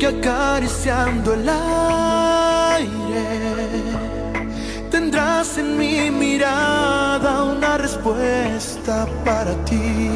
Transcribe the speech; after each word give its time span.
que 0.00 0.06
acariciando 0.06 1.34
el 1.34 1.46
aire 1.46 2.80
tendrás 4.90 5.58
en 5.58 5.76
mi 5.76 6.10
mirada 6.10 7.44
una 7.44 7.76
respuesta 7.76 9.06
para 9.26 9.52
ti. 9.66 10.08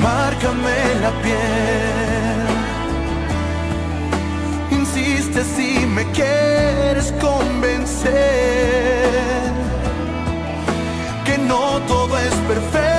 Márcame 0.00 0.78
la 1.02 1.10
piel. 1.22 2.46
Insiste 4.70 5.42
si 5.42 5.84
me 5.86 6.04
quieres 6.12 7.12
convencer 7.20 8.12
que 11.24 11.36
no 11.36 11.80
todo 11.88 12.16
es 12.16 12.34
perfecto 12.46 12.89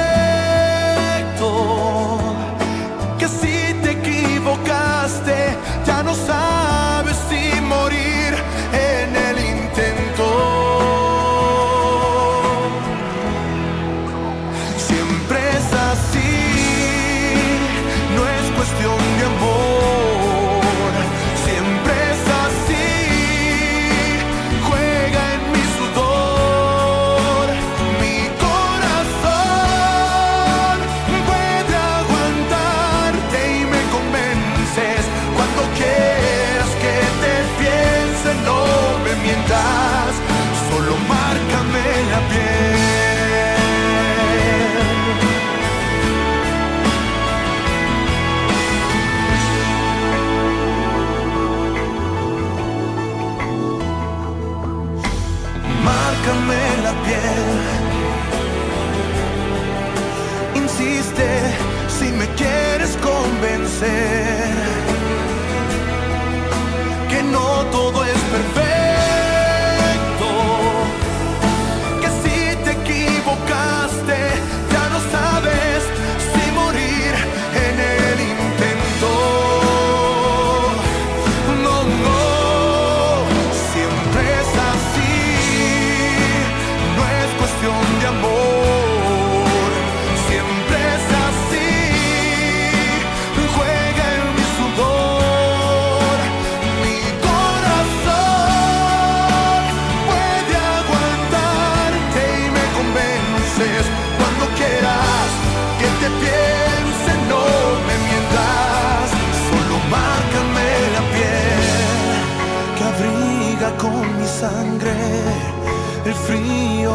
el 116.11 116.17
frío 116.17 116.93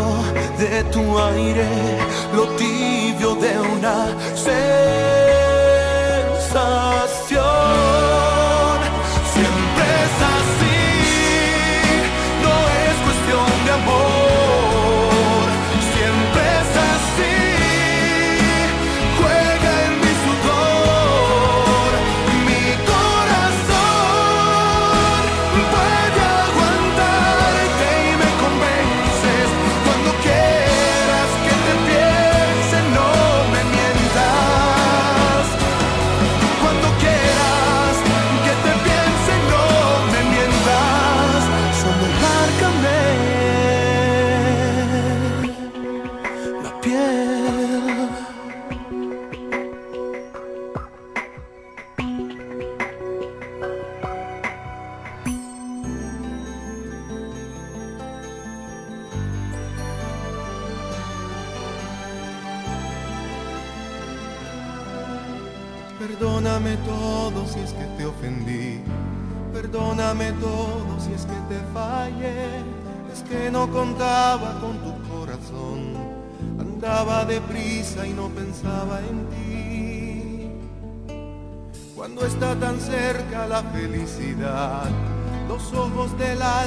de 0.59 0.85
tu 0.93 1.19
aire, 1.19 1.69
lo 2.35 2.45
tibio 2.57 3.35
de 3.37 3.59
una 3.59 4.09
sensación. 4.35 4.96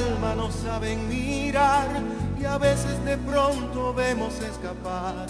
Alma 0.08 0.34
no 0.34 0.50
saben 0.50 1.08
mirar 1.08 1.88
y 2.40 2.44
a 2.44 2.58
veces 2.58 3.04
de 3.04 3.16
pronto 3.18 3.92
vemos 3.94 4.34
escapar 4.40 5.26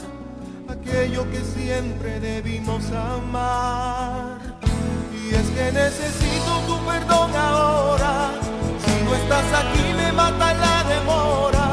aquello 0.70 1.28
que 1.30 1.40
siempre 1.40 2.20
debimos 2.20 2.84
amar. 2.92 4.38
Y 5.12 5.34
es 5.34 5.48
que 5.50 5.72
necesito 5.72 6.60
tu 6.66 6.78
perdón 6.86 7.34
ahora. 7.34 8.30
Si 8.84 9.04
no 9.04 9.14
estás 9.14 9.44
aquí 9.62 9.92
me 9.96 10.12
mata 10.12 10.54
la 10.54 10.84
demora. 10.84 11.66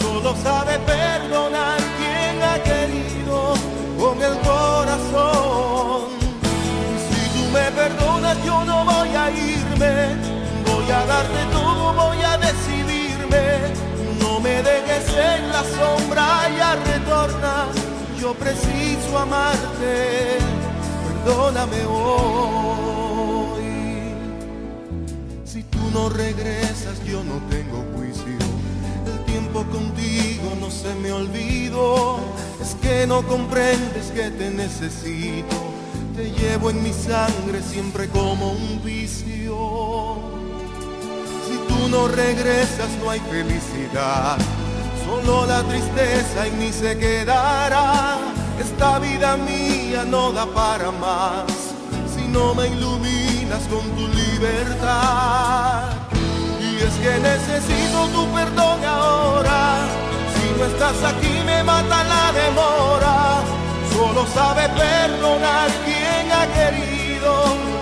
Solo 0.00 0.34
sabe 0.36 0.78
perdonar 0.80 1.78
quien 1.98 2.42
ha 2.42 2.62
querido 2.62 3.54
con 3.98 4.22
el 4.22 4.38
corazón. 4.40 6.08
Si 7.08 7.20
tú 7.34 7.42
me 7.52 7.70
perdonas 7.72 8.36
yo 8.44 8.64
no 8.64 8.84
voy 8.84 9.08
a 9.08 9.30
irme. 9.30 10.38
Voy 10.66 10.90
a 10.90 11.04
darte 11.06 11.44
todo, 11.52 11.57
voy 11.92 12.18
a 12.22 12.38
decidirme. 12.38 13.74
No 14.20 14.40
me 14.40 14.62
dejes 14.62 15.08
en 15.16 15.48
la 15.48 15.62
sombra, 15.64 16.48
ya 16.56 16.76
retorna. 16.76 17.66
Yo 18.20 18.34
preciso 18.34 19.18
amarte, 19.18 20.38
perdóname 21.24 21.84
hoy. 21.86 23.58
Si 25.44 25.62
tú 25.62 25.78
no 25.92 26.08
regresas, 26.08 27.02
yo 27.04 27.22
no 27.22 27.40
tengo 27.48 27.84
juicio. 27.96 28.36
El 29.06 29.24
tiempo 29.24 29.64
contigo 29.64 30.56
no 30.60 30.70
se 30.70 30.94
me 30.96 31.12
olvidó. 31.12 32.18
Es 32.60 32.74
que 32.82 33.06
no 33.06 33.22
comprendes 33.26 34.10
que 34.14 34.30
te 34.30 34.50
necesito. 34.50 35.56
Te 36.16 36.32
llevo 36.32 36.70
en 36.70 36.82
mi 36.82 36.92
sangre 36.92 37.62
siempre 37.62 38.08
como 38.08 38.50
un 38.50 38.82
vicio. 38.84 39.67
No 41.90 42.06
regresas 42.06 42.90
no 43.02 43.10
hay 43.10 43.20
felicidad, 43.20 44.36
solo 45.06 45.46
la 45.46 45.62
tristeza 45.62 46.46
en 46.46 46.58
mí 46.58 46.70
se 46.70 46.98
quedará. 46.98 48.18
Esta 48.60 48.98
vida 48.98 49.36
mía 49.38 50.04
no 50.04 50.32
da 50.32 50.44
para 50.46 50.90
más 50.90 51.44
si 52.14 52.28
no 52.28 52.54
me 52.54 52.68
iluminas 52.68 53.62
con 53.70 53.82
tu 53.96 54.06
libertad. 54.08 55.84
Y 56.60 56.76
es 56.76 56.94
que 57.02 57.18
necesito 57.20 58.06
tu 58.08 58.26
perdón 58.34 58.84
ahora. 58.84 59.86
Si 60.34 60.58
no 60.58 60.66
estás 60.66 61.02
aquí 61.04 61.42
me 61.46 61.62
mata 61.62 62.04
la 62.04 62.32
demora. 62.32 63.40
Solo 63.94 64.26
sabe 64.26 64.68
perdonar 64.68 65.70
quien 65.86 66.32
ha 66.32 66.46
querido 66.58 67.32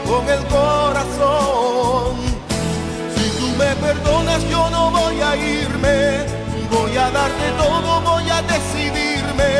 con 0.06 0.28
el 0.28 0.44
corazón. 0.46 2.25
Me 3.58 3.74
perdonas 3.76 4.42
yo 4.50 4.68
no 4.68 4.90
voy 4.90 5.20
a 5.20 5.34
irme, 5.34 6.26
voy 6.70 6.96
a 6.96 7.10
darte 7.10 7.50
todo, 7.56 8.00
voy 8.02 8.28
a 8.28 8.42
decidirme. 8.42 9.52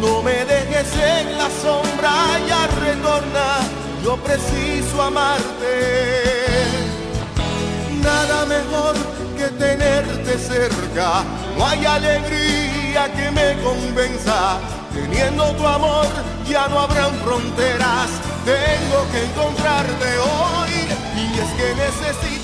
No 0.00 0.22
me 0.22 0.44
dejes 0.44 0.92
en 0.96 1.36
la 1.36 1.48
sombra, 1.62 2.12
ya 2.46 2.66
retorna, 2.80 3.58
yo 4.04 4.16
preciso 4.18 5.02
amarte. 5.02 5.74
Nada 8.02 8.44
mejor 8.46 8.94
que 9.36 9.48
tenerte 9.56 10.38
cerca, 10.38 11.24
no 11.56 11.66
hay 11.66 11.84
alegría 11.84 13.12
que 13.16 13.30
me 13.32 13.60
convenza. 13.62 14.58
Teniendo 14.92 15.50
tu 15.56 15.66
amor 15.66 16.06
ya 16.48 16.68
no 16.68 16.78
habrán 16.78 17.12
fronteras, 17.24 18.10
tengo 18.44 18.98
que 19.10 19.24
encontrarte 19.24 20.18
hoy 20.18 20.74
y 21.16 21.38
es 21.40 21.50
que 21.58 21.74
necesito 21.74 22.43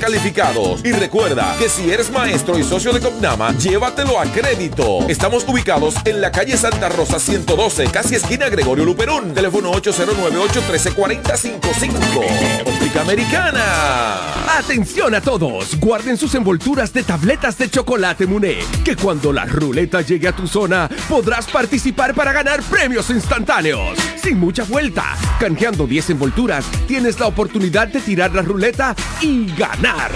calificados. 0.00 0.84
Y 0.84 0.92
recuerda 0.92 1.56
que 1.58 1.68
si 1.68 1.90
eres 1.90 2.10
maestro 2.10 2.58
y 2.58 2.62
socio 2.62 2.92
de 2.92 3.00
Copnama, 3.00 3.52
llévatelo 3.56 4.18
a 4.18 4.24
crédito. 4.24 5.00
Estamos 5.08 5.44
ubicados 5.46 5.94
en 6.04 6.20
la 6.20 6.30
calle 6.30 6.56
Santa 6.56 6.88
Rosa 6.88 7.18
112, 7.18 7.86
casi 7.86 8.14
esquina 8.14 8.48
Gregorio 8.48 8.84
Luperón. 8.84 9.34
Teléfono 9.34 9.72
809-813-4055. 9.72 12.66
Óptica 12.66 13.00
Americana. 13.02 14.20
Atención 14.58 15.14
a 15.14 15.20
todos, 15.20 15.78
guarden 15.78 16.16
sus 16.16 16.34
envolturas 16.34 16.92
de 16.92 17.02
tabletas 17.02 17.58
de 17.58 17.70
chocolate 17.70 18.26
Muné, 18.26 18.58
que 18.84 18.96
cuando 18.96 19.32
la 19.32 19.46
ruleta 19.46 20.00
llegue 20.02 20.28
a 20.28 20.32
tu 20.32 20.46
zona 20.46 20.88
podrás 21.08 21.46
participar 21.46 22.14
para 22.14 22.32
ganar 22.32 22.62
premios 22.62 23.10
instantáneos. 23.10 23.98
Sin 24.22 24.38
mucha 24.38 24.64
vuelta, 24.64 25.16
canjeando 25.38 25.86
10 25.86 26.10
envolturas, 26.10 26.64
tienes 26.86 27.18
la 27.18 27.26
oportunidad 27.26 27.88
de 27.88 28.00
tirar 28.00 28.34
la 28.34 28.42
ruleta 28.42 28.94
y 29.20 29.39
ganar. 29.46 30.10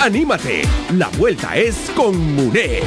¡Anímate! 0.00 0.62
La 0.96 1.08
vuelta 1.08 1.56
es 1.56 1.90
con 1.94 2.34
Muné. 2.34 2.80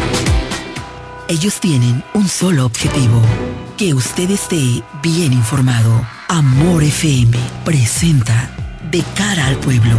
Ellos 1.28 1.60
tienen 1.60 2.04
un 2.14 2.28
solo 2.28 2.66
objetivo, 2.66 3.22
que 3.78 3.94
usted 3.94 4.30
esté 4.30 4.84
bien 5.02 5.34
informado. 5.34 6.06
Amor 6.28 6.84
FM 6.84 7.38
presenta 7.64 8.50
De 8.92 9.04
cara 9.16 9.48
al 9.48 9.58
pueblo, 9.58 9.98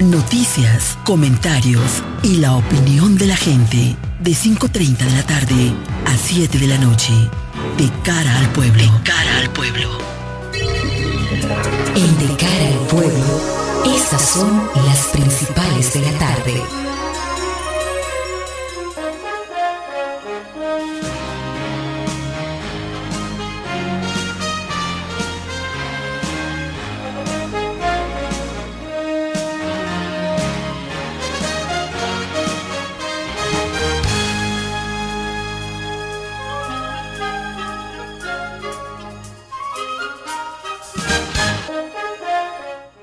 noticias, 0.00 0.98
comentarios 1.04 2.02
y 2.22 2.38
la 2.38 2.56
opinión 2.56 3.16
de 3.18 3.26
la 3.26 3.36
gente 3.36 3.96
de 4.20 4.30
5.30 4.30 4.96
de 4.96 5.10
la 5.10 5.26
tarde 5.26 5.72
a 6.06 6.16
7 6.16 6.58
de 6.58 6.66
la 6.66 6.78
noche. 6.78 7.12
De 7.76 7.90
cara 8.02 8.38
al 8.38 8.48
pueblo. 8.52 8.82
De 8.82 9.02
cara 9.02 9.38
al 9.38 9.50
pueblo. 9.50 9.98
En 11.94 12.18
De 12.18 12.36
cara 12.36 12.68
al 12.68 12.86
pueblo. 12.88 13.61
Estas 13.84 14.22
son 14.22 14.70
las 14.86 15.08
principales 15.08 15.92
de 15.92 16.00
la 16.00 16.18
tarde. 16.18 16.81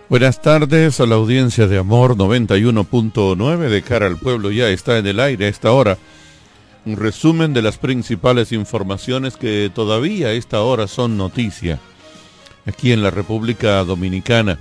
Buenas 0.09 0.41
tardes 0.41 0.99
a 0.99 1.05
la 1.05 1.13
audiencia 1.13 1.67
de 1.67 1.77
Amor 1.77 2.17
91.9 2.17 3.69
de 3.69 3.81
cara 3.83 4.07
al 4.07 4.17
pueblo. 4.17 4.49
Ya 4.49 4.67
está 4.69 4.97
en 4.97 5.05
el 5.05 5.19
aire 5.19 5.45
a 5.45 5.49
esta 5.49 5.71
hora. 5.71 5.99
Un 6.83 6.97
resumen 6.97 7.53
de 7.53 7.61
las 7.61 7.77
principales 7.77 8.51
informaciones 8.51 9.37
que 9.37 9.69
todavía 9.71 10.29
a 10.29 10.31
esta 10.31 10.61
hora 10.61 10.87
son 10.87 11.15
noticia 11.15 11.79
aquí 12.65 12.91
en 12.91 13.03
la 13.03 13.11
República 13.11 13.83
Dominicana. 13.83 14.57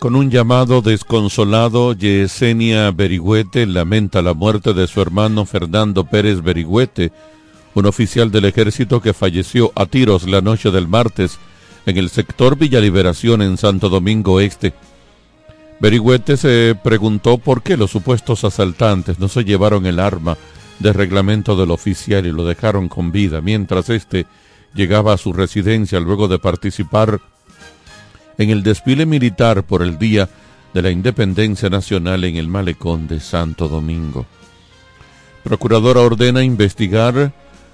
Con 0.00 0.16
un 0.16 0.28
llamado 0.28 0.82
desconsolado, 0.82 1.92
Yesenia 1.92 2.90
Berigüete 2.90 3.64
lamenta 3.64 4.22
la 4.22 4.34
muerte 4.34 4.74
de 4.74 4.88
su 4.88 5.00
hermano 5.00 5.46
Fernando 5.46 6.02
Pérez 6.02 6.42
Berigüete, 6.42 7.12
un 7.74 7.86
oficial 7.86 8.32
del 8.32 8.46
ejército 8.46 9.00
que 9.00 9.14
falleció 9.14 9.70
a 9.76 9.86
tiros 9.86 10.26
la 10.26 10.40
noche 10.40 10.72
del 10.72 10.88
martes 10.88 11.38
en 11.86 11.96
el 11.96 12.10
sector 12.10 12.58
Villa 12.58 12.80
Liberación 12.80 13.42
en 13.42 13.56
Santo 13.56 13.88
Domingo 13.88 14.40
Este. 14.40 14.74
Berigüete 15.78 16.36
se 16.36 16.76
preguntó 16.82 17.38
por 17.38 17.62
qué 17.62 17.76
los 17.76 17.92
supuestos 17.92 18.44
asaltantes 18.44 19.18
no 19.20 19.28
se 19.28 19.44
llevaron 19.44 19.86
el 19.86 20.00
arma 20.00 20.36
de 20.80 20.92
reglamento 20.92 21.56
del 21.56 21.70
oficial 21.70 22.26
y 22.26 22.32
lo 22.32 22.44
dejaron 22.44 22.88
con 22.88 23.12
vida, 23.12 23.40
mientras 23.40 23.88
éste 23.88 24.26
llegaba 24.74 25.14
a 25.14 25.18
su 25.18 25.32
residencia 25.32 26.00
luego 26.00 26.28
de 26.28 26.38
participar 26.38 27.20
en 28.36 28.50
el 28.50 28.62
desfile 28.62 29.06
militar 29.06 29.62
por 29.62 29.82
el 29.82 29.98
Día 29.98 30.28
de 30.74 30.82
la 30.82 30.90
Independencia 30.90 31.70
Nacional 31.70 32.24
en 32.24 32.36
el 32.36 32.48
malecón 32.48 33.06
de 33.06 33.20
Santo 33.20 33.68
Domingo. 33.68 34.26
Procuradora 35.44 36.00
ordena 36.00 36.42
investigar 36.42 37.32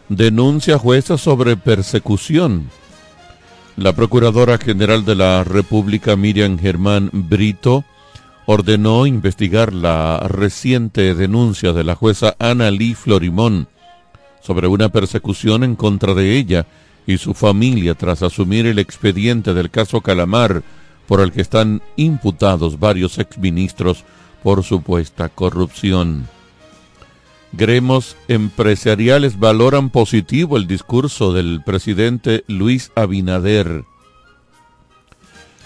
denuncia 0.09 0.79
jueza 0.79 1.17
sobre 1.17 1.57
persecución 1.57 2.69
la 3.77 3.95
Procuradora 3.95 4.59
General 4.59 5.05
de 5.05 5.15
la 5.15 5.45
República, 5.45 6.17
Miriam 6.17 6.59
Germán 6.59 7.11
Brito, 7.13 7.85
ordenó 8.47 9.07
investigar 9.07 9.73
la 9.73 10.21
reciente 10.29 11.15
denuncia 11.15 11.73
de 11.73 11.85
la 11.85 11.95
jueza 11.95 12.37
Ana 12.39 12.71
Lee 12.71 12.95
Florimón 12.95 13.69
sobre 14.43 14.67
una 14.67 14.89
persecución 14.89 15.65
en 15.65 15.77
contra 15.77 16.15
de 16.15 16.37
ella 16.37 16.67
y 17.07 17.19
su 17.19 17.35
familia 17.35 17.95
tras 17.95 18.23
asumir 18.23 18.67
el 18.67 18.79
expediente 18.79 19.55
del 19.55 19.71
caso 19.71 20.01
Calamar, 20.01 20.63
por 21.07 21.21
el 21.21 21.33
que 21.33 21.41
están 21.41 21.83
imputados 21.97 22.79
varios 22.79 23.19
exministros 23.19 24.05
por 24.43 24.63
supuesta 24.65 25.29
corrupción. 25.29 26.29
Gremos 27.53 28.17
empresariales 28.29 29.39
valoran 29.39 29.91
positivo 29.91 30.57
el 30.57 30.67
discurso 30.67 31.35
del 31.35 31.63
presidente 31.63 32.45
Luis 32.49 32.91
Abinader. 32.95 33.85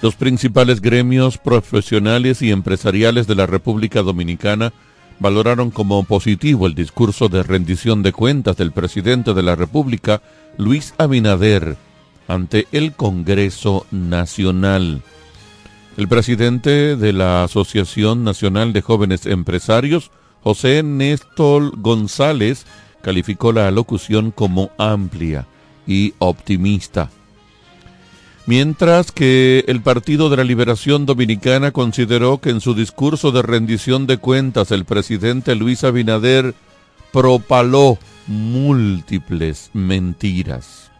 Los 0.02 0.16
principales 0.16 0.80
gremios 0.80 1.38
profesionales 1.38 2.42
y 2.42 2.50
empresariales 2.50 3.28
de 3.28 3.36
la 3.36 3.46
República 3.46 4.02
Dominicana 4.02 4.72
valoraron 5.20 5.70
como 5.70 6.02
positivo 6.02 6.66
el 6.66 6.74
discurso 6.74 7.28
de 7.28 7.44
rendición 7.44 8.02
de 8.02 8.12
cuentas 8.12 8.56
del 8.56 8.72
presidente 8.72 9.32
de 9.32 9.42
la 9.44 9.54
República, 9.54 10.22
Luis 10.58 10.92
Abinader, 10.98 11.76
ante 12.26 12.66
el 12.72 12.94
Congreso 12.94 13.86
Nacional. 13.92 15.02
El 15.96 16.08
presidente 16.08 16.96
de 16.96 17.12
la 17.12 17.44
Asociación 17.44 18.24
Nacional 18.24 18.72
de 18.72 18.82
Jóvenes 18.82 19.24
Empresarios, 19.24 20.10
José 20.46 20.84
Néstor 20.84 21.76
González 21.76 22.66
calificó 23.02 23.50
la 23.50 23.68
locución 23.72 24.30
como 24.30 24.70
amplia 24.78 25.44
y 25.88 26.14
optimista. 26.20 27.10
Mientras 28.46 29.10
que 29.10 29.64
el 29.66 29.80
Partido 29.82 30.30
de 30.30 30.36
la 30.36 30.44
Liberación 30.44 31.04
Dominicana 31.04 31.72
consideró 31.72 32.40
que 32.40 32.50
en 32.50 32.60
su 32.60 32.74
discurso 32.74 33.32
de 33.32 33.42
rendición 33.42 34.06
de 34.06 34.18
cuentas 34.18 34.70
el 34.70 34.84
presidente 34.84 35.56
Luis 35.56 35.82
Abinader 35.82 36.54
propaló 37.12 37.98
múltiples 38.28 39.70
mentiras. 39.72 40.92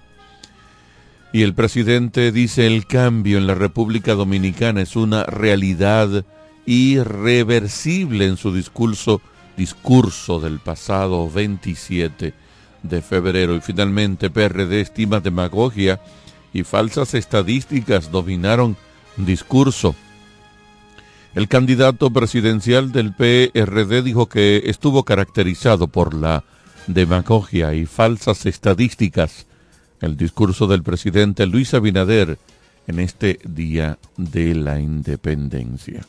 Y 1.33 1.43
el 1.43 1.55
presidente 1.55 2.33
dice 2.33 2.67
el 2.67 2.89
cambio 2.89 3.39
en 3.39 3.47
la 3.47 3.55
República 3.55 4.15
Dominicana 4.15 4.81
es 4.81 4.97
una 4.97 5.23
realidad 5.23 6.25
irreversible 6.67 8.27
en 8.27 8.37
su 8.37 8.53
discurso, 8.53 9.21
discurso 9.57 10.41
del 10.41 10.59
pasado 10.59 11.31
27 11.31 12.35
de 12.83 13.03
febrero. 13.03 13.55
Y 13.55 13.61
finalmente 13.61 14.31
PRD 14.31 14.81
estima 14.81 15.21
demagogia 15.21 16.01
y 16.53 16.63
falsas 16.63 17.15
estadísticas 17.15 18.11
dominaron 18.11 18.77
discurso. 19.17 19.95
El 21.35 21.49
candidato 21.49 22.11
presidencial 22.11 22.93
del 22.93 23.13
PRD 23.13 24.03
dijo 24.03 24.27
que 24.27 24.63
estuvo 24.67 25.05
caracterizado 25.05 25.89
por 25.89 26.15
la 26.15 26.45
demagogia 26.87 27.75
y 27.75 27.85
falsas 27.85 28.47
estadísticas 28.47 29.47
el 30.01 30.17
discurso 30.17 30.67
del 30.67 30.83
presidente 30.83 31.47
Luis 31.47 31.75
Abinader 31.75 32.39
en 32.87 33.01
este 33.01 33.39
Día 33.45 33.99
de 34.17 34.55
la 34.55 34.81
Independencia. 34.81 36.07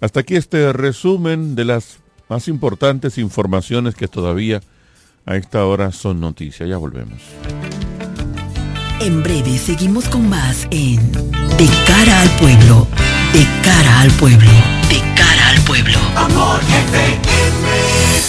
Hasta 0.00 0.20
aquí 0.20 0.36
este 0.36 0.72
resumen 0.72 1.54
de 1.54 1.64
las 1.64 1.98
más 2.28 2.48
importantes 2.48 3.18
informaciones 3.18 3.94
que 3.94 4.08
todavía 4.08 4.60
a 5.26 5.36
esta 5.36 5.64
hora 5.64 5.92
son 5.92 6.20
noticias. 6.20 6.68
Ya 6.68 6.76
volvemos. 6.76 7.20
En 9.00 9.22
breve 9.22 9.58
seguimos 9.58 10.08
con 10.08 10.28
más 10.28 10.66
en 10.70 11.12
De 11.12 11.68
cara 11.86 12.22
al 12.22 12.30
pueblo, 12.38 12.86
de 13.32 13.46
cara 13.62 14.00
al 14.00 14.10
pueblo, 14.12 14.50
de 14.88 15.00
cara 15.14 15.50
al 15.50 15.60
pueblo. 15.62 15.98
Amor 16.16 16.60
FM. 16.60 17.57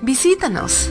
Visítanos. 0.00 0.90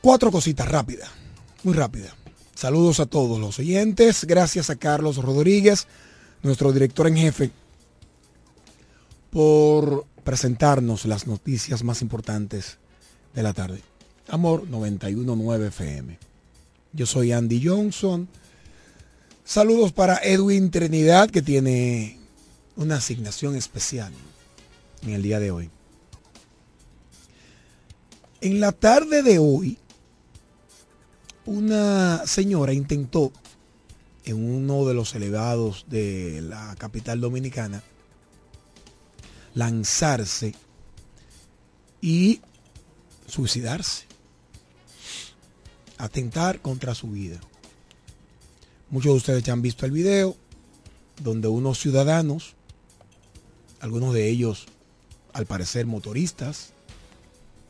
Cuatro 0.00 0.30
cositas 0.30 0.66
rápidas, 0.68 1.10
muy 1.64 1.74
rápidas. 1.74 2.15
Saludos 2.56 3.00
a 3.00 3.06
todos 3.06 3.38
los 3.38 3.58
oyentes. 3.58 4.24
Gracias 4.24 4.70
a 4.70 4.76
Carlos 4.76 5.18
Rodríguez, 5.18 5.86
nuestro 6.42 6.72
director 6.72 7.06
en 7.06 7.18
jefe, 7.18 7.50
por 9.28 10.06
presentarnos 10.24 11.04
las 11.04 11.26
noticias 11.26 11.84
más 11.84 12.00
importantes 12.00 12.78
de 13.34 13.42
la 13.42 13.52
tarde. 13.52 13.82
Amor 14.28 14.66
919 14.70 15.66
FM. 15.66 16.18
Yo 16.94 17.04
soy 17.04 17.32
Andy 17.32 17.62
Johnson. 17.62 18.26
Saludos 19.44 19.92
para 19.92 20.16
Edwin 20.16 20.70
Trinidad 20.70 21.28
que 21.28 21.42
tiene 21.42 22.18
una 22.74 22.96
asignación 22.96 23.54
especial 23.54 24.14
en 25.02 25.10
el 25.10 25.22
día 25.22 25.40
de 25.40 25.50
hoy. 25.50 25.68
En 28.40 28.60
la 28.60 28.72
tarde 28.72 29.22
de 29.22 29.38
hoy, 29.38 29.78
una 31.46 32.26
señora 32.26 32.72
intentó 32.72 33.32
en 34.24 34.36
uno 34.36 34.84
de 34.84 34.94
los 34.94 35.14
elevados 35.14 35.86
de 35.88 36.42
la 36.42 36.74
capital 36.76 37.20
dominicana 37.20 37.82
lanzarse 39.54 40.54
y 42.00 42.40
suicidarse, 43.26 44.04
atentar 45.96 46.60
contra 46.60 46.94
su 46.94 47.08
vida. 47.08 47.40
Muchos 48.90 49.12
de 49.12 49.16
ustedes 49.16 49.44
ya 49.44 49.52
han 49.52 49.62
visto 49.62 49.86
el 49.86 49.92
video 49.92 50.36
donde 51.22 51.48
unos 51.48 51.78
ciudadanos, 51.78 52.54
algunos 53.80 54.12
de 54.12 54.28
ellos 54.28 54.66
al 55.32 55.46
parecer 55.46 55.86
motoristas, 55.86 56.72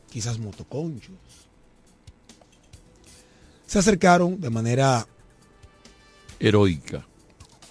quizás 0.09 0.39
motoconchos, 0.39 1.15
se 3.67 3.79
acercaron 3.79 4.39
de 4.39 4.49
manera 4.49 5.05
heroica. 6.39 7.05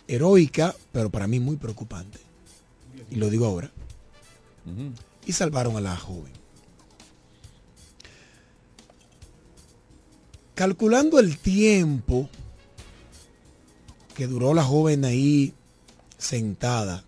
Heroica, 0.07 0.77
pero 0.93 1.11
para 1.11 1.27
mí 1.27 1.41
muy 1.41 1.57
preocupante. 1.57 2.21
Y 3.11 3.17
lo 3.17 3.31
digo 3.31 3.47
ahora. 3.47 3.71
Y 5.25 5.33
salvaron 5.33 5.77
a 5.77 5.81
la 5.81 5.97
joven. 5.97 6.33
Calculando 10.55 11.19
el 11.19 11.39
tiempo 11.39 12.29
que 14.15 14.27
duró 14.27 14.55
la 14.55 14.65
joven 14.65 15.05
ahí 15.05 15.55
sentada, 16.19 17.05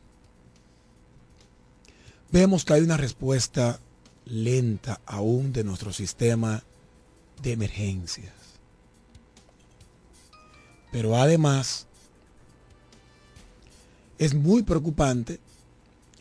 vemos 2.31 2.64
que 2.64 2.74
hay 2.74 2.83
una 2.83 2.96
respuesta 2.96 3.81
lenta 4.27 5.01
aún 5.07 5.53
de 5.53 5.64
nuestro 5.64 5.92
sistema 5.92 6.62
de 7.42 7.53
emergencias. 7.53 8.38
Pero 10.90 11.16
además, 11.16 11.87
es 14.18 14.35
muy 14.35 14.62
preocupante 14.62 15.40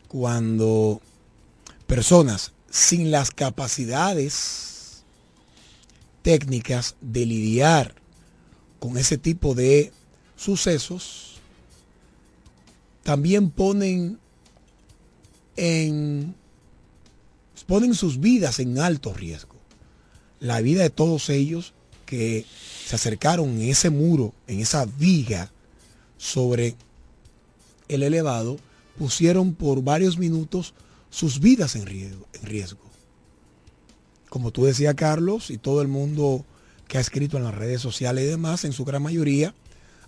cuando 0.07 1.01
personas 1.85 2.53
sin 2.69 3.11
las 3.11 3.31
capacidades 3.31 5.03
técnicas 6.21 6.95
de 7.01 7.25
lidiar 7.25 7.95
con 8.79 8.97
ese 8.97 9.17
tipo 9.17 9.55
de 9.55 9.91
sucesos, 10.35 11.39
también 13.03 13.49
ponen 13.49 14.19
en 15.55 16.35
ponen 17.67 17.95
sus 17.95 18.19
vidas 18.19 18.59
en 18.59 18.79
alto 18.79 19.13
riesgo. 19.13 19.55
La 20.39 20.61
vida 20.61 20.83
de 20.83 20.89
todos 20.89 21.29
ellos 21.29 21.73
que 22.05 22.45
se 22.87 22.95
acercaron 22.95 23.49
en 23.49 23.63
ese 23.63 23.89
muro, 23.89 24.33
en 24.47 24.61
esa 24.61 24.85
viga 24.85 25.51
sobre 26.17 26.77
el 27.89 28.01
elevado, 28.01 28.55
pusieron 28.97 29.53
por 29.53 29.83
varios 29.83 30.17
minutos 30.17 30.73
sus 31.09 31.41
vidas 31.41 31.75
en 31.75 31.85
riesgo. 32.43 32.79
Como 34.29 34.51
tú 34.51 34.63
decías, 34.63 34.95
Carlos, 34.95 35.49
y 35.49 35.57
todo 35.57 35.81
el 35.81 35.89
mundo 35.89 36.45
que 36.87 36.97
ha 36.97 37.01
escrito 37.01 37.35
en 37.35 37.43
las 37.43 37.53
redes 37.53 37.81
sociales 37.81 38.23
y 38.23 38.27
demás, 38.27 38.63
en 38.63 38.71
su 38.71 38.85
gran 38.85 39.03
mayoría, 39.03 39.53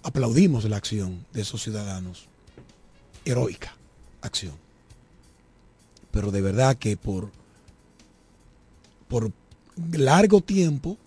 aplaudimos 0.01 0.63
la 0.63 0.77
acción 0.77 1.25
de 1.33 1.41
esos 1.41 1.61
ciudadanos. 1.61 2.29
Heroica 3.25 3.75
acción. 4.21 4.55
Pero 6.11 6.31
de 6.31 6.39
verdad 6.39 6.77
que 6.77 6.95
por, 6.95 7.29
por 9.09 9.33
largo 9.91 10.39
tiempo 10.39 10.97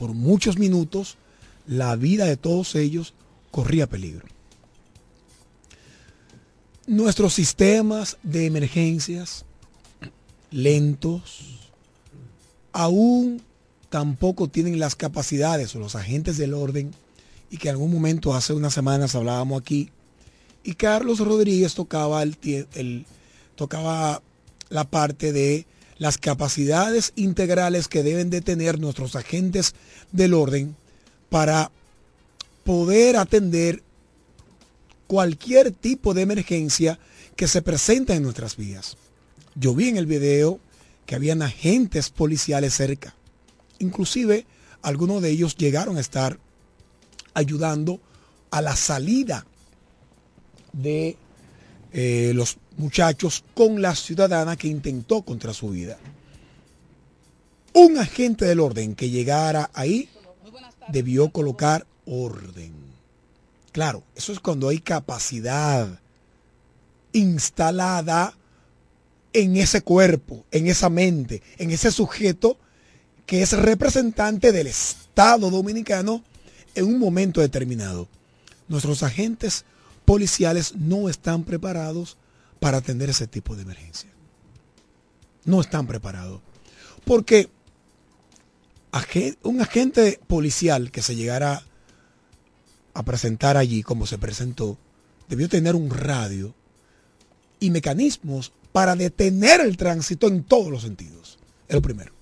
por 0.00 0.14
muchos 0.14 0.58
minutos, 0.58 1.18
la 1.66 1.94
vida 1.94 2.24
de 2.24 2.38
todos 2.38 2.74
ellos 2.74 3.12
corría 3.50 3.86
peligro. 3.86 4.26
Nuestros 6.86 7.34
sistemas 7.34 8.16
de 8.22 8.46
emergencias 8.46 9.44
lentos 10.50 11.68
aún 12.72 13.42
tampoco 13.90 14.48
tienen 14.48 14.78
las 14.78 14.96
capacidades 14.96 15.76
o 15.76 15.78
los 15.78 15.94
agentes 15.94 16.38
del 16.38 16.54
orden 16.54 16.92
y 17.50 17.58
que 17.58 17.68
en 17.68 17.74
algún 17.74 17.92
momento 17.92 18.32
hace 18.32 18.54
unas 18.54 18.72
semanas 18.72 19.14
hablábamos 19.14 19.60
aquí 19.60 19.90
y 20.64 20.76
Carlos 20.76 21.18
Rodríguez 21.18 21.74
tocaba 21.74 22.22
el, 22.22 22.38
el 22.72 23.04
tocaba 23.54 24.22
la 24.70 24.84
parte 24.84 25.32
de 25.32 25.66
las 26.00 26.16
capacidades 26.16 27.12
integrales 27.14 27.86
que 27.86 28.02
deben 28.02 28.30
de 28.30 28.40
tener 28.40 28.80
nuestros 28.80 29.16
agentes 29.16 29.74
del 30.12 30.32
orden 30.32 30.74
para 31.28 31.70
poder 32.64 33.18
atender 33.18 33.82
cualquier 35.06 35.72
tipo 35.72 36.14
de 36.14 36.22
emergencia 36.22 36.98
que 37.36 37.46
se 37.46 37.60
presenta 37.60 38.14
en 38.14 38.22
nuestras 38.22 38.56
vías. 38.56 38.96
Yo 39.54 39.74
vi 39.74 39.90
en 39.90 39.98
el 39.98 40.06
video 40.06 40.58
que 41.04 41.16
habían 41.16 41.42
agentes 41.42 42.08
policiales 42.08 42.72
cerca. 42.72 43.14
Inclusive 43.78 44.46
algunos 44.80 45.20
de 45.20 45.28
ellos 45.28 45.54
llegaron 45.54 45.98
a 45.98 46.00
estar 46.00 46.38
ayudando 47.34 48.00
a 48.50 48.62
la 48.62 48.74
salida 48.74 49.44
de 50.72 51.18
eh, 51.92 52.32
los 52.34 52.58
muchachos 52.76 53.44
con 53.54 53.82
la 53.82 53.94
ciudadana 53.94 54.56
que 54.56 54.68
intentó 54.68 55.22
contra 55.22 55.52
su 55.52 55.70
vida. 55.70 55.98
Un 57.72 57.98
agente 57.98 58.44
del 58.44 58.60
orden 58.60 58.94
que 58.94 59.10
llegara 59.10 59.70
ahí 59.74 60.08
debió 60.88 61.30
colocar 61.30 61.86
orden. 62.06 62.72
Claro, 63.72 64.02
eso 64.16 64.32
es 64.32 64.40
cuando 64.40 64.68
hay 64.68 64.80
capacidad 64.80 66.00
instalada 67.12 68.34
en 69.32 69.56
ese 69.56 69.82
cuerpo, 69.82 70.44
en 70.50 70.66
esa 70.66 70.88
mente, 70.90 71.42
en 71.58 71.70
ese 71.70 71.92
sujeto 71.92 72.58
que 73.26 73.42
es 73.42 73.52
representante 73.52 74.50
del 74.50 74.66
Estado 74.66 75.50
dominicano 75.50 76.24
en 76.74 76.86
un 76.86 76.98
momento 76.98 77.40
determinado. 77.40 78.08
Nuestros 78.68 79.02
agentes 79.02 79.64
policiales 80.10 80.74
no 80.74 81.08
están 81.08 81.44
preparados 81.44 82.16
para 82.58 82.78
atender 82.78 83.10
ese 83.10 83.28
tipo 83.28 83.54
de 83.54 83.62
emergencia. 83.62 84.10
No 85.44 85.60
están 85.60 85.86
preparados. 85.86 86.40
Porque 87.04 87.48
un 89.44 89.60
agente 89.60 90.18
policial 90.26 90.90
que 90.90 91.00
se 91.00 91.14
llegara 91.14 91.62
a 92.92 93.04
presentar 93.04 93.56
allí 93.56 93.84
como 93.84 94.04
se 94.04 94.18
presentó, 94.18 94.78
debió 95.28 95.48
tener 95.48 95.76
un 95.76 95.90
radio 95.90 96.56
y 97.60 97.70
mecanismos 97.70 98.52
para 98.72 98.96
detener 98.96 99.60
el 99.60 99.76
tránsito 99.76 100.26
en 100.26 100.42
todos 100.42 100.72
los 100.72 100.82
sentidos. 100.82 101.38
Es 101.68 101.76
lo 101.76 101.82
primero. 101.82 102.12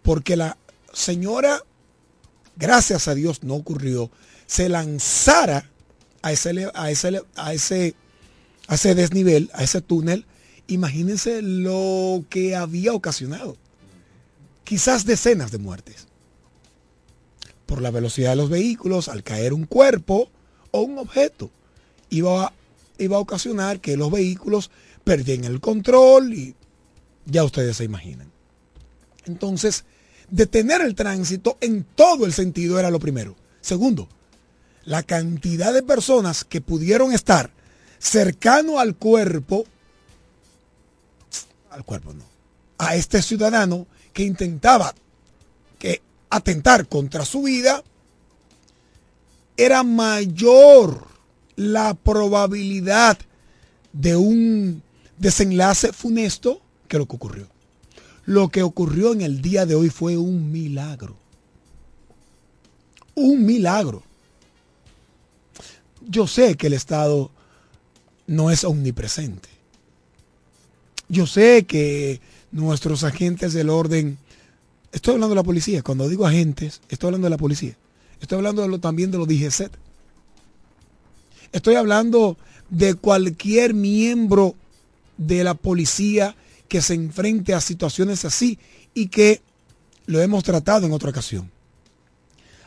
Porque 0.00 0.36
la 0.36 0.56
señora, 0.90 1.62
gracias 2.56 3.08
a 3.08 3.14
Dios 3.14 3.42
no 3.42 3.56
ocurrió, 3.56 4.10
se 4.46 4.70
lanzara 4.70 5.70
a 6.26 6.32
ese, 6.32 6.70
a 6.74 6.90
ese, 6.90 7.94
a 8.66 8.74
ese, 8.74 8.94
desnivel, 8.94 9.48
a 9.54 9.62
ese 9.62 9.80
túnel, 9.80 10.26
imagínense 10.66 11.40
lo 11.40 12.24
que 12.28 12.56
había 12.56 12.92
ocasionado. 12.94 13.56
Quizás 14.64 15.04
decenas 15.04 15.52
de 15.52 15.58
muertes. 15.58 16.08
Por 17.66 17.80
la 17.80 17.92
velocidad 17.92 18.30
de 18.30 18.36
los 18.36 18.50
vehículos, 18.50 19.08
al 19.08 19.22
caer 19.22 19.52
un 19.52 19.66
cuerpo 19.66 20.28
o 20.72 20.80
un 20.80 20.98
objeto, 20.98 21.50
iba 22.10 22.46
a, 22.46 22.52
iba 22.98 23.16
a 23.16 23.20
ocasionar 23.20 23.80
que 23.80 23.96
los 23.96 24.10
vehículos 24.10 24.72
perdieran 25.04 25.44
el 25.44 25.60
control 25.60 26.34
y 26.34 26.56
ya 27.24 27.44
ustedes 27.44 27.76
se 27.76 27.84
imaginan. 27.84 28.32
Entonces, 29.26 29.84
detener 30.28 30.80
el 30.80 30.96
tránsito 30.96 31.56
en 31.60 31.84
todo 31.84 32.26
el 32.26 32.32
sentido 32.32 32.80
era 32.80 32.90
lo 32.90 32.98
primero. 32.98 33.36
Segundo, 33.60 34.08
la 34.86 35.02
cantidad 35.02 35.74
de 35.74 35.82
personas 35.82 36.44
que 36.44 36.60
pudieron 36.60 37.12
estar 37.12 37.50
cercano 37.98 38.78
al 38.78 38.94
cuerpo, 38.94 39.66
al 41.70 41.84
cuerpo 41.84 42.14
no, 42.14 42.24
a 42.78 42.94
este 42.94 43.20
ciudadano 43.20 43.86
que 44.12 44.22
intentaba 44.22 44.94
que 45.78 46.00
atentar 46.30 46.86
contra 46.86 47.24
su 47.24 47.42
vida, 47.42 47.82
era 49.56 49.82
mayor 49.82 51.08
la 51.56 51.94
probabilidad 51.94 53.18
de 53.92 54.14
un 54.16 54.82
desenlace 55.18 55.92
funesto 55.92 56.60
que 56.86 56.98
lo 56.98 57.06
que 57.06 57.16
ocurrió. 57.16 57.48
Lo 58.24 58.50
que 58.50 58.62
ocurrió 58.62 59.12
en 59.12 59.22
el 59.22 59.42
día 59.42 59.66
de 59.66 59.74
hoy 59.74 59.90
fue 59.90 60.16
un 60.16 60.52
milagro. 60.52 61.16
Un 63.14 63.44
milagro. 63.44 64.02
Yo 66.08 66.26
sé 66.26 66.56
que 66.56 66.68
el 66.68 66.72
Estado 66.72 67.30
no 68.26 68.50
es 68.50 68.64
omnipresente. 68.64 69.48
Yo 71.08 71.26
sé 71.26 71.64
que 71.66 72.20
nuestros 72.52 73.04
agentes 73.04 73.52
del 73.52 73.70
orden, 73.70 74.18
estoy 74.92 75.14
hablando 75.14 75.34
de 75.34 75.40
la 75.40 75.44
policía, 75.44 75.82
cuando 75.82 76.08
digo 76.08 76.26
agentes, 76.26 76.80
estoy 76.88 77.08
hablando 77.08 77.26
de 77.26 77.30
la 77.30 77.38
policía. 77.38 77.76
Estoy 78.20 78.38
hablando 78.38 78.80
también 78.80 79.10
de 79.10 79.18
los 79.18 79.28
DGC. 79.28 79.70
Estoy 81.52 81.74
hablando 81.74 82.36
de 82.70 82.94
cualquier 82.94 83.74
miembro 83.74 84.54
de 85.16 85.44
la 85.44 85.54
policía 85.54 86.34
que 86.68 86.82
se 86.82 86.94
enfrente 86.94 87.54
a 87.54 87.60
situaciones 87.60 88.24
así 88.24 88.58
y 88.94 89.08
que 89.08 89.40
lo 90.06 90.20
hemos 90.20 90.44
tratado 90.44 90.86
en 90.86 90.92
otra 90.92 91.10
ocasión. 91.10 91.50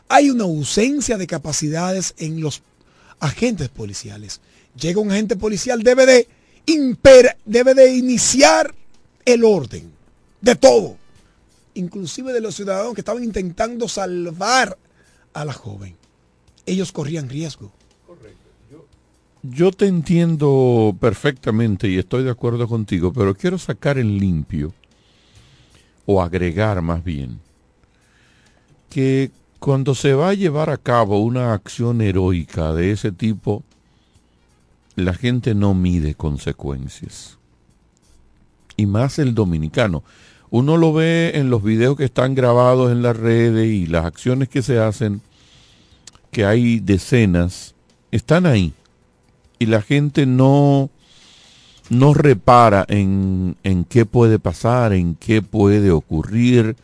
Hay 0.08 0.30
una 0.30 0.44
ausencia 0.44 1.18
de 1.18 1.26
capacidades 1.26 2.14
en 2.18 2.40
los 2.40 2.62
agentes 3.20 3.68
policiales. 3.68 4.40
Llega 4.78 5.00
un 5.00 5.10
agente 5.10 5.36
policial, 5.36 5.82
debe 5.82 6.06
de, 6.06 6.28
debe 7.44 7.74
de 7.74 7.94
iniciar 7.94 8.74
el 9.24 9.44
orden 9.44 9.92
de 10.40 10.56
todo, 10.56 10.96
inclusive 11.74 12.32
de 12.32 12.40
los 12.40 12.54
ciudadanos 12.54 12.94
que 12.94 13.02
estaban 13.02 13.22
intentando 13.22 13.88
salvar 13.88 14.76
a 15.32 15.44
la 15.44 15.52
joven. 15.52 15.96
Ellos 16.66 16.92
corrían 16.92 17.28
riesgo. 17.28 17.72
Yo 19.42 19.72
te 19.72 19.86
entiendo 19.86 20.94
perfectamente 21.00 21.88
y 21.88 21.98
estoy 21.98 22.24
de 22.24 22.30
acuerdo 22.30 22.68
contigo, 22.68 23.10
pero 23.12 23.34
quiero 23.34 23.56
sacar 23.56 23.96
en 23.96 24.18
limpio, 24.18 24.74
o 26.04 26.20
agregar 26.20 26.82
más 26.82 27.02
bien, 27.02 27.40
que 28.90 29.30
cuando 29.60 29.94
se 29.94 30.14
va 30.14 30.30
a 30.30 30.34
llevar 30.34 30.70
a 30.70 30.78
cabo 30.78 31.20
una 31.20 31.52
acción 31.52 32.00
heroica 32.00 32.72
de 32.72 32.90
ese 32.92 33.12
tipo, 33.12 33.62
la 34.96 35.14
gente 35.14 35.54
no 35.54 35.74
mide 35.74 36.14
consecuencias. 36.14 37.38
Y 38.76 38.86
más 38.86 39.18
el 39.18 39.34
dominicano. 39.34 40.02
Uno 40.48 40.76
lo 40.76 40.92
ve 40.92 41.32
en 41.34 41.50
los 41.50 41.62
videos 41.62 41.96
que 41.96 42.04
están 42.04 42.34
grabados 42.34 42.90
en 42.90 43.02
las 43.02 43.16
redes 43.16 43.70
y 43.70 43.86
las 43.86 44.06
acciones 44.06 44.48
que 44.48 44.62
se 44.62 44.80
hacen, 44.80 45.20
que 46.32 46.44
hay 46.44 46.80
decenas, 46.80 47.74
están 48.10 48.46
ahí 48.46 48.72
y 49.60 49.66
la 49.66 49.82
gente 49.82 50.24
no, 50.24 50.90
no 51.90 52.14
repara 52.14 52.86
en, 52.88 53.56
en 53.62 53.84
qué 53.84 54.06
puede 54.06 54.38
pasar, 54.38 54.94
en 54.94 55.14
qué 55.14 55.42
puede 55.42 55.90
ocurrir. 55.90 56.76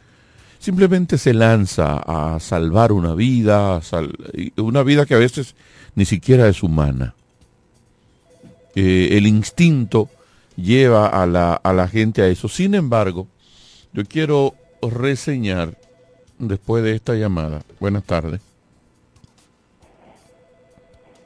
Simplemente 0.66 1.16
se 1.16 1.32
lanza 1.32 1.96
a 1.98 2.40
salvar 2.40 2.90
una 2.90 3.14
vida, 3.14 3.80
una 4.56 4.82
vida 4.82 5.06
que 5.06 5.14
a 5.14 5.18
veces 5.18 5.54
ni 5.94 6.04
siquiera 6.04 6.48
es 6.48 6.60
humana. 6.60 7.14
Eh, 8.74 9.10
el 9.12 9.28
instinto 9.28 10.10
lleva 10.56 11.06
a 11.06 11.24
la, 11.24 11.52
a 11.52 11.72
la 11.72 11.86
gente 11.86 12.20
a 12.20 12.26
eso. 12.26 12.48
Sin 12.48 12.74
embargo, 12.74 13.28
yo 13.92 14.04
quiero 14.06 14.56
reseñar 14.82 15.78
después 16.36 16.82
de 16.82 16.96
esta 16.96 17.14
llamada. 17.14 17.62
Buenas 17.78 18.02
tardes. 18.02 18.40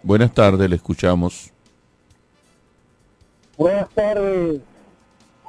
Buenas 0.03 0.35
tardes, 0.35 0.69
le 0.69 0.77
escuchamos. 0.77 1.51
Buenas 3.57 3.89
tardes, 3.95 4.61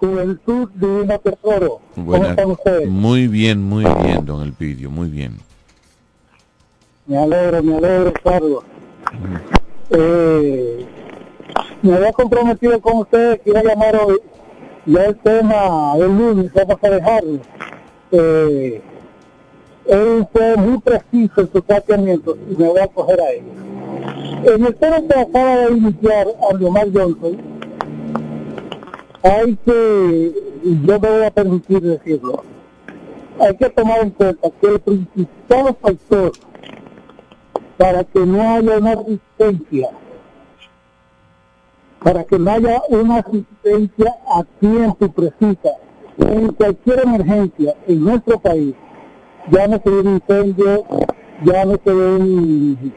Juventud 0.02 0.68
Divino 0.74 1.20
Tesoro. 1.20 1.80
¿Cómo 1.94 2.26
están 2.26 2.90
Muy 2.90 3.28
bien, 3.28 3.62
muy 3.62 3.86
bien, 4.02 4.26
don 4.26 4.42
Elpidio, 4.42 4.90
muy 4.90 5.10
bien. 5.10 5.38
Me 7.06 7.20
alegro, 7.20 7.62
me 7.62 7.78
alegro, 7.78 8.12
Carlos. 8.24 8.64
Eh, 9.92 10.86
me 11.84 11.94
había 11.94 12.12
comprometido 12.14 12.82
con 12.82 12.98
ustedes 12.98 13.42
que 13.42 13.52
iba 13.52 13.60
a 13.60 13.64
llamar 13.64 13.96
hoy. 13.96 14.18
Ya 14.88 15.06
el 15.06 15.16
tema 15.18 15.96
del 15.96 16.18
lunes, 16.18 16.52
vamos 16.52 16.78
a 16.82 16.90
dejarlo. 16.90 17.40
Eh, 18.12 18.82
él 19.86 20.28
fue 20.34 20.56
muy 20.58 20.80
preciso 20.80 21.42
en 21.42 21.52
su 21.54 21.62
planteamiento 21.62 22.36
y 22.50 22.56
me 22.56 22.68
voy 22.70 22.80
a 22.80 22.88
coger 22.88 23.22
a 23.22 23.30
él. 23.34 23.44
En 24.46 24.66
el 24.66 24.76
tema 24.78 25.00
que 25.02 25.20
acaba 25.20 25.58
de 25.58 25.74
iniciar 25.74 26.28
Omar 26.40 26.88
Johnson, 26.92 27.61
hay 29.24 29.56
que, 29.66 30.34
yo 30.64 31.00
me 31.00 31.10
voy 31.10 31.24
a 31.24 31.32
permitir 31.32 31.82
decirlo, 31.82 32.44
hay 33.40 33.56
que 33.56 33.70
tomar 33.70 34.02
en 34.02 34.10
cuenta 34.12 34.50
que 34.60 34.68
el 34.68 34.80
principal 34.80 35.76
factor 35.82 36.32
para 37.78 38.04
que 38.04 38.20
no 38.20 38.42
haya 38.42 38.78
una 38.78 38.92
asistencia, 38.92 39.90
para 42.04 42.24
que 42.24 42.38
no 42.38 42.52
haya 42.52 42.82
una 42.90 43.18
asistencia 43.18 44.16
a 44.28 44.44
tiempo 44.60 45.12
precisa 45.12 45.72
en 46.18 46.52
cualquier 46.54 47.00
emergencia 47.00 47.76
en 47.88 48.04
nuestro 48.04 48.40
país, 48.40 48.76
ya 49.50 49.68
no 49.68 49.82
se 49.84 49.90
ve 49.90 50.00
un 50.02 50.14
incendio, 50.16 50.84
ya 51.44 51.66
no 51.66 51.80
se 51.84 51.94
ve 51.94 52.16
un 52.16 52.94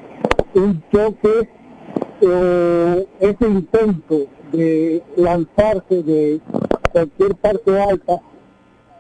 un 0.55 0.83
choque, 0.93 1.49
eh, 2.21 3.09
ese 3.21 3.47
intento 3.47 4.27
de 4.57 5.03
lanzarse 5.17 6.03
de 6.03 6.41
cualquier 6.93 7.35
parte 7.37 7.81
alta 7.81 8.21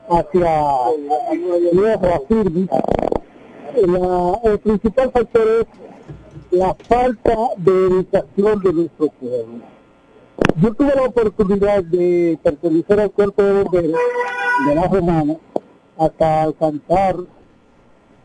hacia 0.08 0.70
tierra 1.72 2.20
firme, 2.28 2.68
el 4.44 4.58
principal 4.60 5.10
factor 5.10 5.46
es 5.60 5.66
la 6.50 6.74
falta 6.74 7.36
de 7.56 7.86
educación 7.86 8.62
de 8.62 8.72
nuestro 8.72 9.08
pueblo. 9.08 9.74
Yo 10.60 10.74
tuve 10.74 10.92
la 10.94 11.02
oportunidad 11.02 11.82
de 11.84 12.38
pertenecer 12.42 13.00
al 13.00 13.10
cuerpo 13.10 13.42
de 13.42 13.62
bomberos 13.62 14.00
de 14.66 14.74
la 14.74 14.90
semana 14.90 15.36
hasta 15.98 16.42
alcanzar 16.42 17.16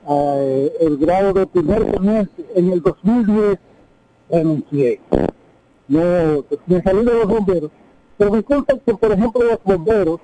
eh, 0.09 0.73
el 0.81 0.97
grado 0.97 1.33
de 1.33 1.47
primer 1.47 1.91
semestre. 1.91 2.45
En 2.55 2.71
el 2.71 2.81
2010 2.81 3.59
renuncié. 4.29 4.99
No, 5.89 6.45
me 6.67 6.81
salí 6.83 7.03
de 7.03 7.13
los 7.13 7.27
bomberos. 7.27 7.71
Pero 8.17 8.31
me 8.31 8.43
cuenta 8.43 8.77
que, 8.77 8.93
por 8.93 9.11
ejemplo, 9.11 9.43
los 9.43 9.63
bomberos 9.63 10.19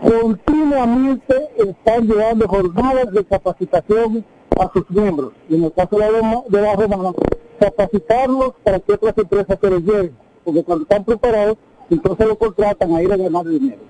continuamente 0.00 1.50
están 1.58 2.06
llevando 2.06 2.48
jornadas 2.48 3.12
de 3.12 3.24
capacitación 3.24 4.24
a 4.58 4.72
sus 4.72 4.88
miembros. 4.90 5.32
Y 5.48 5.56
en 5.56 5.64
el 5.64 5.72
caso 5.74 5.98
de 5.98 6.10
la, 6.10 6.42
de 6.48 6.62
la 6.62 6.74
romana, 6.74 7.12
capacitarlos 7.60 8.54
para 8.64 8.80
que 8.80 8.92
otras 8.92 9.18
empresas 9.18 9.58
se 9.60 9.70
les 9.70 9.82
lleven. 9.82 10.16
Porque 10.42 10.64
cuando 10.64 10.84
están 10.84 11.04
preparados, 11.04 11.58
entonces 11.90 12.26
lo 12.26 12.38
contratan 12.38 12.94
a 12.94 13.02
ir 13.02 13.12
a 13.12 13.16
ganar 13.18 13.44
dinero. 13.44 13.82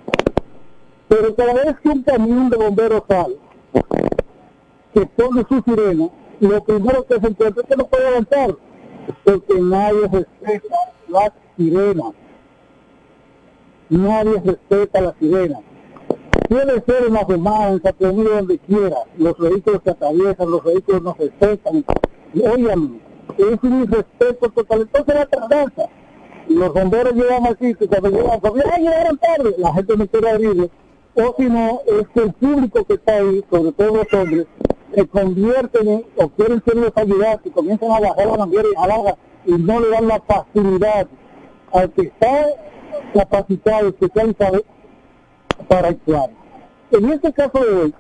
Pero 1.07 1.35
cada 1.37 1.55
vez 1.55 1.77
que 1.81 1.89
un 1.91 2.03
camión 2.03 2.51
de 2.51 2.57
bomberos 2.57 3.03
sale, 3.09 3.37
que 4.93 5.07
pone 5.07 5.45
su 5.49 5.63
sirena, 5.63 6.09
lo 6.41 6.65
primero 6.65 7.07
que 7.07 7.21
se 7.21 7.27
encuentra 7.29 7.63
es 7.63 7.69
que 7.69 7.77
no 7.77 7.87
puede 7.87 8.09
avanzar, 8.09 8.57
porque 9.25 9.61
nadie 9.61 10.09
respeta 10.09 10.77
las 11.09 11.33
sirenas. 11.57 12.13
Nadie 13.89 14.43
respeta 14.45 15.01
las 15.01 15.15
sirenas. 15.19 15.61
Puede 16.49 16.83
ser 16.83 17.07
en 17.07 17.15
la 17.15 17.27
semana, 17.27 17.69
en 17.69 17.83
San 17.83 17.95
donde 17.99 18.59
quiera, 18.61 18.97
los 19.19 19.37
vehículos 19.39 19.83
se 19.85 19.91
atraviesan, 19.91 20.51
los 20.51 20.65
vehículos 20.65 21.03
no 21.03 21.17
respetan. 21.19 21.85
Óigame, 22.35 23.01
es 23.37 23.63
un 23.63 23.83
irrespeto 23.83 24.49
total. 24.51 24.83
Entonces 24.83 25.15
la 25.15 25.27
tardanza. 25.27 25.89
Los 26.49 26.73
bomberos 26.73 27.13
llegan 27.13 27.47
así, 27.47 27.75
que 27.75 27.87
cuando 27.87 28.09
llegan, 28.09 28.41
¡ay, 28.73 28.83
llegaron 28.83 29.19
tarde! 29.19 29.55
La 29.59 29.75
gente 29.75 29.97
no 29.97 30.07
quiere 30.07 30.31
abrirle. 30.31 30.71
O 31.15 31.35
si 31.37 31.45
no, 31.45 31.81
es 31.87 32.09
que 32.09 32.21
el 32.21 32.33
público 32.33 32.85
que 32.85 32.95
está 32.95 33.17
ahí, 33.17 33.45
sobre 33.51 33.73
todo 33.73 33.97
los 33.97 34.15
hombres, 34.15 34.47
se 34.95 35.07
convierten 35.07 35.89
en, 35.89 36.07
o 36.17 36.29
quieren 36.31 36.63
ser 36.65 36.77
los 36.77 36.97
ayudantes, 36.97 37.53
comienzan 37.53 37.91
a 37.91 38.01
bajar 38.01 38.27
la 38.27 38.37
bandera 38.37 38.69
y 38.73 38.77
jalarla 38.77 39.17
y 39.47 39.53
no 39.53 39.81
le 39.81 39.89
dan 39.89 40.09
la 40.09 40.21
facilidad 40.21 41.07
al 41.73 41.91
que 41.93 42.03
está 42.03 42.47
capacitado, 43.15 43.89
especializado 43.89 44.63
para 45.69 45.89
actuar. 45.89 46.31
En 46.91 47.11
este 47.11 47.33
caso 47.33 47.59
de 47.59 47.75
hoy, 47.75 47.95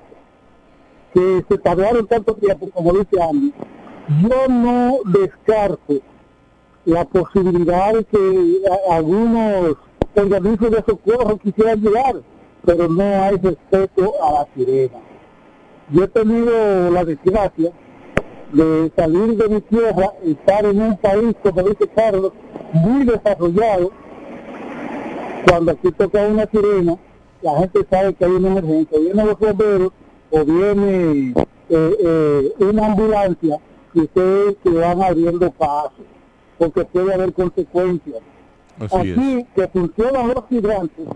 que 1.12 1.44
se 1.48 1.59
tardaron 1.59 2.07
tanto 2.07 2.35
tiempo, 2.35 2.68
como 2.70 2.92
dice 2.92 3.22
Andy, 3.22 3.53
yo 4.22 4.48
no 4.48 4.98
descarto 5.05 5.94
la 6.85 7.05
posibilidad 7.05 7.92
de 7.94 8.05
que 8.05 8.62
algunos 8.90 9.77
organismos 10.14 10.70
de 10.70 10.85
socorro 10.87 11.37
quisieran 11.38 11.81
llegar, 11.81 12.16
pero 12.64 12.88
no 12.88 13.03
hay 13.03 13.37
respeto 13.37 14.12
a 14.22 14.33
la 14.33 14.48
sirena. 14.55 15.08
Yo 15.90 16.05
he 16.05 16.09
tenido 16.09 16.90
la 16.90 17.05
desgracia 17.05 17.72
de 18.53 18.92
salir 18.94 19.37
de 19.37 19.48
mi 19.48 19.61
tierra, 19.62 20.12
estar 20.24 20.64
en 20.66 20.83
un 20.83 20.96
país, 20.98 21.35
como 21.42 21.62
dice 21.62 21.88
Carlos, 21.94 22.33
muy 22.72 23.05
desarrollado, 23.05 23.90
cuando 25.48 25.72
aquí 25.72 25.90
toca 25.92 26.27
una 26.27 26.46
sirena, 26.46 26.96
la 27.40 27.59
gente 27.59 27.87
sabe 27.90 28.14
que 28.14 28.24
hay 28.24 28.33
una 28.33 28.48
emergencia, 28.48 28.98
vienen 28.98 29.27
los 29.27 29.38
bomberos 29.38 29.92
o 30.31 30.44
viene 30.44 31.35
eh, 31.70 31.96
eh, 32.05 32.53
una 32.59 32.87
ambulancia 32.87 33.59
y 33.94 34.01
ustedes 34.01 34.57
se 34.62 34.70
van 34.70 35.03
abriendo 35.03 35.51
paso, 35.53 36.03
porque 36.59 36.85
puede 36.85 37.14
haber 37.14 37.33
consecuencias. 37.33 38.20
Así 38.79 39.46
que 39.55 39.68
funcionan 39.68 40.29
los 40.29 40.44
hidrantes, 40.51 41.07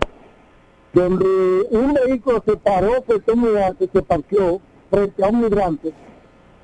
donde 0.93 1.67
un 1.71 1.93
vehículo 1.93 2.43
se 2.45 2.55
paró 2.57 3.01
frente 3.03 3.31
a 3.31 3.33
un 3.33 3.41
migrante, 3.41 3.89
se 3.91 4.01
parqueó 4.01 4.61
frente 4.89 5.23
a 5.25 5.29
un 5.29 5.41
migrante, 5.41 5.93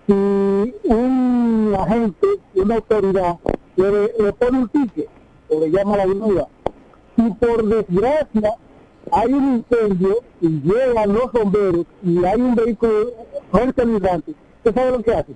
y 0.07 0.13
un 0.13 1.75
agente, 1.79 2.27
una 2.55 2.75
autoridad, 2.75 3.37
le, 3.75 3.91
le 4.23 4.33
pone 4.33 4.59
un 4.59 4.69
ticket, 4.69 5.07
o 5.49 5.59
le 5.59 5.71
llama 5.71 5.93
a 5.95 5.97
la 5.97 6.03
avenida, 6.03 6.47
si 7.15 7.29
por 7.33 7.63
desgracia 7.65 8.53
hay 9.11 9.33
un 9.33 9.55
incendio 9.55 10.17
y 10.41 10.47
llegan 10.61 11.13
los 11.13 11.31
bomberos 11.31 11.85
y 12.03 12.23
hay 12.23 12.39
un 12.41 12.53
vehículo 12.55 13.11
frente 13.51 13.81
al 13.81 13.87
migrante, 13.89 14.33
¿usted 14.57 14.75
sabe 14.75 14.91
lo 14.91 15.03
que 15.03 15.11
hacen? 15.13 15.35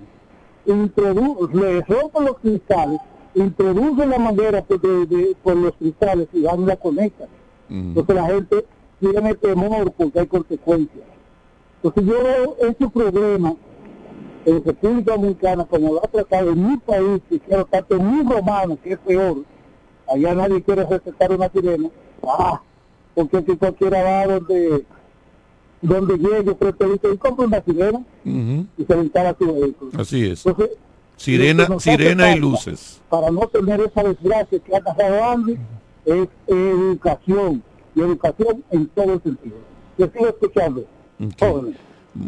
Introdu 0.65 1.49
le 1.53 1.81
rompen 1.81 2.25
los 2.25 2.37
cristales, 2.39 2.99
introducen 3.35 4.09
la 4.09 4.17
manguera 4.19 4.61
por, 4.63 4.79
de- 4.79 5.05
de- 5.07 5.35
por 5.43 5.55
los 5.55 5.73
cristales 5.73 6.27
y 6.31 6.41
van 6.43 6.61
y 6.61 6.65
la 6.65 6.75
conectan. 6.77 7.27
Entonces 7.69 8.15
la 8.15 8.25
gente 8.27 8.65
tiene 9.11 9.35
temor 9.35 9.91
porque 9.91 10.19
hay 10.19 10.27
consecuencias. 10.27 11.05
Entonces 11.81 12.05
yo 12.05 12.23
veo 12.23 12.57
ese 12.69 12.89
problema 12.89 13.55
en 14.45 14.63
República 14.63 15.13
Dominicana 15.13 15.65
como 15.65 15.93
lo 15.93 16.03
ha 16.03 16.07
tratado 16.07 16.51
en 16.51 16.69
mi 16.71 16.77
país, 16.77 17.21
que 17.29 17.39
quiero 17.39 17.65
tanto 17.65 17.99
mi 17.99 18.23
romano, 18.23 18.77
que 18.81 18.93
es 18.93 18.99
peor, 18.99 19.37
allá 20.07 20.33
nadie 20.35 20.61
quiere 20.61 20.85
respetar 20.85 21.31
una 21.31 21.49
sirena, 21.49 21.89
ah, 22.23 22.61
porque 23.13 23.41
si 23.43 23.57
cualquiera 23.57 24.03
va 24.03 24.27
donde 24.27 24.85
donde 25.81 26.17
llegue 26.17 26.55
al 26.57 27.13
y 27.13 27.17
compra 27.17 27.45
una 27.45 27.61
sirena 27.61 27.99
Ujú. 28.23 28.65
y 28.77 28.85
se 28.85 28.95
le 28.95 29.03
instala 29.03 29.35
su 29.37 29.53
vehículo. 29.53 29.91
Así 29.99 30.29
es. 30.29 30.45
Entonces, 30.45 30.77
Sirena, 31.17 31.67
sirena 31.79 32.35
y 32.35 32.39
luces. 32.39 33.01
Para 33.09 33.29
no 33.29 33.41
tener 33.47 33.81
esa 33.81 34.01
desgracia 34.03 34.59
que 34.59 34.75
ha 34.75 34.79
pasado 34.81 35.23
Andy, 35.25 35.57
es 36.05 36.27
educación, 36.47 37.61
y 37.95 38.01
educación 38.01 38.63
en 38.71 38.87
todo 38.87 39.19
sentido. 39.21 39.57
Yo 39.97 40.09
sigo 40.11 40.27
escuchando. 40.27 40.85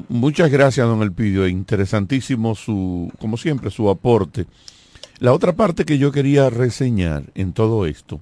Muchas 0.07 0.49
gracias, 0.51 0.87
don 0.87 1.01
Elpidio. 1.01 1.47
Interesantísimo 1.47 2.55
su, 2.55 3.11
como 3.19 3.37
siempre, 3.37 3.69
su 3.71 3.89
aporte. 3.89 4.45
La 5.19 5.33
otra 5.33 5.53
parte 5.53 5.85
que 5.85 5.97
yo 5.97 6.11
quería 6.11 6.49
reseñar 6.49 7.31
en 7.35 7.53
todo 7.53 7.85
esto 7.85 8.19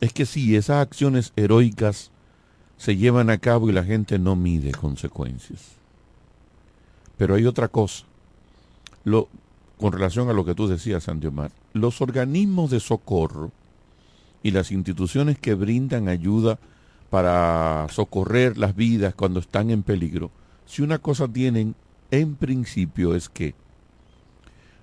es 0.00 0.12
que 0.12 0.26
sí, 0.26 0.56
esas 0.56 0.82
acciones 0.82 1.32
heroicas 1.36 2.10
se 2.76 2.96
llevan 2.96 3.30
a 3.30 3.38
cabo 3.38 3.68
y 3.68 3.72
la 3.72 3.84
gente 3.84 4.18
no 4.18 4.36
mide 4.36 4.72
consecuencias. 4.72 5.76
Pero 7.16 7.34
hay 7.34 7.46
otra 7.46 7.68
cosa. 7.68 8.04
Lo, 9.04 9.28
con 9.78 9.92
relación 9.92 10.28
a 10.28 10.32
lo 10.32 10.44
que 10.44 10.54
tú 10.54 10.68
decías, 10.68 11.04
Sandy 11.04 11.28
Omar, 11.28 11.50
los 11.72 12.00
organismos 12.00 12.70
de 12.70 12.80
socorro 12.80 13.52
y 14.46 14.52
las 14.52 14.70
instituciones 14.70 15.40
que 15.40 15.54
brindan 15.54 16.06
ayuda 16.06 16.60
para 17.10 17.88
socorrer 17.90 18.56
las 18.56 18.76
vidas 18.76 19.12
cuando 19.12 19.40
están 19.40 19.70
en 19.70 19.82
peligro, 19.82 20.30
si 20.66 20.82
una 20.82 21.00
cosa 21.00 21.26
tienen 21.26 21.74
en 22.12 22.36
principio 22.36 23.16
es 23.16 23.28
que 23.28 23.56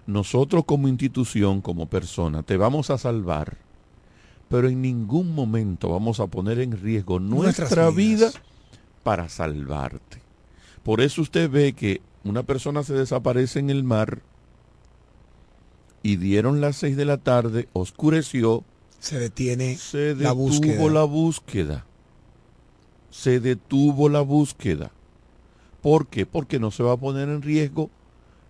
nosotros 0.06 0.66
como 0.66 0.90
institución, 0.90 1.62
como 1.62 1.86
persona, 1.86 2.44
te 2.44 2.58
vamos 2.58 2.90
a 2.90 2.98
salvar, 2.98 3.56
pero 4.50 4.68
en 4.68 4.82
ningún 4.82 5.34
momento 5.34 5.88
vamos 5.88 6.20
a 6.20 6.28
poner 6.28 6.60
en 6.60 6.74
riesgo 6.74 7.22
nuestra 7.22 7.90
vida 7.90 8.32
para 9.02 9.30
salvarte. 9.30 10.22
Por 10.84 11.00
eso 11.00 11.22
usted 11.22 11.50
ve 11.50 11.72
que 11.72 12.02
una 12.26 12.44
persona 12.44 12.84
se 12.84 12.96
desaparece 12.96 13.60
en 13.60 13.70
el 13.70 13.86
mar 13.86 14.24
y 16.02 16.18
dieron 16.18 16.60
las 16.60 16.76
seis 16.76 16.98
de 16.98 17.06
la 17.06 17.16
tarde, 17.16 17.70
oscureció, 17.72 18.66
Se 19.04 19.20
detiene 19.20 19.76
se 19.76 20.16
la 20.16 20.32
búsqueda. 20.32 20.72
detuvo 20.72 20.90
la 20.90 21.04
búsqueda. 21.04 21.86
Se 23.12 23.40
detuvo 23.42 24.08
la 24.08 24.22
búsqueda. 24.22 24.92
¿Por 25.82 26.08
qué? 26.08 26.26
Porque 26.26 26.58
no 26.58 26.72
se 26.72 26.84
va 26.84 26.94
a 26.94 26.98
poner 26.98 27.28
en 27.28 27.42
riesgo 27.42 27.90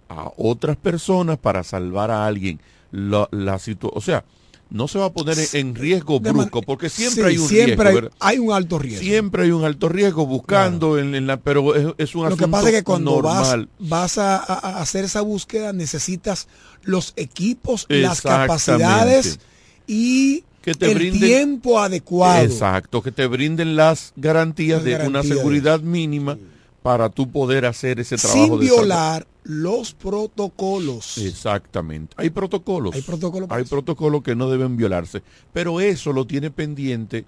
a 0.09 0.31
otras 0.37 0.77
personas 0.77 1.39
para 1.39 1.63
salvar 1.63 2.11
a 2.11 2.27
alguien. 2.27 2.59
La, 2.91 3.27
la 3.31 3.57
situ- 3.57 3.91
o 3.91 3.99
sea, 3.99 4.23
no 4.69 4.87
se 4.87 4.99
va 4.99 5.05
a 5.05 5.11
poner 5.11 5.37
en- 5.53 5.73
riesgo 5.73 6.19
brusco, 6.19 6.61
porque 6.61 6.89
siempre 6.89 7.23
Sí, 7.23 7.29
hay 7.31 7.37
un 7.39 7.47
siempre 7.47 7.91
riesgo. 7.91 8.09
hay, 8.19 8.35
hay 8.35 8.39
un 8.39 8.53
alto 8.53 8.77
riesgo. 8.77 9.01
Siempre 9.03 9.43
hay 9.45 9.51
un 9.51 9.65
alto 9.65 9.89
riesgo 9.89 10.27
buscando 10.27 10.99
en, 10.99 11.15
en 11.15 11.25
la, 11.25 11.37
pero 11.37 11.73
es, 11.75 11.87
es 11.97 12.13
un 12.13 12.23
Lo 12.29 12.29
que 12.37 12.43
asunto 12.43 12.51
pasa 12.51 12.69
es 12.69 12.75
que 12.75 12.83
cuando 12.83 13.21
vas, 13.23 13.47
normal. 13.47 13.69
vas 13.79 14.17
a, 14.19 14.37
a- 14.37 14.77
a 14.77 14.81
hacer 14.83 15.03
esa 15.05 15.21
búsqueda 15.21 15.73
necesitas 15.73 16.47
los 16.83 17.13
equipos, 17.15 17.87
las 17.89 18.21
capacidades 18.21 19.39
y 19.87 20.43
Que 20.61 20.73
te 20.73 20.91
el 20.91 20.97
brinden- 20.97 21.19
tiempo 21.19 21.79
adecuado. 21.79 22.43
Exacto, 22.43 23.01
que 23.01 23.11
te 23.11 23.27
brinden 23.27 23.75
las 23.75 24.13
garantías 24.15 24.83
Las 24.83 25.01
de 25.01 25.07
una 25.07 25.23
seguridad 25.23 25.81
mínima 25.81 26.37
para 26.81 27.09
tú 27.09 27.29
poder 27.31 27.65
hacer 27.65 27.99
ese 27.99 28.17
trabajo 28.17 28.43
sin 28.45 28.59
de 28.59 28.65
violar 28.65 29.27
los 29.43 29.93
protocolos. 29.93 31.17
Exactamente. 31.17 32.13
Hay 32.17 32.29
protocolos. 32.29 32.95
Hay 32.95 33.01
protocolos 33.01 33.49
Hay 33.51 33.63
protocolos 33.65 34.23
que 34.23 34.35
no 34.35 34.49
deben 34.49 34.77
violarse. 34.77 35.21
Pero 35.53 35.79
eso 35.81 36.13
lo 36.13 36.25
tiene 36.25 36.49
pendiente. 36.51 37.25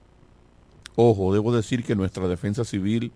Ojo, 0.95 1.33
debo 1.33 1.53
decir 1.53 1.83
que 1.83 1.95
nuestra 1.95 2.27
defensa 2.27 2.63
civil 2.63 3.11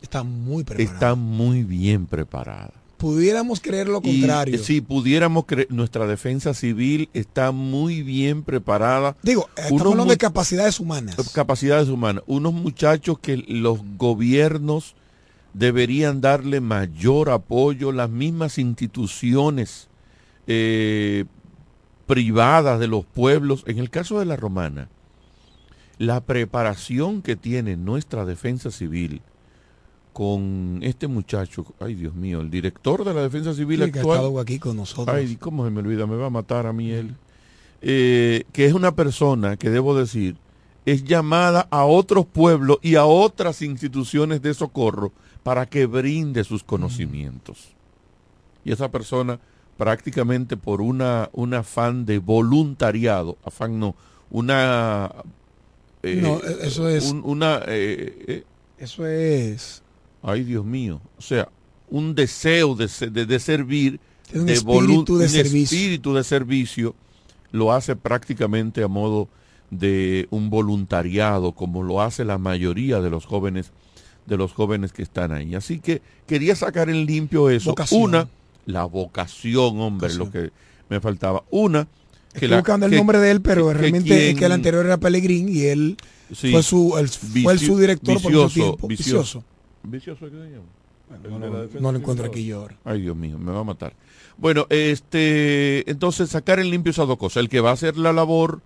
Está 0.00 0.22
muy 0.22 0.64
está 0.78 1.14
muy 1.14 1.62
bien 1.62 2.06
preparada. 2.06 2.72
Pudiéramos 3.04 3.60
creer 3.60 3.86
lo 3.86 4.00
Y, 4.02 4.20
contrario. 4.20 4.64
si 4.64 4.80
pudiéramos 4.80 5.44
creer, 5.44 5.66
nuestra 5.70 6.06
defensa 6.06 6.54
civil 6.54 7.10
está 7.12 7.52
muy 7.52 8.02
bien 8.02 8.42
preparada. 8.42 9.14
Digo, 9.22 9.42
eh, 9.42 9.48
estamos 9.56 9.72
Unos 9.82 9.92
hablando 9.92 10.10
de 10.12 10.16
capacidades 10.16 10.80
humanas. 10.80 11.14
capacidades 11.34 11.90
humanas. 11.90 12.24
Unos 12.26 12.54
muchachos 12.54 13.18
que 13.18 13.36
los 13.46 13.80
gobiernos 13.98 14.94
deberían 15.52 16.22
darle 16.22 16.62
mayor 16.62 17.28
apoyo, 17.28 17.92
las 17.92 18.08
mismas 18.08 18.56
instituciones 18.56 19.88
eh, 20.46 21.26
privadas 22.06 22.80
de 22.80 22.86
los 22.86 23.04
pueblos. 23.04 23.64
En 23.66 23.80
el 23.80 23.90
caso 23.90 24.18
de 24.18 24.24
la 24.24 24.36
romana, 24.36 24.88
la 25.98 26.22
preparación 26.22 27.20
que 27.20 27.36
tiene 27.36 27.76
nuestra 27.76 28.24
defensa 28.24 28.70
civil 28.70 29.20
con 30.14 30.78
este 30.82 31.06
muchacho, 31.08 31.66
ay 31.80 31.94
Dios 31.94 32.14
mío, 32.14 32.40
el 32.40 32.48
director 32.50 33.04
de 33.04 33.12
la 33.12 33.20
defensa 33.22 33.52
civil 33.52 33.84
Sí, 33.84 33.90
que 33.92 33.98
ha 33.98 34.02
actual. 34.02 34.18
estado 34.20 34.40
aquí 34.40 34.58
con 34.58 34.76
nosotros. 34.78 35.14
Ay, 35.14 35.36
¿cómo 35.36 35.64
se 35.66 35.70
me 35.70 35.80
olvida? 35.80 36.06
Me 36.06 36.16
va 36.16 36.26
a 36.26 36.30
matar 36.30 36.66
a 36.66 36.72
mí 36.72 36.90
él. 36.90 37.14
Eh, 37.82 38.44
que 38.52 38.64
es 38.64 38.72
una 38.72 38.94
persona 38.94 39.58
que 39.58 39.68
debo 39.68 39.94
decir 39.98 40.36
es 40.86 41.04
llamada 41.04 41.66
a 41.70 41.84
otros 41.84 42.24
pueblos 42.26 42.78
y 42.80 42.94
a 42.94 43.04
otras 43.04 43.60
instituciones 43.60 44.40
de 44.40 44.54
socorro 44.54 45.12
para 45.42 45.66
que 45.66 45.84
brinde 45.86 46.44
sus 46.44 46.62
conocimientos. 46.64 47.74
Y 48.64 48.72
esa 48.72 48.90
persona 48.90 49.38
prácticamente 49.76 50.56
por 50.56 50.80
una 50.80 51.28
un 51.32 51.52
afán 51.54 52.06
de 52.06 52.18
voluntariado, 52.20 53.36
afán 53.44 53.78
no, 53.80 53.94
una 54.30 55.10
eh, 56.02 56.20
No, 56.22 56.38
eso 56.40 56.88
es- 56.88 57.10
un- 57.10 57.22
una 57.24 57.60
eh, 57.66 58.24
eh, 58.28 58.44
Eso 58.78 59.06
es 59.06 59.82
Ay, 60.24 60.42
Dios 60.42 60.64
mío. 60.64 61.00
O 61.18 61.22
sea, 61.22 61.48
un 61.90 62.14
deseo 62.14 62.74
de, 62.74 62.88
de- 63.10 63.26
de 63.26 63.38
servir, 63.38 64.00
un 64.34 64.46
de 64.46 64.54
espíritu 64.54 65.18
de 65.18 65.24
un 65.26 65.30
servicio. 65.30 65.76
espíritu 65.78 66.14
de 66.14 66.24
servicio, 66.24 66.94
lo 67.52 67.72
hace 67.72 67.94
prácticamente 67.94 68.82
a 68.82 68.88
modo 68.88 69.28
de 69.70 70.26
un 70.30 70.50
voluntariado, 70.50 71.52
como 71.52 71.82
lo 71.82 72.00
hace 72.00 72.24
la 72.24 72.38
mayoría 72.38 73.00
de 73.00 73.10
los 73.10 73.26
jóvenes, 73.26 73.70
de 74.26 74.36
los 74.36 74.52
jóvenes 74.52 74.92
que 74.92 75.02
están 75.02 75.30
ahí. 75.32 75.54
Así 75.54 75.78
que 75.78 76.00
quería 76.26 76.56
sacar 76.56 76.88
en 76.88 77.04
limpio 77.06 77.50
eso. 77.50 77.70
Vocación. 77.70 78.02
Una, 78.02 78.28
la 78.66 78.84
vocación, 78.86 79.78
hombre, 79.80 80.14
lo 80.14 80.30
que 80.30 80.50
me 80.88 81.00
faltaba. 81.00 81.44
Una, 81.50 81.86
Estoy 82.32 82.48
buscando 82.48 82.86
el 82.86 82.96
nombre 82.96 83.18
de 83.18 83.30
él, 83.30 83.42
pero 83.42 83.68
que 83.68 83.74
realmente 83.74 84.30
es 84.30 84.36
que 84.36 84.44
el 84.46 84.52
anterior 84.52 84.84
era 84.86 84.96
Pellegrín 84.98 85.48
y 85.48 85.62
él 85.62 85.96
Sí. 86.34 86.50
fue 86.50 86.62
su 86.62 86.96
el- 86.98 87.08
fue 87.08 87.58
su 87.58 87.78
director 87.78 88.20
por 88.20 88.32
mucho 88.32 88.48
tiempo. 88.48 88.88
vicioso. 88.88 88.88
Vicioso. 88.88 89.44
¿Vicioso 89.84 90.26
qué 90.26 90.30
se 90.32 90.50
llama? 90.50 90.64
no 91.28 91.38
lo- 91.38 91.68
no 91.80 91.92
lo 91.92 91.98
encuentro 91.98 92.26
aquí 92.26 92.46
yo 92.46 92.60
ahora. 92.62 92.76
Ay, 92.84 93.02
Dios 93.02 93.14
mío, 93.16 93.38
me 93.38 93.52
va 93.52 93.60
a 93.60 93.64
matar. 93.64 93.92
Bueno, 94.38 94.66
este, 94.70 95.88
entonces 95.90 96.30
sacar 96.30 96.58
en 96.58 96.70
limpio 96.70 96.90
esas 96.90 97.06
dos 97.06 97.18
cosas. 97.18 97.42
El 97.42 97.48
que 97.48 97.60
va 97.60 97.70
a 97.70 97.74
hacer 97.74 97.96
la 97.98 98.12
labor 98.12 98.62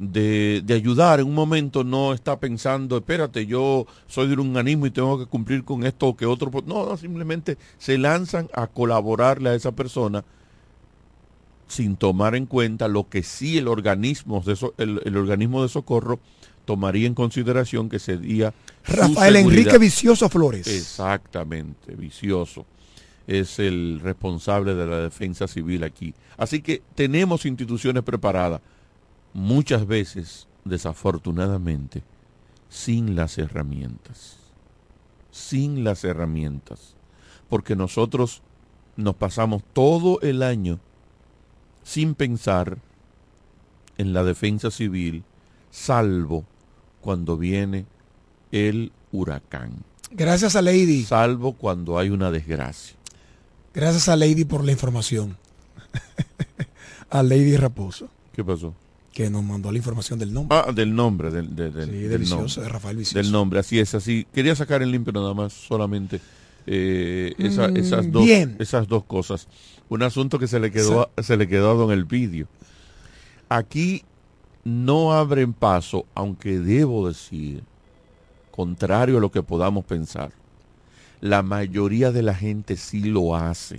de, 0.00 0.60
de 0.64 0.74
ayudar 0.74 1.20
en 1.20 1.26
un 1.26 1.34
momento 1.34 1.84
no 1.84 2.12
está 2.12 2.38
pensando, 2.38 2.96
espérate, 2.98 3.46
yo 3.46 3.86
soy 4.08 4.26
de 4.28 4.34
un 4.34 4.56
organismo 4.56 4.86
y 4.86 4.90
tengo 4.90 5.18
que 5.18 5.26
cumplir 5.26 5.64
con 5.64 5.84
esto 5.86 6.08
o 6.08 6.16
que 6.16 6.26
otro. 6.26 6.50
No, 6.66 6.84
no, 6.86 6.96
simplemente 6.96 7.56
se 7.78 7.96
lanzan 7.96 8.48
a 8.52 8.66
colaborarle 8.66 9.50
a 9.50 9.54
esa 9.54 9.72
persona 9.72 10.24
sin 11.68 11.96
tomar 11.96 12.34
en 12.34 12.46
cuenta 12.46 12.88
lo 12.88 13.08
que 13.08 13.22
sí 13.22 13.58
el 13.58 13.68
organismo 13.68 14.40
de, 14.44 14.56
so- 14.56 14.74
el, 14.78 15.00
el 15.04 15.16
organismo 15.16 15.62
de 15.62 15.68
socorro 15.68 16.18
tomaría 16.64 17.06
en 17.06 17.14
consideración 17.14 17.88
que 17.88 17.98
sería 17.98 18.52
Rafael 18.88 19.36
Enrique. 19.36 19.78
Vicioso 19.78 20.28
Flores. 20.28 20.66
Exactamente, 20.66 21.94
vicioso. 21.94 22.66
Es 23.26 23.58
el 23.58 24.00
responsable 24.02 24.74
de 24.74 24.86
la 24.86 24.98
defensa 24.98 25.46
civil 25.46 25.84
aquí. 25.84 26.14
Así 26.36 26.62
que 26.62 26.82
tenemos 26.94 27.44
instituciones 27.44 28.02
preparadas, 28.02 28.60
muchas 29.34 29.86
veces, 29.86 30.48
desafortunadamente, 30.64 32.02
sin 32.68 33.14
las 33.14 33.36
herramientas. 33.38 34.38
Sin 35.30 35.84
las 35.84 36.04
herramientas. 36.04 36.94
Porque 37.48 37.76
nosotros 37.76 38.42
nos 38.96 39.14
pasamos 39.14 39.62
todo 39.72 40.20
el 40.22 40.42
año 40.42 40.80
sin 41.82 42.14
pensar 42.14 42.78
en 43.96 44.12
la 44.12 44.24
defensa 44.24 44.70
civil, 44.70 45.24
salvo 45.70 46.44
cuando 47.00 47.36
viene 47.36 47.86
el 48.52 48.92
huracán. 49.12 49.72
Gracias 50.10 50.56
a 50.56 50.62
Lady. 50.62 51.04
Salvo 51.04 51.52
cuando 51.54 51.98
hay 51.98 52.10
una 52.10 52.30
desgracia. 52.30 52.96
Gracias 53.74 54.08
a 54.08 54.16
Lady 54.16 54.44
por 54.44 54.64
la 54.64 54.72
información. 54.72 55.36
a 57.10 57.22
Lady 57.22 57.56
Raposo, 57.56 58.08
¿Qué 58.32 58.44
pasó? 58.44 58.74
que 59.12 59.30
nos 59.30 59.42
mandó 59.42 59.72
la 59.72 59.78
información 59.78 60.18
del 60.18 60.32
nombre. 60.32 60.56
Ah, 60.56 60.70
del 60.72 60.94
nombre, 60.94 61.30
del, 61.30 61.46
Sí, 61.46 62.30
nombre. 62.30 62.62
de 62.62 62.68
Rafael 62.68 62.96
Vicioso. 62.96 63.18
Del 63.18 63.32
nombre, 63.32 63.58
así 63.58 63.78
es, 63.80 63.94
así. 63.94 64.26
Quería 64.32 64.54
sacar 64.54 64.80
en 64.82 64.92
limpio 64.92 65.12
nada 65.12 65.34
más, 65.34 65.52
solamente 65.52 66.20
eh, 66.66 67.34
esa- 67.38 67.68
Mm, 67.68 67.76
esas, 67.78 68.12
dos, 68.12 68.24
bien. 68.24 68.56
esas 68.60 68.86
dos 68.86 69.04
cosas. 69.04 69.48
Un 69.88 70.02
asunto 70.02 70.38
que 70.38 70.46
se 70.46 70.60
le 70.60 70.70
quedó, 70.70 71.10
a- 71.16 71.22
se 71.22 71.36
le 71.36 71.48
quedó 71.48 71.70
a 71.72 71.74
don 71.74 71.90
Elpidio. 71.90 72.46
Aquí 73.48 74.04
no 74.64 75.12
abren 75.14 75.52
paso, 75.54 76.04
aunque 76.14 76.58
debo 76.60 77.08
decir, 77.08 77.62
contrario 78.58 79.18
a 79.18 79.20
lo 79.20 79.30
que 79.30 79.44
podamos 79.44 79.84
pensar, 79.84 80.32
la 81.20 81.44
mayoría 81.44 82.10
de 82.10 82.22
la 82.22 82.34
gente 82.34 82.74
sí 82.74 83.04
lo 83.04 83.36
hace. 83.36 83.78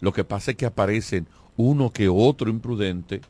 Lo 0.00 0.12
que 0.12 0.22
pasa 0.22 0.50
es 0.50 0.58
que 0.58 0.66
aparecen 0.66 1.26
uno 1.56 1.94
que 1.94 2.10
otro 2.10 2.50
imprudente. 2.50 3.22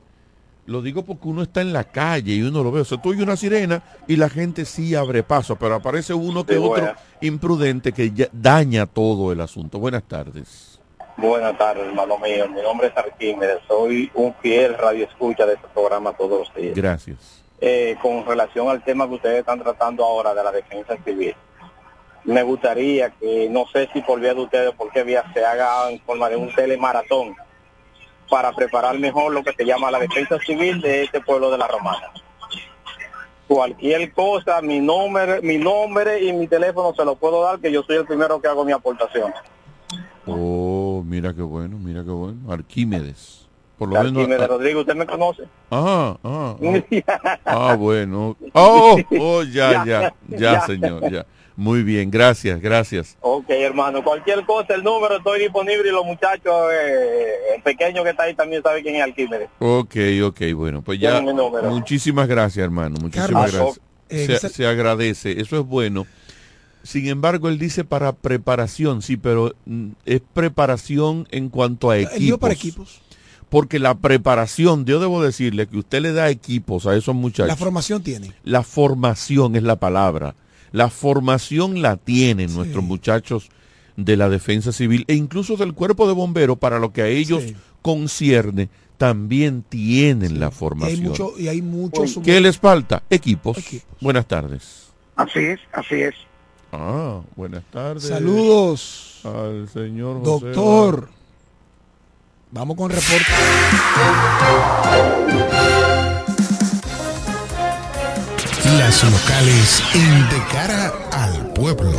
Lo 0.67 0.83
digo 0.83 1.05
porque 1.05 1.29
uno 1.29 1.43
está 1.43 1.61
en 1.61 1.73
la 1.73 1.85
calle 1.85 2.35
y 2.35 2.43
uno 2.43 2.65
lo 2.65 2.73
ve. 2.73 2.81
O 2.81 2.85
sea, 2.85 3.01
tú 3.01 3.11
oyes 3.11 3.23
una 3.23 3.37
sirena 3.37 3.81
y 4.09 4.17
la 4.17 4.29
gente 4.29 4.65
sí 4.65 4.97
abre 4.97 5.23
paso, 5.23 5.55
pero 5.55 5.77
aparece 5.77 6.13
uno 6.13 6.45
que 6.45 6.55
Sí, 6.55 6.61
otro 6.61 6.93
imprudente 7.21 7.93
que 7.93 8.11
ya 8.11 8.27
daña 8.33 8.87
todo 8.87 9.31
el 9.31 9.41
asunto. 9.41 9.79
Buenas 9.79 10.03
tardes. 10.03 10.81
Buenas 11.17 11.57
tardes, 11.57 11.87
hermano 11.87 12.19
mío. 12.19 12.49
Mi 12.49 12.61
nombre 12.61 12.89
es 12.89 12.97
Arquímedes. 12.97 13.61
Soy 13.69 14.11
un 14.15 14.35
fiel 14.43 14.77
radioescucha 14.77 15.47
de 15.47 15.55
este 15.55 15.69
programa 15.69 16.13
todos 16.13 16.41
los 16.41 16.55
días. 16.57 16.75
Gracias. 16.75 17.46
Eh, 17.59 17.97
con 18.03 18.27
relación 18.27 18.69
al 18.69 18.85
tema 18.85 19.09
que 19.09 19.15
ustedes 19.15 19.39
están 19.39 19.61
tratando 19.61 20.05
ahora 20.05 20.35
de 20.35 20.45
la 20.45 20.53
defensa 20.53 20.95
civil, 21.05 21.35
me 22.25 22.43
gustaría 22.43 23.11
que, 23.11 23.49
no 23.49 23.65
sé 23.73 23.89
si 23.93 24.03
por 24.03 24.21
vía 24.21 24.35
de 24.35 24.43
ustedes, 24.43 24.73
por 24.73 24.91
qué 24.91 25.05
vía 25.05 25.25
se 25.33 25.45
haga 25.45 25.91
en 25.91 26.01
forma 26.01 26.29
de 26.29 26.37
un 26.37 26.55
telemaratón 26.55 27.35
para 28.29 28.53
preparar 28.53 28.99
mejor 28.99 29.33
lo 29.33 29.43
que 29.43 29.53
se 29.53 29.65
llama 29.65 29.91
la 29.91 30.01
defensa 30.01 30.39
civil 30.41 30.81
de 30.81 31.05
este 31.05 31.21
pueblo 31.21 31.51
de 31.51 31.59
la 31.59 31.69
Romana. 31.69 32.11
Cualquier 33.47 34.13
cosa, 34.13 34.61
mi 34.61 34.81
nombre, 34.81 35.41
mi 35.41 35.57
nombre 35.57 36.23
y 36.25 36.33
mi 36.33 36.49
teléfono 36.49 36.93
se 36.95 37.05
lo 37.05 37.15
puedo 37.15 37.43
dar, 37.43 37.61
que 37.61 37.71
yo 37.71 37.85
soy 37.85 37.97
el 37.97 38.05
primero 38.05 38.41
que 38.41 38.49
hago 38.49 38.65
mi 38.65 38.73
aportación. 38.73 39.33
Oh, 40.27 41.03
mira 41.07 41.33
qué 41.33 41.43
bueno, 41.43 41.79
mira 41.79 42.03
qué 42.03 42.11
bueno. 42.11 42.53
Arquímedes. 42.53 43.36
Por 43.79 43.89
lo 43.91 44.03
menos. 44.03 44.41
Ah, 44.41 44.47
Rodrigo, 44.47 44.81
¿usted 44.81 44.95
me 44.95 45.07
conoce? 45.07 45.43
Ah, 45.71 46.17
ah, 46.25 46.57
ah. 46.63 47.37
Ah, 47.45 47.77
bueno. 47.79 48.37
Oh, 48.55 48.99
oh, 49.21 49.43
ya, 49.43 49.85
ya, 49.85 50.15
ya, 50.29 50.61
señor, 50.67 51.11
ya. 51.11 51.27
Muy 51.57 51.83
bien, 51.83 52.11
gracias, 52.11 52.61
gracias. 52.61 53.17
Ok, 53.21 53.47
hermano, 53.49 54.05
cualquier 54.05 54.45
cosa, 54.45 54.75
el 54.75 54.85
número 54.85 55.17
estoy 55.17 55.41
disponible 55.41 55.89
y 55.89 55.93
los 55.93 56.05
muchachos, 56.05 56.55
eh, 56.73 57.35
el 57.57 57.63
pequeño 57.63 58.03
que 58.05 58.11
está 58.11 58.25
ahí 58.25 58.35
también 58.35 58.63
sabe 58.63 58.83
quién 58.83 58.97
es 58.97 59.03
Arquímedes. 59.03 59.49
Ok, 59.59 59.97
ok, 60.25 60.41
bueno, 60.55 60.83
pues 60.83 60.99
ya. 61.01 61.23
Muchísimas 61.71 62.29
gracias, 62.29 62.63
hermano. 62.63 62.97
Muchísimas 63.01 63.51
Carlos, 63.53 63.53
gracias. 63.55 63.81
eh, 64.11 64.27
se, 64.27 64.33
esa- 64.35 64.49
se 64.51 64.67
agradece, 64.67 65.41
eso 65.41 65.59
es 65.59 65.65
bueno. 65.67 66.07
Sin 66.83 67.09
embargo, 67.09 67.49
él 67.49 67.59
dice 67.59 67.85
para 67.85 68.13
preparación, 68.13 69.01
sí, 69.03 69.17
pero 69.17 69.55
mm, 69.65 69.89
es 70.05 70.21
preparación 70.35 71.27
en 71.31 71.49
cuanto 71.49 71.91
a 71.91 71.99
equipos. 71.99 72.39
para 72.39 72.55
equipos. 72.55 73.03
Porque 73.49 73.79
la 73.79 73.95
preparación, 73.95 74.85
yo 74.85 74.99
debo 74.99 75.23
decirle 75.23 75.67
que 75.67 75.79
usted 75.79 76.03
le 76.03 76.13
da 76.13 76.31
equipos 76.31 76.87
a 76.87 76.97
esos 76.97 77.15
muchachos. 77.15 77.49
La 77.49 77.57
formación 77.57 78.03
tiene. 78.03 78.33
La 78.45 78.63
formación 78.63 79.55
es 79.57 79.63
la 79.63 79.77
palabra. 79.77 80.35
La 80.73 80.91
formación 80.91 81.81
la 81.81 81.97
tienen 81.97 82.55
nuestros 82.55 82.83
muchachos 82.83 83.49
de 83.97 84.17
la 84.17 84.29
defensa 84.29 84.73
civil 84.73 85.05
e 85.09 85.15
incluso 85.15 85.57
del 85.57 85.73
cuerpo 85.75 86.07
de 86.07 86.13
bomberos 86.13 86.59
para 86.59 86.79
lo 86.79 86.93
que 86.93 87.03
a 87.03 87.07
ellos 87.07 87.45
concierne, 87.83 88.69
también 88.99 89.63
tienen 89.63 90.41
la 90.41 90.47
Y 90.47 90.49
hay 90.49 90.55
formación. 90.55 91.03
mucho, 91.05 91.33
y 91.39 91.49
hay 91.49 91.63
muchos. 91.63 92.19
¿Qué 92.25 92.41
les 92.41 92.59
falta? 92.59 93.03
Equipos. 93.09 93.59
Buenas 94.01 94.27
tardes. 94.27 94.89
Así 95.15 95.39
es, 95.39 95.61
así 95.73 95.95
es. 95.95 96.15
Ah, 96.73 97.21
buenas 97.37 97.65
tardes. 97.71 98.05
Saludos. 98.05 99.21
Al 99.25 99.69
señor 99.69 100.19
José 100.25 100.47
Doctor. 100.47 101.11
Vamos 102.51 102.77
con 102.77 102.91
reporte. 102.91 103.33
Las 108.79 109.05
locales 109.05 109.83
en 109.95 110.29
De 110.29 110.43
Cara 110.53 110.93
al 111.13 111.53
Pueblo. 111.53 111.93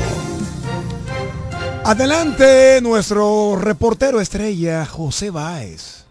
Adelante, 1.84 2.80
nuestro 2.82 3.58
reportero 3.60 4.20
estrella, 4.20 4.86
José 4.86 5.30
Báez. 5.32 6.06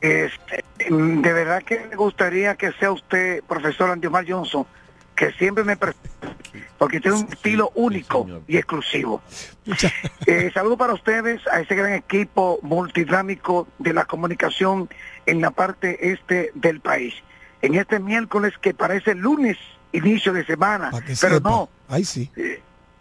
Este, 0.00 0.64
de 0.88 1.32
verdad 1.32 1.62
que 1.62 1.86
me 1.90 1.96
gustaría 1.96 2.54
que 2.56 2.72
sea 2.72 2.90
usted, 2.90 3.42
profesor 3.46 3.90
Andiomar 3.90 4.24
Johnson, 4.26 4.66
que 5.14 5.30
siempre 5.32 5.62
me 5.64 5.76
pre- 5.76 5.94
porque 6.78 7.00
tiene 7.00 7.18
un 7.18 7.28
estilo 7.32 7.70
único 7.74 8.26
y 8.46 8.56
exclusivo. 8.56 9.22
Eh, 10.26 10.50
saludo 10.52 10.76
para 10.76 10.92
ustedes, 10.92 11.40
a 11.46 11.60
ese 11.60 11.74
gran 11.76 11.92
equipo 11.92 12.58
multidinámico 12.62 13.68
de 13.78 13.92
la 13.92 14.04
comunicación 14.04 14.88
en 15.26 15.40
la 15.40 15.50
parte 15.50 16.10
este 16.12 16.50
del 16.54 16.80
país. 16.80 17.14
En 17.60 17.74
este 17.76 18.00
miércoles 18.00 18.54
que 18.60 18.74
parece 18.74 19.14
lunes, 19.14 19.56
inicio 19.92 20.32
de 20.32 20.44
semana, 20.44 20.90
pero 20.92 21.14
sepa. 21.36 21.48
no, 21.50 21.68
Ahí 21.88 22.04
sí. 22.04 22.30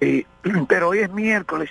eh, 0.02 0.26
pero 0.68 0.90
hoy 0.90 1.00
es 1.00 1.12
miércoles, 1.12 1.70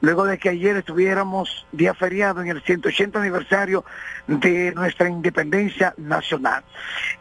luego 0.00 0.24
de 0.24 0.38
que 0.38 0.50
ayer 0.50 0.76
estuviéramos 0.76 1.66
día 1.72 1.94
feriado 1.94 2.40
en 2.40 2.48
el 2.48 2.62
180 2.62 3.20
aniversario 3.20 3.84
de 4.26 4.72
nuestra 4.74 5.08
independencia 5.08 5.94
nacional. 5.96 6.64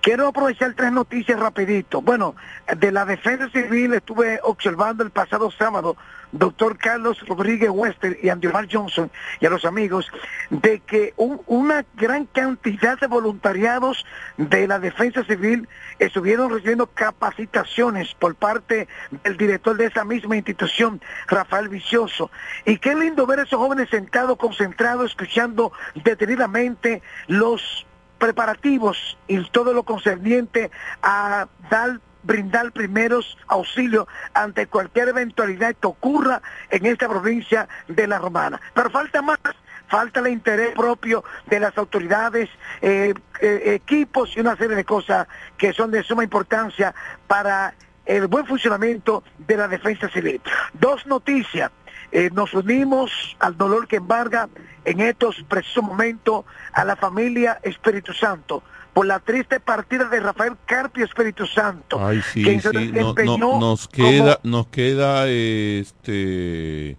Quiero 0.01 0.27
aprovechar 0.27 0.73
tres 0.73 0.91
noticias 0.91 1.39
rapidito. 1.39 2.01
Bueno, 2.01 2.35
de 2.77 2.91
la 2.91 3.05
defensa 3.05 3.49
civil 3.49 3.93
estuve 3.93 4.39
observando 4.43 5.03
el 5.03 5.11
pasado 5.11 5.49
sábado, 5.51 5.97
doctor 6.31 6.77
Carlos 6.77 7.19
Rodríguez 7.27 7.69
Wester 7.71 8.17
y 8.21 8.29
Andiomar 8.29 8.67
Johnson 8.71 9.09
y 9.39 9.45
a 9.45 9.49
los 9.49 9.65
amigos, 9.65 10.11
de 10.49 10.79
que 10.81 11.13
un- 11.17 11.41
una 11.47 11.85
gran 11.95 12.25
cantidad 12.25 12.99
de 12.99 13.07
voluntariados 13.07 14.05
de 14.37 14.67
la 14.67 14.79
defensa 14.79 15.23
civil 15.23 15.67
estuvieron 15.99 16.51
recibiendo 16.51 16.87
capacitaciones 16.87 18.13
por 18.13 18.35
parte 18.35 18.87
del 19.23 19.37
director 19.37 19.77
de 19.77 19.85
esa 19.85 20.03
misma 20.03 20.35
institución, 20.35 21.01
Rafael 21.27 21.69
Vicioso. 21.69 22.29
Y 22.65 22.77
qué 22.77 22.95
lindo 22.95 23.25
ver 23.25 23.39
a 23.39 23.43
esos 23.43 23.59
jóvenes 23.59 23.89
sentados, 23.89 24.37
concentrados, 24.37 25.11
escuchando 25.11 25.71
detenidamente 25.95 27.01
los 27.27 27.85
preparativos 28.17 29.17
y 29.27 29.43
todo 29.51 29.73
lo 29.73 29.83
concerniente 29.83 30.71
a 31.03 31.47
dar 31.69 31.99
brindar 32.23 32.71
primeros 32.71 33.37
auxilios 33.47 34.07
ante 34.33 34.67
cualquier 34.67 35.09
eventualidad 35.09 35.75
que 35.75 35.87
ocurra 35.87 36.41
en 36.69 36.85
esta 36.85 37.07
provincia 37.07 37.67
de 37.87 38.07
la 38.07 38.19
Romana. 38.19 38.59
Pero 38.73 38.89
falta 38.89 39.21
más, 39.21 39.39
falta 39.87 40.19
el 40.19 40.27
interés 40.27 40.73
propio 40.75 41.23
de 41.47 41.59
las 41.59 41.77
autoridades, 41.77 42.49
eh, 42.81 43.13
eh, 43.41 43.61
equipos 43.65 44.35
y 44.35 44.39
una 44.39 44.55
serie 44.55 44.75
de 44.75 44.85
cosas 44.85 45.27
que 45.57 45.73
son 45.73 45.91
de 45.91 46.03
suma 46.03 46.23
importancia 46.23 46.93
para 47.27 47.73
el 48.05 48.27
buen 48.27 48.45
funcionamiento 48.45 49.23
de 49.37 49.57
la 49.57 49.67
defensa 49.67 50.09
civil. 50.09 50.41
Dos 50.73 51.05
noticias. 51.05 51.71
Eh, 52.11 52.29
nos 52.31 52.53
unimos 52.53 53.35
al 53.39 53.57
dolor 53.57 53.85
que 53.85 53.97
embarga 53.97 54.47
en 54.85 55.01
estos 55.01 55.43
precisos 55.43 55.83
momentos 55.83 56.45
a 56.71 56.85
la 56.85 56.95
familia 56.95 57.59
Espíritu 57.63 58.13
Santo 58.13 58.63
por 58.97 59.05
la 59.05 59.19
triste 59.19 59.59
partida 59.59 60.05
de 60.09 60.19
Rafael 60.19 60.53
Carpio 60.65 61.05
Espíritu 61.05 61.45
Santo. 61.45 62.03
Ay, 62.03 62.19
sí, 62.33 62.43
sí, 62.43 62.91
no- 62.93 63.13
no- 63.37 63.59
nos 63.59 63.87
como- 63.87 64.09
queda, 64.09 64.39
nos 64.43 64.67
queda, 64.67 65.27
este, 65.29 66.97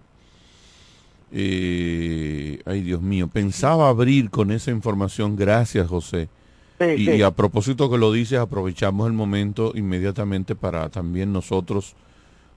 eh, 1.33 2.61
ay 2.65 2.81
Dios 2.83 3.03
mío, 3.03 3.29
pensaba 3.29 3.89
abrir 3.89 4.31
con 4.31 4.51
esa 4.53 4.71
información, 4.71 5.37
gracias 5.37 5.89
José, 5.89 6.29
y, 6.81 7.05
sí. 7.05 7.11
y 7.11 7.23
a 7.23 7.31
propósito 7.33 7.91
que 7.91 7.99
lo 7.99 8.13
dices, 8.13 8.39
aprovechamos 8.39 9.07
el 9.07 9.13
momento 9.13 9.73
inmediatamente 9.75 10.55
para 10.55 10.89
también 10.89 11.33
nosotros 11.33 11.95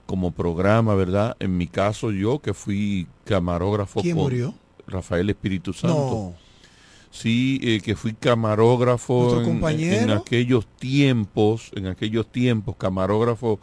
como 0.06 0.30
programa, 0.30 0.94
¿verdad? 0.94 1.36
En 1.40 1.56
mi 1.56 1.66
caso 1.66 2.10
yo 2.12 2.38
que 2.38 2.54
fui 2.54 3.06
camarógrafo 3.24 4.00
¿Quién 4.02 4.14
con 4.16 4.24
murió? 4.24 4.54
Rafael 4.86 5.28
Espíritu 5.30 5.72
Santo. 5.72 5.96
No. 5.96 6.41
Sí, 7.12 7.60
eh, 7.62 7.80
que 7.84 7.94
fui 7.94 8.14
camarógrafo 8.14 9.20
¿Nuestro 9.34 9.42
en, 9.42 10.10
aquellos 10.10 10.66
tiempos, 10.78 11.70
en 11.76 11.86
aquellos 11.86 12.26
tiempos, 12.32 12.74
camarógrafo 12.76 13.60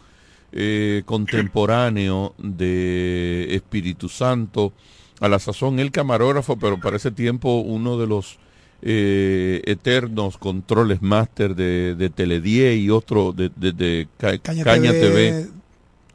eh, 0.52 1.02
contemporáneo 1.06 2.36
de 2.38 3.48
Espíritu 3.50 4.08
Santo. 4.08 4.72
A 5.20 5.28
la 5.28 5.40
sazón 5.40 5.80
el 5.80 5.92
camarógrafo, 5.92 6.58
pero 6.58 6.80
para 6.80 6.96
ese 6.98 7.12
tiempo 7.12 7.60
uno 7.60 7.98
de 7.98 8.08
los 8.08 8.38
eh, 8.82 9.62
eternos 9.66 10.38
controles 10.38 11.02
máster 11.02 11.56
de, 11.56 11.96
de 11.96 12.10
Teledie 12.10 12.76
y 12.76 12.90
otro 12.90 13.34
de, 13.34 13.50
de- 13.56 13.74
de 13.74 14.08
Ca- 14.18 14.38
Caña 14.38 14.64
Caña, 14.64 14.92
TV. 14.92 15.32
TV. 15.32 15.48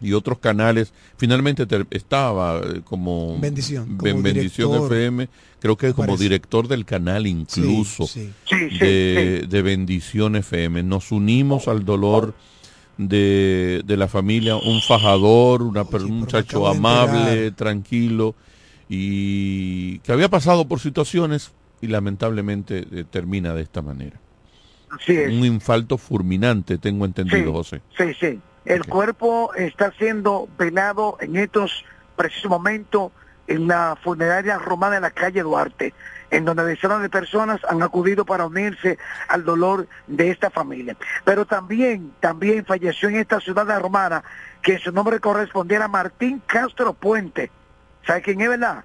Y 0.04 0.12
otros 0.12 0.38
canales. 0.38 0.92
Finalmente 1.16 1.66
estaba 1.90 2.58
eh, 2.60 2.82
como 2.84 3.38
Bendición, 3.40 3.96
Ben- 3.98 4.12
como 4.12 4.22
Bendición 4.22 4.70
director, 4.72 4.92
FM, 4.96 5.28
creo 5.60 5.76
que 5.76 5.92
como 5.92 6.06
parece. 6.08 6.22
director 6.24 6.68
del 6.68 6.84
canal 6.84 7.26
incluso 7.26 8.06
sí. 8.06 8.30
Sí, 8.48 8.56
sí, 8.70 8.78
de, 8.78 9.46
de 9.48 9.62
Bendición 9.62 10.36
FM. 10.36 10.82
Nos 10.82 11.10
unimos 11.10 11.66
al 11.68 11.84
dolor 11.84 12.34
de, 12.98 13.82
de 13.84 13.96
la 13.96 14.06
familia, 14.06 14.56
un 14.56 14.80
fajador, 14.82 15.62
una 15.62 15.84
per- 15.84 16.04
un 16.04 16.20
muchacho 16.20 16.66
amable, 16.68 17.50
tranquilo 17.50 18.34
y 18.88 19.98
que 20.00 20.12
había 20.12 20.28
pasado 20.28 20.66
por 20.68 20.78
situaciones 20.80 21.52
y 21.80 21.86
lamentablemente 21.88 22.86
eh, 22.92 23.04
termina 23.10 23.54
de 23.54 23.62
esta 23.62 23.82
manera. 23.82 24.20
Así 24.90 25.12
es. 25.12 25.28
Un 25.32 25.44
infarto 25.44 25.98
fulminante, 25.98 26.78
tengo 26.78 27.04
entendido, 27.04 27.52
José. 27.52 27.80
Sí, 27.98 28.04
sí. 28.20 28.38
El 28.64 28.84
cuerpo 28.86 29.52
está 29.54 29.92
siendo 29.92 30.48
velado 30.58 31.16
en 31.20 31.36
estos 31.36 31.84
precisos 32.16 32.50
momentos 32.50 33.12
en 33.46 33.68
la 33.68 33.98
funeraria 34.02 34.56
romana 34.58 34.94
de 34.94 35.00
la 35.02 35.10
calle 35.10 35.42
Duarte, 35.42 35.92
en 36.30 36.46
donde 36.46 36.64
decenas 36.64 37.02
de 37.02 37.10
personas 37.10 37.60
han 37.68 37.82
acudido 37.82 38.24
para 38.24 38.46
unirse 38.46 38.96
al 39.28 39.44
dolor 39.44 39.86
de 40.06 40.30
esta 40.30 40.50
familia. 40.50 40.96
Pero 41.24 41.44
también, 41.44 42.12
también 42.20 42.64
falleció 42.64 43.10
en 43.10 43.16
esta 43.16 43.40
ciudad 43.40 43.66
de 43.66 43.78
romana, 43.78 44.24
que 44.62 44.78
su 44.78 44.92
nombre 44.92 45.20
correspondiera 45.20 45.84
a 45.84 45.88
Martín 45.88 46.40
Castro 46.46 46.94
Puente. 46.94 47.50
¿Sabe 48.06 48.22
quién 48.22 48.40
es, 48.40 48.48
verdad? 48.48 48.84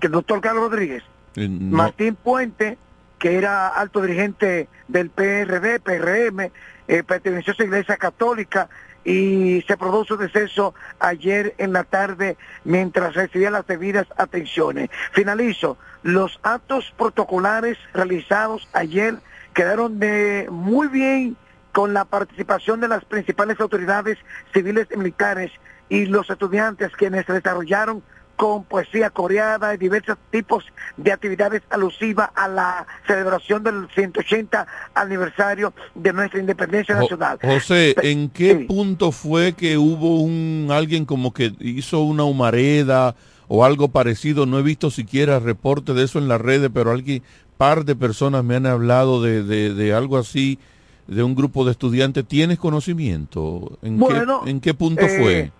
Que 0.00 0.06
el 0.06 0.12
doctor 0.12 0.40
Carlos 0.42 0.70
Rodríguez. 0.70 1.02
Eh, 1.36 1.48
no- 1.48 1.76
Martín 1.78 2.16
Puente, 2.16 2.76
que 3.18 3.36
era 3.36 3.68
alto 3.68 4.02
dirigente 4.02 4.68
del 4.88 5.08
PRD, 5.10 5.80
PRM, 5.80 6.50
eh, 6.88 7.02
perteneció 7.04 7.52
a 7.52 7.54
esa 7.54 7.64
iglesia 7.64 7.96
católica 7.96 8.68
y 9.04 9.62
se 9.66 9.76
produjo 9.76 10.04
su 10.04 10.16
deceso 10.16 10.74
ayer 10.98 11.54
en 11.58 11.72
la 11.72 11.84
tarde 11.84 12.36
mientras 12.64 13.14
recibía 13.14 13.50
las 13.50 13.66
debidas 13.66 14.06
atenciones. 14.16 14.90
Finalizo, 15.12 15.78
los 16.02 16.40
actos 16.42 16.92
protocolares 16.96 17.78
realizados 17.94 18.68
ayer 18.72 19.16
quedaron 19.54 19.98
de 19.98 20.46
muy 20.50 20.88
bien 20.88 21.36
con 21.72 21.94
la 21.94 22.04
participación 22.04 22.80
de 22.80 22.88
las 22.88 23.04
principales 23.04 23.60
autoridades 23.60 24.18
civiles 24.52 24.88
y 24.90 24.96
militares 24.96 25.52
y 25.88 26.06
los 26.06 26.28
estudiantes 26.28 26.92
quienes 26.96 27.26
desarrollaron 27.26 28.02
con 28.38 28.62
poesía 28.62 29.10
coreada 29.10 29.74
y 29.74 29.78
diversos 29.78 30.16
tipos 30.30 30.64
de 30.96 31.10
actividades 31.10 31.60
alusivas 31.70 32.30
a 32.36 32.46
la 32.46 32.86
celebración 33.04 33.64
del 33.64 33.88
180 33.92 34.64
aniversario 34.94 35.74
de 35.96 36.12
nuestra 36.12 36.38
independencia 36.38 36.94
Jo- 36.94 37.02
nacional. 37.02 37.38
José, 37.42 37.96
¿en 38.00 38.30
qué 38.30 38.54
punto 38.68 39.10
fue 39.10 39.54
que 39.54 39.76
hubo 39.76 40.20
un 40.20 40.68
alguien 40.70 41.04
como 41.04 41.34
que 41.34 41.52
hizo 41.58 42.00
una 42.02 42.22
humareda 42.22 43.16
o 43.48 43.64
algo 43.64 43.88
parecido? 43.88 44.46
No 44.46 44.60
he 44.60 44.62
visto 44.62 44.92
siquiera 44.92 45.40
reporte 45.40 45.92
de 45.92 46.04
eso 46.04 46.20
en 46.20 46.28
las 46.28 46.40
redes, 46.40 46.70
pero 46.72 46.92
alguien, 46.92 47.24
par 47.56 47.84
de 47.84 47.96
personas 47.96 48.44
me 48.44 48.54
han 48.54 48.66
hablado 48.66 49.20
de, 49.20 49.42
de, 49.42 49.74
de 49.74 49.92
algo 49.94 50.16
así, 50.16 50.60
de 51.08 51.24
un 51.24 51.34
grupo 51.34 51.64
de 51.64 51.72
estudiantes. 51.72 52.24
¿Tienes 52.24 52.58
conocimiento? 52.58 53.78
¿En, 53.82 53.98
Bueno, 53.98 54.42
qué, 54.44 54.50
¿en 54.50 54.60
qué 54.60 54.74
punto 54.74 55.06
eh, 55.06 55.18
fue? 55.18 55.52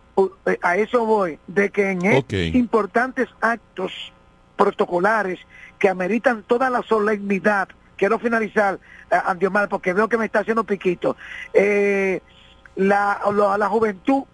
Eh, 0.46 0.58
A 0.62 0.76
eso 0.76 1.04
voy, 1.04 1.38
de 1.46 1.70
que 1.70 1.90
en 1.90 2.04
estos 2.04 2.24
Ok. 2.24 2.54
importantes 2.54 3.28
actos 3.40 3.92
protocolares 4.56 5.38
que 5.78 5.88
ameritan 5.88 6.42
toda 6.42 6.68
la 6.70 6.82
solemnidad, 6.82 7.68
quiero 7.96 8.18
finalizar, 8.18 8.78
eh, 9.10 9.16
Andiomar, 9.24 9.68
porque 9.68 9.92
veo 9.92 10.08
que 10.08 10.18
me 10.18 10.24
está 10.26 10.40
haciendo 10.40 10.64
piquito, 10.64 11.16
eh, 11.52 12.20
la, 12.76 13.20
lo- 13.32 13.52
a 13.52 13.58
la 13.58 13.68
juventud, 13.68 14.24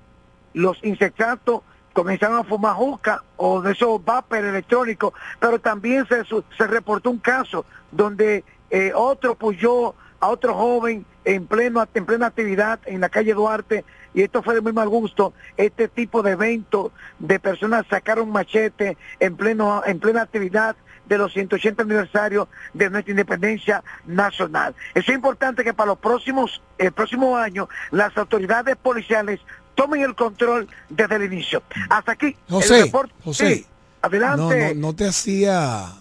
los 0.54 0.82
insectatos 0.84 1.60
comenzaron 1.92 2.38
a 2.38 2.44
fumar 2.44 2.74
juca 2.74 3.22
o 3.36 3.60
de 3.60 3.72
esos 3.72 4.04
vapor 4.04 4.38
electrónicos, 4.38 5.12
pero 5.40 5.58
también 5.60 6.06
se, 6.08 6.22
se 6.24 6.66
reportó 6.66 7.10
un 7.10 7.18
caso 7.18 7.64
donde 7.92 8.44
eh, 8.70 8.92
otro 8.94 9.34
puyó 9.36 9.94
a 10.20 10.28
otro 10.28 10.54
joven 10.54 11.04
en 11.24 11.46
pleno 11.46 11.86
en 11.94 12.04
plena 12.06 12.26
actividad 12.26 12.80
en 12.86 13.00
la 13.00 13.08
calle 13.08 13.34
Duarte 13.34 13.84
y 14.14 14.22
esto 14.22 14.42
fue 14.42 14.54
de 14.54 14.60
muy 14.60 14.72
mal 14.72 14.88
gusto 14.88 15.32
este 15.56 15.88
tipo 15.88 16.22
de 16.22 16.32
evento 16.32 16.92
de 17.18 17.38
personas 17.40 17.84
sacaron 17.90 18.30
machete 18.30 18.96
en 19.20 19.36
pleno 19.36 19.82
en 19.84 19.98
plena 19.98 20.22
actividad 20.22 20.76
de 21.06 21.18
los 21.18 21.32
180 21.34 21.82
aniversarios 21.82 22.48
de 22.72 22.88
nuestra 22.88 23.10
independencia 23.10 23.84
nacional. 24.06 24.74
Eso 24.94 25.10
es 25.10 25.16
importante 25.16 25.62
que 25.62 25.74
para 25.74 25.88
los 25.88 25.98
próximos 25.98 26.62
el 26.78 26.92
próximo 26.92 27.36
año 27.36 27.68
las 27.90 28.16
autoridades 28.16 28.76
policiales 28.76 29.40
tomen 29.74 30.00
el 30.02 30.14
control 30.14 30.66
desde 30.88 31.16
el 31.16 31.24
inicio. 31.24 31.62
Hasta 31.90 32.12
aquí 32.12 32.26
el 32.28 32.34
José, 32.48 32.82
reporte. 32.84 33.12
José. 33.22 33.54
Sí, 33.56 33.66
adelante. 34.00 34.68
No, 34.68 34.74
no, 34.80 34.80
no 34.88 34.96
te 34.96 35.06
hacía 35.08 35.92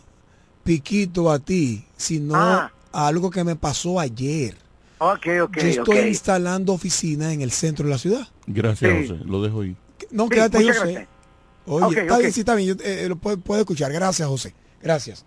piquito 0.63 1.29
a 1.31 1.39
ti, 1.39 1.85
sino 1.97 2.35
Ah. 2.35 2.71
a 2.93 3.07
algo 3.07 3.29
que 3.29 3.43
me 3.43 3.55
pasó 3.55 3.99
ayer. 3.99 4.55
Yo 5.25 5.47
estoy 5.69 5.99
instalando 6.07 6.73
oficina 6.73 7.33
en 7.33 7.41
el 7.41 7.51
centro 7.51 7.85
de 7.85 7.91
la 7.91 7.97
ciudad. 7.97 8.27
Gracias, 8.47 8.91
Sí. 8.91 9.07
José. 9.09 9.23
Lo 9.25 9.41
dejo 9.41 9.61
ahí. 9.61 9.75
No, 10.11 10.23
Sí, 10.25 10.29
quédate 10.31 10.57
José. 10.57 10.67
gracias. 10.79 11.07
Oye, 11.65 12.01
está 12.01 12.17
bien, 12.17 12.31
sí, 12.33 12.39
está 12.41 12.55
bien. 12.55 12.77
yo, 12.77 12.83
eh, 12.83 13.07
lo 13.07 13.15
puede, 13.15 13.37
puede 13.37 13.61
escuchar. 13.61 13.91
Gracias, 13.91 14.27
José. 14.27 14.53
Gracias. 14.81 15.25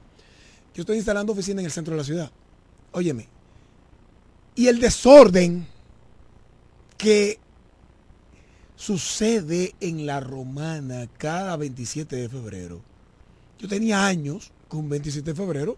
Yo 0.74 0.82
estoy 0.82 0.96
instalando 0.96 1.32
oficina 1.32 1.60
en 1.60 1.66
el 1.66 1.72
centro 1.72 1.92
de 1.92 1.98
la 1.98 2.04
ciudad. 2.04 2.30
Óyeme. 2.92 3.28
Y 4.54 4.68
el 4.68 4.78
desorden 4.80 5.66
que 6.98 7.38
sucede 8.76 9.74
en 9.80 10.06
la 10.06 10.20
romana 10.20 11.08
cada 11.18 11.56
27 11.56 12.14
de 12.16 12.28
febrero. 12.28 12.82
Yo 13.58 13.68
tenía 13.68 14.06
años 14.06 14.52
con 14.68 14.88
27 14.88 15.32
de 15.32 15.34
febrero. 15.34 15.76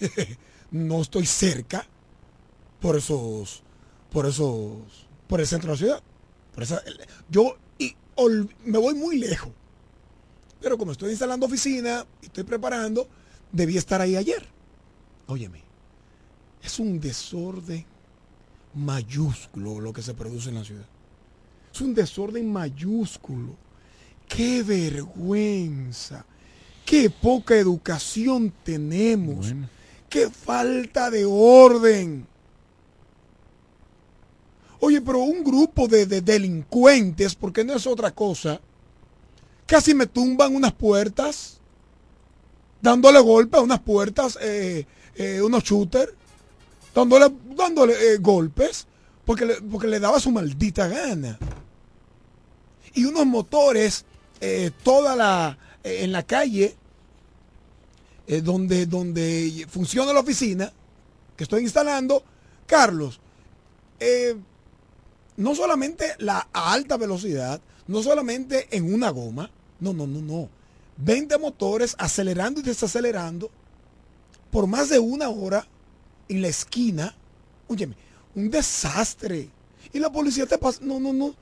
no 0.72 1.00
estoy 1.00 1.24
cerca 1.26 1.86
por 2.80 2.96
esos, 2.96 3.62
por 4.10 4.26
esos, 4.26 5.06
por 5.26 5.40
el 5.40 5.46
centro 5.46 5.68
de 5.68 5.74
la 5.74 5.78
ciudad. 5.78 6.02
Por 6.54 6.62
esa- 6.62 6.82
yo 7.30 7.56
y, 7.78 7.94
ol- 8.16 8.48
me 8.64 8.78
voy 8.78 8.94
muy 8.94 9.18
lejos. 9.18 9.50
Pero 10.60 10.76
como 10.76 10.92
estoy 10.92 11.10
instalando 11.10 11.46
oficina 11.46 12.04
y 12.22 12.26
estoy 12.26 12.44
preparando, 12.44 13.08
debí 13.52 13.76
estar 13.76 14.00
ahí 14.00 14.16
ayer. 14.16 14.44
Óyeme, 15.26 15.62
es 16.62 16.78
un 16.78 16.98
desorden 16.98 17.84
mayúsculo 18.74 19.80
lo 19.80 19.92
que 19.92 20.02
se 20.02 20.14
produce 20.14 20.48
en 20.48 20.56
la 20.56 20.64
ciudad. 20.64 20.86
Es 21.72 21.80
un 21.80 21.94
desorden 21.94 22.50
mayúsculo. 22.50 23.56
Qué 24.26 24.62
vergüenza. 24.62 26.24
Qué 26.84 27.10
poca 27.10 27.54
educación 27.56 28.52
tenemos. 28.64 29.54
Qué 30.08 30.28
falta 30.30 31.10
de 31.10 31.24
orden. 31.26 32.26
Oye, 34.80 35.00
pero 35.00 35.18
un 35.18 35.42
grupo 35.42 35.88
de, 35.88 36.06
de 36.06 36.20
delincuentes, 36.20 37.34
porque 37.34 37.64
no 37.64 37.74
es 37.74 37.86
otra 37.86 38.12
cosa, 38.12 38.60
casi 39.66 39.92
me 39.94 40.06
tumban 40.06 40.54
unas 40.54 40.72
puertas, 40.72 41.58
dándole 42.80 43.18
golpe 43.18 43.56
a 43.56 43.60
unas 43.60 43.80
puertas, 43.80 44.38
eh, 44.40 44.86
eh, 45.16 45.42
unos 45.42 45.64
shooters, 45.64 46.12
dándole, 46.94 47.32
dándole 47.56 47.94
eh, 47.94 48.18
golpes, 48.18 48.86
porque 49.24 49.46
le, 49.46 49.60
porque 49.62 49.88
le 49.88 49.98
daba 49.98 50.20
su 50.20 50.30
maldita 50.30 50.86
gana. 50.86 51.38
Y 52.94 53.04
unos 53.04 53.26
motores, 53.26 54.04
toda 54.82 55.14
la, 55.14 55.58
en 55.84 56.10
la 56.12 56.22
calle, 56.22 56.74
donde, 58.42 58.86
donde 58.86 59.66
funciona 59.68 60.12
la 60.12 60.20
oficina, 60.20 60.72
que 61.36 61.44
estoy 61.44 61.62
instalando, 61.62 62.24
Carlos, 62.66 63.20
eh, 64.00 64.36
no 65.38 65.54
solamente 65.54 66.14
la 66.18 66.48
alta 66.52 66.96
velocidad, 66.96 67.60
no 67.86 68.02
solamente 68.02 68.66
en 68.76 68.92
una 68.92 69.10
goma, 69.10 69.50
no, 69.80 69.92
no, 69.92 70.06
no, 70.06 70.20
no. 70.20 70.48
20 70.98 71.38
motores 71.38 71.94
acelerando 71.96 72.60
y 72.60 72.64
desacelerando 72.64 73.48
por 74.50 74.66
más 74.66 74.88
de 74.88 74.98
una 74.98 75.28
hora 75.28 75.64
en 76.28 76.42
la 76.42 76.48
esquina, 76.48 77.14
óyeme, 77.68 77.94
un 78.34 78.50
desastre. 78.50 79.48
Y 79.92 80.00
la 80.00 80.10
policía 80.10 80.44
te 80.44 80.58
pasa, 80.58 80.80
no, 80.82 80.98
no, 80.98 81.12
no. 81.12 81.36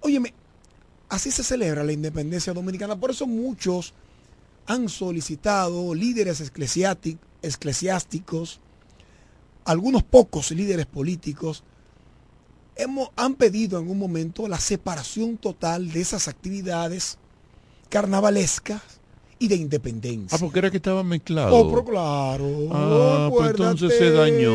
Óyeme, 0.00 0.32
así 1.10 1.30
se 1.30 1.44
celebra 1.44 1.84
la 1.84 1.92
independencia 1.92 2.54
dominicana. 2.54 2.98
Por 2.98 3.10
eso 3.10 3.26
muchos 3.26 3.92
han 4.64 4.88
solicitado 4.88 5.94
líderes 5.94 6.40
eclesiásticos, 7.42 8.60
algunos 9.66 10.02
pocos 10.02 10.50
líderes 10.50 10.86
políticos, 10.86 11.62
hemos, 12.76 13.10
han 13.16 13.34
pedido 13.34 13.78
en 13.78 13.90
un 13.90 13.98
momento 13.98 14.48
la 14.48 14.58
separación 14.58 15.36
total 15.36 15.90
de 15.92 16.00
esas 16.00 16.28
actividades 16.28 17.18
carnavalescas 17.88 18.80
y 19.38 19.48
de 19.48 19.56
independencia. 19.56 20.36
Ah, 20.36 20.40
porque 20.40 20.60
era 20.60 20.70
que 20.70 20.76
estaba 20.76 21.02
mezclado. 21.02 21.54
Oh, 21.54 21.68
pero 21.68 21.84
claro. 21.84 22.68
Ah, 22.70 23.28
pues 23.30 23.50
entonces 23.50 23.98
se 23.98 24.12
dañó, 24.12 24.54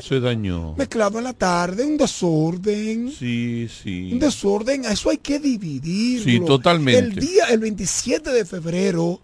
se 0.00 0.20
dañó. 0.20 0.74
Mezclado 0.76 1.18
en 1.18 1.24
la 1.24 1.32
tarde, 1.32 1.84
un 1.84 1.96
desorden. 1.96 3.10
Sí, 3.10 3.68
sí. 3.68 4.12
Un 4.12 4.20
desorden, 4.20 4.86
a 4.86 4.92
eso 4.92 5.10
hay 5.10 5.18
que 5.18 5.40
dividirlo. 5.40 6.24
Sí, 6.24 6.40
totalmente. 6.40 7.00
El 7.00 7.14
día, 7.16 7.46
el 7.50 7.58
27 7.58 8.30
de 8.30 8.44
febrero, 8.44 9.20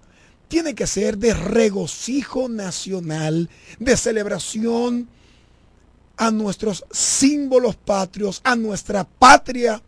tiene 0.49 0.75
que 0.75 0.87
ser 0.87 1.17
de 1.17 1.33
regocijo 1.33 2.49
nacional, 2.49 3.49
de 3.79 3.97
celebración 3.97 5.09
a 6.17 6.31
nuestros 6.31 6.85
símbolos 6.91 7.77
patrios, 7.77 8.41
a 8.45 8.57
nuestra 8.57 9.05
patria, 9.05 9.83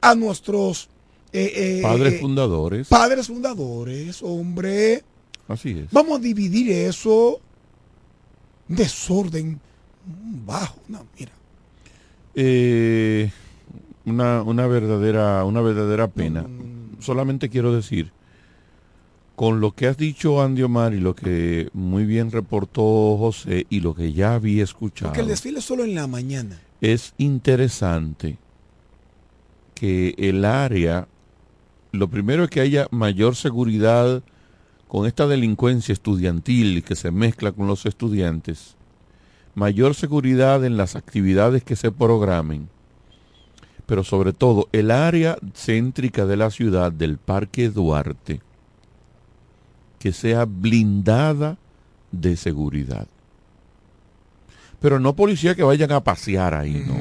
a 0.00 0.14
nuestros 0.14 0.88
eh, 1.32 1.78
eh, 1.78 1.82
Padres 1.82 2.14
eh, 2.14 2.18
fundadores. 2.18 2.88
padres 2.88 3.26
fundadores, 3.26 4.22
hombre. 4.22 5.02
Así 5.48 5.70
es. 5.70 5.90
Vamos 5.90 6.18
a 6.18 6.22
dividir 6.22 6.70
eso. 6.70 7.40
Desorden 8.68 9.60
bajo. 10.46 10.76
No, 10.88 11.06
mira. 11.18 11.32
Eh, 12.34 13.30
una, 14.04 14.42
una 14.42 14.66
verdadera, 14.66 15.44
una 15.44 15.60
verdadera 15.60 16.08
pena. 16.08 16.46
Solamente 17.00 17.48
quiero 17.48 17.74
decir, 17.74 18.12
con 19.42 19.60
lo 19.60 19.72
que 19.72 19.88
has 19.88 19.96
dicho 19.96 20.40
Andy 20.40 20.62
Omar 20.62 20.94
y 20.94 21.00
lo 21.00 21.16
que 21.16 21.68
muy 21.72 22.04
bien 22.04 22.30
reportó 22.30 23.16
José 23.18 23.66
y 23.70 23.80
lo 23.80 23.92
que 23.92 24.12
ya 24.12 24.34
había 24.34 24.62
escuchado, 24.62 25.08
Porque 25.08 25.22
el 25.22 25.26
desfile 25.26 25.58
es 25.58 25.64
solo 25.64 25.82
en 25.82 25.96
la 25.96 26.06
mañana. 26.06 26.60
es 26.80 27.12
interesante 27.18 28.38
que 29.74 30.14
el 30.16 30.44
área, 30.44 31.08
lo 31.90 32.06
primero 32.06 32.44
es 32.44 32.50
que 32.50 32.60
haya 32.60 32.86
mayor 32.92 33.34
seguridad 33.34 34.22
con 34.86 35.08
esta 35.08 35.26
delincuencia 35.26 35.92
estudiantil 35.92 36.84
que 36.84 36.94
se 36.94 37.10
mezcla 37.10 37.50
con 37.50 37.66
los 37.66 37.84
estudiantes, 37.84 38.76
mayor 39.56 39.96
seguridad 39.96 40.64
en 40.64 40.76
las 40.76 40.94
actividades 40.94 41.64
que 41.64 41.74
se 41.74 41.90
programen, 41.90 42.68
pero 43.86 44.04
sobre 44.04 44.32
todo 44.34 44.68
el 44.70 44.92
área 44.92 45.36
céntrica 45.52 46.26
de 46.26 46.36
la 46.36 46.52
ciudad 46.52 46.92
del 46.92 47.18
Parque 47.18 47.70
Duarte, 47.70 48.40
que 50.02 50.12
sea 50.12 50.44
blindada 50.46 51.56
de 52.10 52.36
seguridad. 52.36 53.06
Pero 54.80 54.98
no 54.98 55.14
policía 55.14 55.54
que 55.54 55.62
vayan 55.62 55.92
a 55.92 56.02
pasear 56.02 56.54
ahí, 56.54 56.82
¿no? 56.86 56.94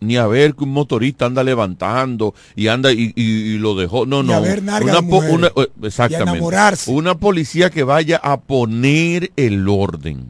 Ni 0.00 0.16
a 0.16 0.26
ver 0.28 0.54
que 0.54 0.62
un 0.64 0.70
motorista 0.70 1.26
anda 1.26 1.42
levantando 1.42 2.32
y 2.54 2.68
anda 2.68 2.92
y, 2.92 3.12
y- 3.16 3.22
y 3.54 3.58
lo 3.58 3.74
dejó. 3.74 4.06
No, 4.06 4.22
Ni 4.22 4.28
no. 4.28 4.34
a 4.34 4.40
ver 4.40 4.60
Una 4.60 4.78
una- 5.00 5.46
eh, 5.48 5.52
Y 5.80 5.84
a 5.84 5.86
exactamente. 5.88 6.30
enamorarse. 6.30 6.90
Una 6.92 7.16
policía 7.18 7.70
que 7.70 7.82
vaya 7.82 8.18
a 8.22 8.40
poner 8.40 9.32
el 9.36 9.68
orden. 9.68 10.26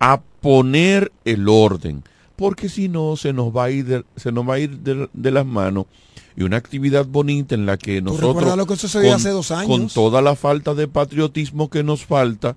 A 0.00 0.20
poner 0.40 1.12
el 1.24 1.48
orden. 1.48 2.02
Porque 2.34 2.68
si 2.68 2.88
no, 2.88 3.16
se 3.16 3.32
nos 3.32 3.54
va 3.54 3.64
a 3.64 3.70
ir 3.70 3.84
de, 3.84 4.04
se 4.16 4.32
nos 4.32 4.48
va 4.48 4.54
a 4.54 4.58
ir 4.58 4.78
de, 4.78 5.08
de 5.12 5.30
las 5.30 5.44
manos. 5.46 5.84
Y 6.40 6.42
una 6.42 6.56
actividad 6.56 7.04
bonita 7.04 7.54
en 7.54 7.66
la 7.66 7.76
que 7.76 8.00
nosotros, 8.00 8.28
recuerdas 8.30 8.56
lo 8.56 8.64
que 8.66 8.74
sucedió 8.76 9.14
hace 9.14 9.28
dos 9.28 9.50
años? 9.50 9.66
con 9.68 9.88
toda 9.88 10.22
la 10.22 10.34
falta 10.34 10.72
de 10.74 10.88
patriotismo 10.88 11.68
que 11.68 11.82
nos 11.82 12.06
falta, 12.06 12.56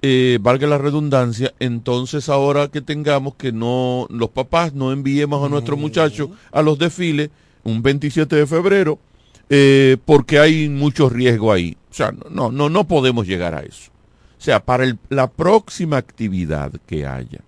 eh, 0.00 0.38
valga 0.40 0.66
la 0.66 0.78
redundancia, 0.78 1.52
entonces 1.58 2.30
ahora 2.30 2.68
que 2.68 2.80
tengamos 2.80 3.34
que 3.34 3.52
no, 3.52 4.06
los 4.08 4.30
papás 4.30 4.72
no 4.72 4.90
enviemos 4.90 5.44
a 5.44 5.50
nuestros 5.50 5.78
muchachos 5.78 6.30
a 6.50 6.62
los 6.62 6.78
desfiles 6.78 7.28
un 7.62 7.82
27 7.82 8.36
de 8.36 8.46
febrero, 8.46 8.98
eh, 9.50 9.98
porque 10.06 10.38
hay 10.38 10.70
mucho 10.70 11.10
riesgo 11.10 11.52
ahí. 11.52 11.76
O 11.90 11.94
sea, 11.94 12.14
no, 12.30 12.50
no, 12.50 12.70
no 12.70 12.88
podemos 12.88 13.26
llegar 13.26 13.54
a 13.54 13.60
eso. 13.60 13.90
O 14.38 14.42
sea, 14.42 14.64
para 14.64 14.84
el- 14.84 14.98
la 15.10 15.30
próxima 15.30 15.98
actividad 15.98 16.72
que 16.86 17.04
haya, 17.06 17.40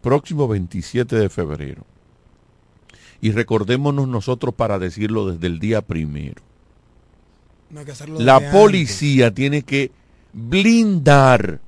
próximo 0.00 0.48
27 0.48 1.16
de 1.16 1.28
febrero, 1.28 1.84
y 3.24 3.32
recordémonos 3.32 4.06
nosotros 4.06 4.54
para 4.54 4.78
decirlo 4.78 5.30
desde 5.30 5.46
el 5.46 5.58
día 5.58 5.80
primero, 5.80 6.42
No 7.70 7.80
la 8.18 8.52
policía 8.52 9.32
tiene 9.32 9.62
que 9.62 9.92
blindar 10.34 11.58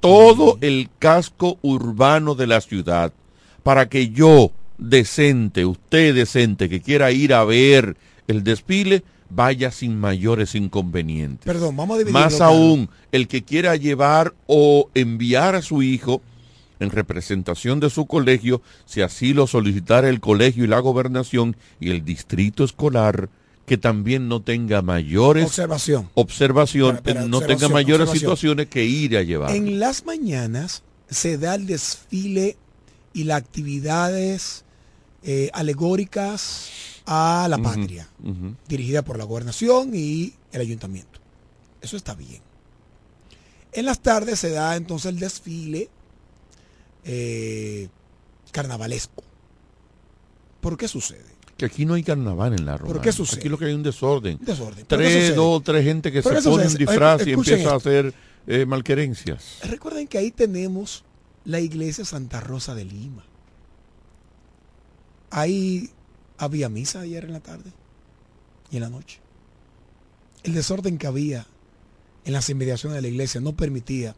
todo 0.00 0.56
el 0.62 0.88
casco 0.98 1.58
urbano 1.60 2.34
de 2.34 2.46
la 2.46 2.62
ciudad 2.62 3.12
para 3.62 3.90
que 3.90 4.08
yo, 4.08 4.52
decente, 4.78 5.66
usted 5.66 6.14
decente, 6.14 6.70
que 6.70 6.80
quiera 6.80 7.12
ir 7.12 7.34
a 7.34 7.44
ver 7.44 7.98
el 8.26 8.42
desfile, 8.42 9.04
vaya 9.28 9.70
sin 9.70 10.00
mayores 10.00 10.54
inconvenientes. 10.54 11.44
Perdón, 11.44 11.76
vamos 11.76 11.96
a 11.96 11.98
dividirlo. 11.98 12.20
Más 12.20 12.40
aún, 12.40 12.88
el 13.12 13.28
que 13.28 13.42
quiera 13.42 13.76
llevar 13.76 14.32
o 14.46 14.88
enviar 14.94 15.56
a 15.56 15.60
su 15.60 15.82
hijo 15.82 16.22
en 16.82 16.90
representación 16.90 17.80
de 17.80 17.90
su 17.90 18.06
colegio, 18.06 18.62
si 18.84 19.02
así 19.02 19.32
lo 19.32 19.46
solicitara 19.46 20.08
el 20.08 20.20
colegio 20.20 20.64
y 20.64 20.68
la 20.68 20.80
gobernación 20.80 21.56
y 21.80 21.90
el 21.90 22.04
distrito 22.04 22.64
escolar, 22.64 23.28
que 23.66 23.78
también 23.78 24.28
no 24.28 24.42
tenga 24.42 24.82
mayores 24.82 25.46
Observación. 25.46 26.10
observación, 26.14 27.00
no 27.28 27.40
tenga 27.40 27.68
mayores 27.68 28.10
situaciones 28.10 28.66
que 28.66 28.84
ir 28.84 29.16
a 29.16 29.22
llevar. 29.22 29.54
En 29.54 29.78
las 29.78 30.04
mañanas 30.04 30.82
se 31.08 31.38
da 31.38 31.54
el 31.54 31.66
desfile 31.66 32.56
y 33.12 33.24
las 33.24 33.38
actividades 33.38 34.64
eh, 35.22 35.50
alegóricas 35.52 36.70
a 37.06 37.46
la 37.48 37.58
patria, 37.58 38.08
dirigida 38.68 39.02
por 39.02 39.18
la 39.18 39.24
gobernación 39.24 39.90
y 39.94 40.34
el 40.52 40.60
ayuntamiento. 40.60 41.20
Eso 41.80 41.96
está 41.96 42.14
bien. 42.14 42.40
En 43.72 43.86
las 43.86 44.00
tardes 44.00 44.38
se 44.38 44.50
da 44.50 44.76
entonces 44.76 45.06
el 45.10 45.18
desfile 45.18 45.88
eh, 47.04 47.88
carnavalesco. 48.50 49.22
¿Por 50.60 50.76
qué 50.76 50.88
sucede? 50.88 51.32
Que 51.56 51.66
aquí 51.66 51.84
no 51.84 51.94
hay 51.94 52.02
carnaval 52.02 52.54
en 52.54 52.64
la 52.64 52.76
Romana. 52.76 53.00
qué 53.00 53.12
sucede? 53.12 53.40
Aquí 53.40 53.48
lo 53.48 53.58
que 53.58 53.66
hay 53.66 53.72
es 53.72 53.76
un 53.76 53.82
desorden. 53.82 54.38
¿Por 54.38 54.74
Tres, 54.86 55.34
dos, 55.34 55.62
tres 55.62 55.84
gente 55.84 56.10
que 56.10 56.22
¿Por 56.22 56.40
se 56.40 56.48
pone 56.48 56.66
un 56.66 56.74
disfraz 56.74 57.26
y 57.26 57.32
empieza 57.32 57.72
a 57.72 57.76
hacer 57.76 58.14
eh, 58.46 58.66
malquerencias. 58.66 59.60
Recuerden 59.62 60.08
que 60.08 60.18
ahí 60.18 60.32
tenemos 60.32 61.04
la 61.44 61.60
iglesia 61.60 62.04
Santa 62.04 62.40
Rosa 62.40 62.74
de 62.74 62.84
Lima. 62.84 63.24
Ahí 65.30 65.90
había 66.38 66.68
misa 66.68 67.00
ayer 67.00 67.24
en 67.24 67.32
la 67.32 67.40
tarde 67.40 67.72
y 68.70 68.76
en 68.76 68.82
la 68.82 68.90
noche. 68.90 69.20
El 70.42 70.54
desorden 70.54 70.98
que 70.98 71.06
había 71.06 71.46
en 72.24 72.32
las 72.32 72.50
inmediaciones 72.50 72.96
de 72.96 73.02
la 73.02 73.08
iglesia 73.08 73.40
no 73.40 73.52
permitía 73.52 74.16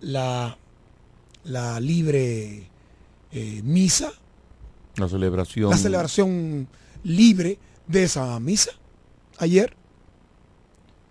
la, 0.00 0.56
la 1.46 1.80
libre 1.80 2.68
eh, 3.32 3.60
misa, 3.64 4.12
La 4.96 5.08
celebración. 5.08 5.70
la 5.70 5.76
celebración 5.76 6.68
libre 7.04 7.58
de 7.86 8.04
esa 8.04 8.38
misa 8.40 8.70
ayer. 9.38 9.74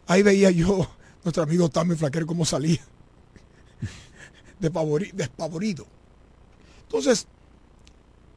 Ahí 0.07 0.21
veía 0.23 0.51
yo 0.51 0.87
nuestro 1.23 1.43
amigo 1.43 1.69
Tami 1.69 1.95
Flaquer 1.95 2.25
cómo 2.25 2.45
salía 2.45 2.79
despavori- 4.61 5.11
despavorido. 5.13 5.85
Entonces, 6.83 7.27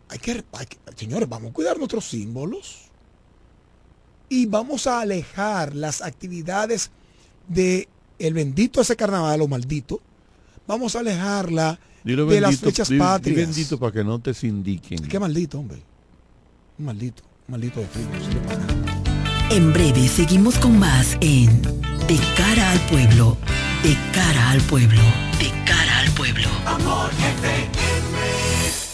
hay 0.09 0.19
que, 0.19 0.45
hay 0.53 0.67
que- 0.67 0.79
señores, 0.97 1.29
vamos 1.29 1.51
a 1.51 1.55
cuidar 1.55 1.79
nuestros 1.79 2.05
símbolos 2.09 2.89
y 4.29 4.47
vamos 4.47 4.87
a 4.87 5.01
alejar 5.01 5.75
las 5.75 6.03
actividades 6.03 6.91
de 7.49 7.89
el 8.19 8.35
bendito 8.35 8.81
ese 8.81 8.97
carnaval 8.97 9.41
o 9.43 9.49
maldito. 9.49 10.01
Vamos 10.67 10.97
a 10.97 11.01
alejarla 11.01 11.79
Dilo 12.05 12.27
de 12.27 12.41
las 12.41 12.59
fechas 12.59 12.91
patrias. 12.91 13.49
bendito 13.49 13.79
para 13.79 13.93
que 13.93 14.05
no 14.05 14.19
te 14.19 14.35
sindiquen. 14.35 14.99
Qué 15.07 15.19
maldito, 15.19 15.59
hombre. 15.59 15.83
Un 16.79 16.85
maldito, 16.87 17.23
un 17.47 17.53
maldito 17.53 17.81
de 17.81 17.87
frío. 17.87 18.07
En 19.51 19.73
breve 19.73 20.07
seguimos 20.09 20.59
con 20.59 20.79
más 20.79 21.17
en 21.21 21.63
De 22.07 22.19
cara 22.37 22.71
al 22.73 22.81
pueblo, 22.81 23.37
de 23.83 23.97
cara 24.13 24.51
al 24.51 24.61
pueblo, 24.63 25.03
de 25.39 25.51
cara 25.65 26.01
al 26.01 26.11
pueblo. 26.13 26.49
Amor 26.67 27.11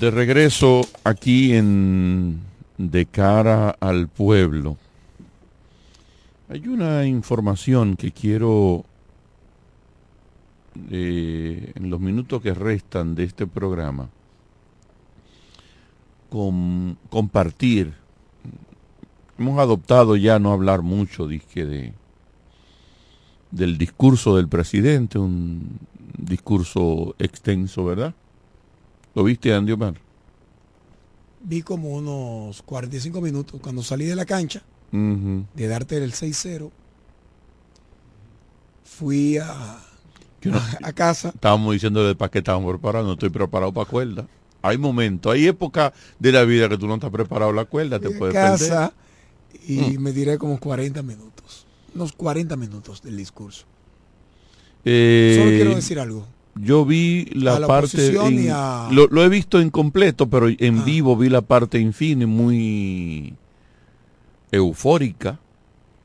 De 0.00 0.10
regreso 0.12 0.86
aquí 1.02 1.54
en 1.54 2.40
De 2.76 3.06
cara 3.06 3.70
al 3.80 4.06
pueblo. 4.08 4.76
Hay 6.48 6.66
una 6.66 7.04
información 7.06 7.96
que 7.96 8.10
quiero, 8.12 8.84
eh, 10.90 11.72
en 11.74 11.90
los 11.90 12.00
minutos 12.00 12.40
que 12.42 12.54
restan 12.54 13.14
de 13.14 13.24
este 13.24 13.46
programa, 13.46 14.08
com- 16.30 16.96
compartir. 17.10 17.94
Hemos 19.38 19.58
adoptado 19.60 20.16
ya 20.16 20.38
no 20.38 20.52
hablar 20.52 20.82
mucho 20.82 21.26
dizque, 21.28 21.64
de, 21.64 21.92
del 23.50 23.78
discurso 23.78 24.36
del 24.36 24.48
presidente, 24.48 25.18
un 25.18 25.78
discurso 26.16 27.14
extenso, 27.18 27.84
¿verdad? 27.84 28.14
¿Lo 29.14 29.22
viste, 29.24 29.52
Andy 29.54 29.72
Omar? 29.72 29.94
Vi 31.40 31.62
como 31.62 31.90
unos 31.90 32.62
45 32.62 33.20
minutos 33.20 33.60
cuando 33.60 33.82
salí 33.82 34.06
de 34.06 34.16
la 34.16 34.24
cancha 34.24 34.62
De 34.90 35.66
darte 35.68 35.96
el 35.98 36.12
6-0. 36.12 36.70
Fui 38.84 39.38
a, 39.38 39.78
Yo 40.40 40.50
no- 40.52 40.60
a 40.82 40.92
casa. 40.92 41.28
Estábamos 41.28 41.72
diciéndole 41.74 42.14
para 42.14 42.30
qué 42.30 42.38
estábamos 42.38 42.72
preparados, 42.72 43.06
no 43.06 43.12
estoy 43.14 43.30
preparado 43.30 43.72
para 43.72 43.88
cuerda. 43.88 44.26
Hay 44.62 44.76
momentos, 44.78 45.32
hay 45.32 45.46
épocas 45.46 45.92
de 46.18 46.32
la 46.32 46.42
vida 46.44 46.68
que 46.68 46.78
tú 46.78 46.86
no 46.88 46.94
estás 46.94 47.10
preparado 47.10 47.50
para 47.52 47.62
la 47.62 47.68
cuerda, 47.68 48.00
te 48.00 48.10
puedes 48.10 48.34
casa 48.34 48.92
perder. 49.52 49.92
y 49.94 49.98
me 49.98 50.12
diré 50.12 50.36
como 50.38 50.58
40 50.58 51.02
minutos. 51.02 51.66
Unos 51.94 52.12
40 52.12 52.56
minutos 52.56 53.02
del 53.02 53.16
discurso. 53.16 53.66
Eh, 54.84 55.36
Solo 55.38 55.50
quiero 55.50 55.74
decir 55.74 56.00
algo. 56.00 56.26
Yo 56.60 56.84
vi 56.84 57.26
la, 57.34 57.64
parte, 57.68 58.16
en- 58.16 58.50
a- 58.50 58.88
lo, 58.90 59.06
lo 59.06 59.22
he 59.22 59.28
visto 59.28 59.60
incompleto, 59.60 60.28
pero 60.28 60.48
en 60.48 60.78
Ah. 60.78 60.82
vivo 60.84 61.16
vi 61.16 61.28
la 61.28 61.42
parte 61.42 61.78
infine 61.78 62.26
muy 62.26 63.34
eufórica 64.52 65.38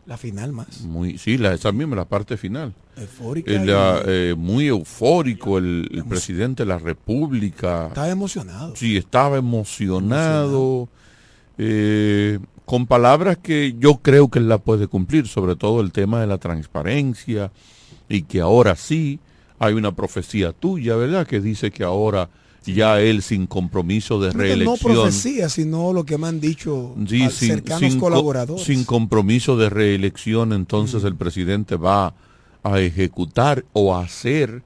La 0.05 0.17
final 0.17 0.51
más. 0.51 0.81
Muy, 0.81 1.17
sí, 1.17 1.37
la, 1.37 1.53
esa 1.53 1.71
misma, 1.71 1.95
la 1.95 2.05
parte 2.05 2.35
final. 2.37 2.73
Eufórica. 2.97 3.51
Ah, 3.51 4.01
y- 4.05 4.09
eh, 4.09 4.35
muy 4.37 4.67
eufórico 4.67 5.57
el, 5.57 5.89
el 5.93 6.03
presidente 6.05 6.63
de 6.63 6.67
la 6.67 6.77
República. 6.77 7.87
Estaba 7.87 8.09
emocionado. 8.09 8.75
Sí, 8.75 8.97
estaba 8.97 9.37
emocionado. 9.37 10.89
eh, 11.57 12.39
con 12.65 12.87
palabras 12.87 13.37
que 13.37 13.75
yo 13.77 13.97
creo 13.97 14.29
que 14.29 14.39
él 14.39 14.47
la 14.49 14.57
puede 14.57 14.87
cumplir, 14.87 15.27
sobre 15.27 15.55
todo 15.55 15.81
el 15.81 15.91
tema 15.91 16.21
de 16.21 16.27
la 16.27 16.37
transparencia 16.37 17.51
y 18.09 18.23
que 18.23 18.39
ahora 18.41 18.75
sí 18.75 19.19
hay 19.59 19.73
una 19.73 19.93
profecía 19.95 20.51
tuya, 20.53 20.95
¿verdad? 20.95 21.27
Que 21.27 21.39
dice 21.41 21.71
que 21.71 21.83
ahora 21.83 22.29
ya 22.65 23.01
él 23.01 23.21
sin 23.21 23.45
compromiso 23.47 24.19
de 24.21 24.27
No 24.27 24.39
reelección. 24.39 24.93
profecía, 24.93 25.49
sino 25.49 25.91
lo 25.91 26.05
que 26.05 26.17
me 26.17 26.27
han 26.27 26.39
dicho 26.39 26.95
Sí, 27.07 27.29
sin, 27.29 27.49
cercanos 27.49 27.91
sin 27.91 27.99
colaboradores. 27.99 28.63
sin 28.63 28.83
compromiso 28.85 29.57
de 29.57 29.69
reelección, 29.69 30.53
entonces 30.53 31.03
el 31.03 31.15
presidente 31.15 31.75
va 31.75 32.13
a 32.63 32.79
ejecutar 32.79 33.65
o 33.73 33.93
a 33.93 34.01
hacer 34.03 34.63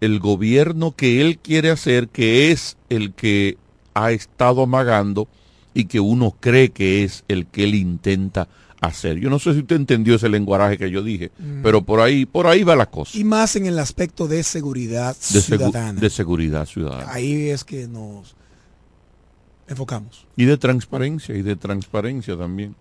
el 0.00 0.20
gobierno 0.20 0.92
que 0.94 1.20
él 1.22 1.38
quiere 1.38 1.70
hacer, 1.70 2.08
que 2.08 2.50
es 2.52 2.76
el 2.90 3.12
que 3.14 3.56
ha 3.94 4.12
estado 4.12 4.62
amagando 4.62 5.26
y 5.74 5.84
que 5.86 6.00
uno 6.00 6.34
cree 6.38 6.70
que 6.70 7.02
es 7.04 7.24
el 7.28 7.46
que 7.46 7.64
él 7.64 7.74
intenta 7.74 8.48
hacer. 8.80 9.18
Yo 9.18 9.28
no 9.30 9.38
sé 9.38 9.52
si 9.54 9.60
usted 9.60 9.76
entendió 9.76 10.14
ese 10.14 10.28
lenguaje 10.28 10.78
que 10.78 10.90
yo 10.90 11.02
dije, 11.02 11.30
Mm. 11.38 11.62
pero 11.62 11.82
por 11.82 12.00
ahí, 12.00 12.26
por 12.26 12.46
ahí 12.46 12.62
va 12.62 12.76
la 12.76 12.86
cosa. 12.86 13.16
Y 13.18 13.24
más 13.24 13.56
en 13.56 13.66
el 13.66 13.78
aspecto 13.78 14.28
de 14.28 14.42
seguridad 14.42 15.16
De, 15.16 15.20
segu- 15.40 15.42
ciudadana. 15.58 16.00
de 16.00 16.10
seguridad 16.10 16.66
ciudadana. 16.66 17.12
Ahí 17.12 17.48
es 17.50 17.64
que 17.64 17.88
nos 17.88 18.36
enfocamos. 19.66 20.26
Y 20.36 20.44
de 20.44 20.56
transparencia, 20.56 21.34
y 21.36 21.42
de 21.42 21.56
transparencia 21.56 22.36
también. 22.36 22.74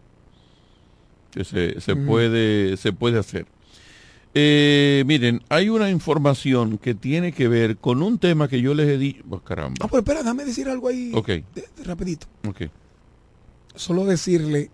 Que 1.32 1.44
se, 1.44 1.80
se 1.82 1.96
Mm. 1.96 2.06
puede, 2.08 2.78
se 2.78 2.94
puede 2.94 3.20
hacer. 3.20 3.46
Eh, 4.34 5.04
miren, 5.08 5.42
hay 5.50 5.70
una 5.70 5.90
información 5.90 6.78
que 6.78 6.94
tiene 6.94 7.32
que 7.32 7.48
ver 7.48 7.78
con 7.78 8.04
un 8.04 8.20
tema 8.20 8.48
que 8.48 8.62
yo 8.62 8.74
les 8.76 8.88
he 8.88 8.98
dicho. 8.98 9.24
Oh, 9.30 9.40
caramba. 9.40 9.78
Ah, 9.82 9.88
pero 9.90 10.00
espera, 10.00 10.20
déjame 10.20 10.46
decir 10.46 10.70
algo 10.70 10.88
ahí 10.90 11.12
Ok. 11.16 11.28
de- 11.28 11.44
de 11.56 11.84
rapidito. 11.84 12.28
Ok. 12.48 12.64
Solo 13.76 14.06
decirle 14.06 14.70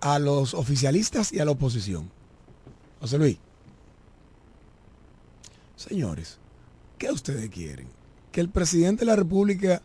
a 0.00 0.18
los 0.18 0.54
oficialistas 0.54 1.32
y 1.32 1.40
a 1.40 1.44
la 1.44 1.52
oposición. 1.52 2.10
José 3.00 3.18
Luis. 3.18 3.38
Señores, 5.76 6.38
¿qué 6.98 7.10
ustedes 7.10 7.50
quieren? 7.50 7.88
Que 8.32 8.40
el 8.40 8.48
presidente 8.48 9.00
de 9.00 9.10
la 9.10 9.16
República 9.16 9.82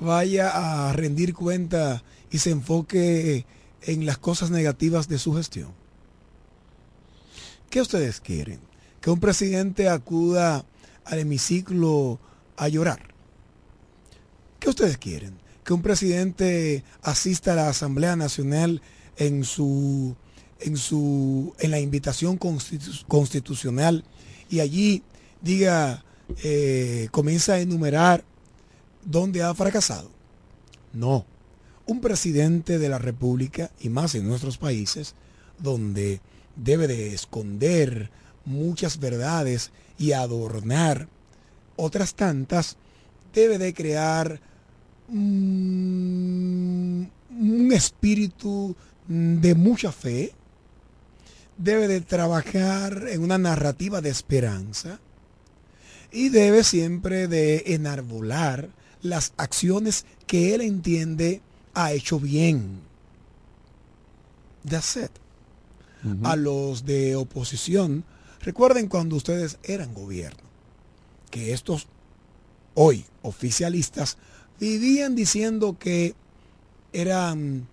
vaya 0.00 0.88
a 0.88 0.92
rendir 0.92 1.34
cuenta 1.34 2.02
y 2.30 2.38
se 2.38 2.50
enfoque 2.50 3.44
en 3.82 4.06
las 4.06 4.18
cosas 4.18 4.50
negativas 4.50 5.08
de 5.08 5.18
su 5.18 5.34
gestión. 5.34 5.72
¿Qué 7.70 7.80
ustedes 7.80 8.20
quieren? 8.20 8.60
Que 9.00 9.10
un 9.10 9.20
presidente 9.20 9.88
acuda 9.88 10.64
al 11.04 11.18
hemiciclo 11.18 12.20
a 12.56 12.68
llorar. 12.68 13.00
¿Qué 14.60 14.68
ustedes 14.68 14.98
quieren? 14.98 15.38
Que 15.64 15.72
un 15.72 15.82
presidente 15.82 16.84
asista 17.02 17.52
a 17.52 17.56
la 17.56 17.68
Asamblea 17.68 18.14
Nacional 18.14 18.82
en 19.16 19.44
su 19.44 20.14
en 20.60 20.76
su 20.76 21.54
en 21.58 21.70
la 21.70 21.80
invitación 21.80 22.38
constitu- 22.38 23.04
constitucional 23.08 24.04
y 24.48 24.60
allí 24.60 25.02
diga 25.40 26.04
eh, 26.44 27.08
comienza 27.10 27.54
a 27.54 27.60
enumerar 27.60 28.24
dónde 29.04 29.42
ha 29.42 29.54
fracasado. 29.54 30.10
No. 30.92 31.26
Un 31.86 32.00
presidente 32.00 32.78
de 32.78 32.88
la 32.88 32.98
República, 32.98 33.70
y 33.80 33.88
más 33.88 34.14
en 34.14 34.28
nuestros 34.28 34.56
países, 34.56 35.14
donde 35.58 36.20
debe 36.54 36.86
de 36.86 37.12
esconder 37.12 38.10
muchas 38.44 38.98
verdades 39.00 39.72
y 39.98 40.12
adornar 40.12 41.08
otras 41.76 42.14
tantas, 42.14 42.76
debe 43.34 43.58
de 43.58 43.74
crear 43.74 44.40
mm, 45.08 47.02
un 47.40 47.72
espíritu 47.72 48.76
de 49.12 49.54
mucha 49.54 49.92
fe, 49.92 50.32
debe 51.58 51.86
de 51.86 52.00
trabajar 52.00 53.08
en 53.08 53.22
una 53.22 53.36
narrativa 53.36 54.00
de 54.00 54.08
esperanza 54.08 55.00
y 56.10 56.30
debe 56.30 56.64
siempre 56.64 57.28
de 57.28 57.74
enarbolar 57.74 58.70
las 59.02 59.34
acciones 59.36 60.06
que 60.26 60.54
él 60.54 60.62
entiende 60.62 61.42
ha 61.74 61.92
hecho 61.92 62.18
bien. 62.18 62.80
That's 64.66 64.96
it. 64.96 65.10
A 66.24 66.34
los 66.34 66.84
de 66.84 67.14
oposición, 67.14 68.04
recuerden 68.40 68.88
cuando 68.88 69.16
ustedes 69.16 69.58
eran 69.62 69.94
gobierno, 69.94 70.42
que 71.30 71.52
estos 71.52 71.86
hoy 72.74 73.04
oficialistas 73.22 74.16
vivían 74.58 75.14
diciendo 75.14 75.76
que 75.78 76.14
eran 76.92 77.68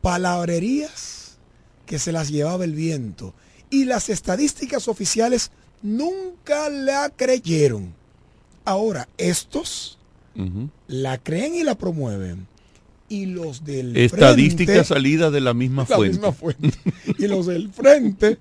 palabrerías 0.00 1.38
que 1.86 1.98
se 1.98 2.12
las 2.12 2.28
llevaba 2.30 2.64
el 2.64 2.74
viento 2.74 3.34
y 3.70 3.84
las 3.84 4.08
estadísticas 4.08 4.88
oficiales 4.88 5.50
nunca 5.82 6.68
la 6.68 7.10
creyeron. 7.14 7.94
Ahora, 8.64 9.08
estos 9.18 9.98
la 10.86 11.18
creen 11.18 11.54
y 11.54 11.64
la 11.64 11.76
promueven. 11.76 12.46
Y 13.08 13.26
los 13.26 13.64
del 13.64 13.96
Estadística 13.96 14.84
salida 14.84 15.30
de 15.30 15.40
la 15.40 15.52
misma 15.52 15.84
la 15.88 15.96
fuente. 15.96 16.12
misma 16.12 16.32
fuente. 16.32 16.78
Y 17.18 17.26
los 17.26 17.46
del 17.46 17.70
frente 17.72 18.38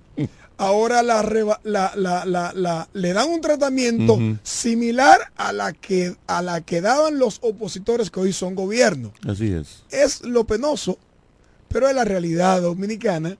ahora 0.59 1.01
la, 1.01 2.87
le 2.93 3.13
dan 3.13 3.29
un 3.29 3.41
tratamiento 3.41 4.19
similar 4.43 5.17
a 5.37 5.53
la, 5.53 5.73
que, 5.73 6.15
a 6.27 6.41
la 6.41 6.61
que 6.61 6.81
daban 6.81 7.17
los 7.17 7.39
opositores 7.41 8.11
que 8.11 8.19
hoy 8.19 8.33
son 8.33 8.55
gobierno. 8.55 9.11
Así 9.27 9.51
es. 9.51 9.83
Es 9.89 10.23
lo 10.23 10.43
penoso, 10.43 10.99
pero 11.69 11.87
es 11.87 11.95
la 11.95 12.03
realidad 12.03 12.61
dominicana. 12.61 13.37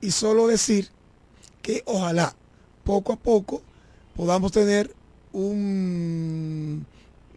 Y 0.00 0.10
solo 0.12 0.46
decir 0.46 0.88
que 1.62 1.82
ojalá 1.86 2.34
poco 2.84 3.12
a 3.12 3.16
poco 3.16 3.62
podamos 4.16 4.52
tener 4.52 4.94
un 5.32 6.86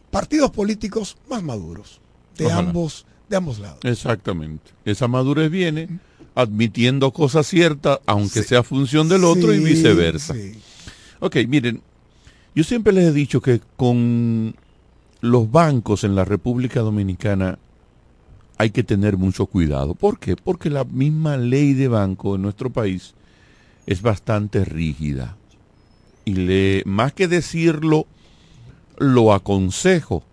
partidos 0.09 0.51
políticos 0.51 1.17
más 1.29 1.43
maduros 1.43 1.99
de 2.37 2.45
Ojalá. 2.45 2.59
ambos 2.69 3.05
de 3.29 3.37
ambos 3.37 3.59
lados. 3.59 3.79
Exactamente. 3.83 4.71
Esa 4.85 5.07
madurez 5.07 5.49
viene 5.49 5.99
admitiendo 6.35 7.11
cosas 7.11 7.47
ciertas, 7.47 7.99
aunque 8.05 8.43
sea 8.43 8.63
función 8.63 9.07
del 9.09 9.23
otro 9.23 9.53
y 9.53 9.59
viceversa. 9.59 10.33
sí. 10.33 10.59
Ok, 11.19 11.37
miren, 11.47 11.81
yo 12.53 12.63
siempre 12.63 12.91
les 12.91 13.05
he 13.05 13.11
dicho 13.13 13.39
que 13.41 13.61
con 13.77 14.55
los 15.21 15.49
bancos 15.49 16.03
en 16.03 16.15
la 16.15 16.25
República 16.25 16.81
Dominicana 16.81 17.57
hay 18.63 18.69
que 18.69 18.83
tener 18.83 19.17
mucho 19.17 19.45
cuidado. 19.45 19.93
¿Por 19.93 20.19
qué? 20.19 20.37
Porque 20.37 20.69
la 20.69 20.85
misma 20.85 21.35
ley 21.35 21.73
de 21.73 21.89
banco 21.89 22.35
en 22.35 22.43
nuestro 22.43 22.69
país 22.69 23.13
es 23.85 24.01
bastante 24.01 24.63
rígida. 24.63 25.35
Y 26.23 26.35
le, 26.35 26.81
más 26.85 27.11
que 27.11 27.27
decirlo, 27.27 28.07
lo 28.97 29.33
aconsejo 29.33 30.23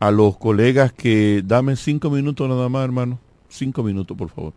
a 0.00 0.10
los 0.10 0.36
colegas 0.36 0.92
que, 0.92 1.44
dame 1.46 1.76
cinco 1.76 2.10
minutos 2.10 2.48
nada 2.48 2.68
más, 2.68 2.82
hermano. 2.82 3.20
Cinco 3.48 3.84
minutos, 3.84 4.16
por 4.16 4.30
favor. 4.30 4.52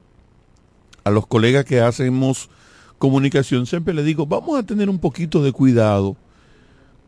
A 1.03 1.11
los 1.11 1.27
colegas 1.27 1.65
que 1.65 1.81
hacemos 1.81 2.49
comunicación, 2.97 3.67
siempre 3.67 3.93
le 3.93 4.01
digo, 4.01 4.25
vamos 4.25 4.57
a 4.57 4.63
tener 4.63 4.89
un 4.89 4.97
poquito 4.97 5.43
de 5.43 5.51
cuidado 5.51 6.17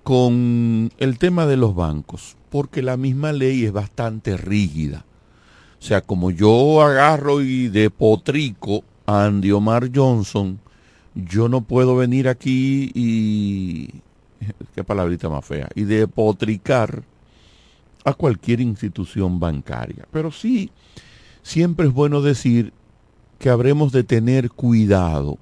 con 0.03 0.91
el 0.99 1.17
tema 1.17 1.47
de 1.47 1.57
los 1.57 1.73
bancos, 1.73 2.37
porque 2.51 2.83
la 2.83 2.95
misma 2.95 3.31
ley 3.31 3.65
es 3.65 3.71
bastante 3.71 4.37
rígida. 4.37 5.04
Sea, 5.85 6.01
como 6.01 6.31
yo 6.31 6.81
agarro 6.81 7.41
y 7.41 7.67
depotrico 7.67 8.83
a 9.05 9.25
Andy 9.25 9.51
Omar 9.51 9.91
Johnson, 9.93 10.59
yo 11.13 11.47
no 11.47 11.61
puedo 11.61 11.95
venir 11.95 12.27
aquí 12.27 12.91
y... 12.95 14.01
qué 14.75 14.83
palabrita 14.83 15.29
más 15.29 15.45
fea. 15.45 15.69
Y 15.75 15.83
depotricar 15.83 17.03
a 18.03 18.15
cualquier 18.15 18.61
institución 18.61 19.39
bancaria. 19.39 20.07
Pero 20.09 20.31
sí, 20.31 20.71
siempre 21.43 21.85
es 21.85 21.93
bueno 21.93 22.23
decir 22.23 22.73
que 23.37 23.49
habremos 23.49 23.91
de 23.91 24.03
tener 24.03 24.49
cuidado. 24.49 25.37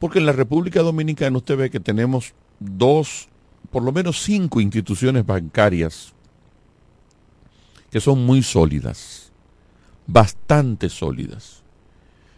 Porque 0.00 0.18
en 0.18 0.26
la 0.26 0.32
República 0.32 0.82
Dominicana 0.82 1.36
usted 1.36 1.56
ve 1.56 1.70
que 1.70 1.78
tenemos 1.78 2.34
dos, 2.58 3.28
por 3.70 3.84
lo 3.84 3.92
menos 3.92 4.20
cinco 4.24 4.60
instituciones 4.60 5.24
bancarias 5.24 6.12
que 7.92 8.00
son 8.00 8.26
muy 8.26 8.42
sólidas, 8.42 9.15
bastante 10.06 10.88
sólidas. 10.88 11.62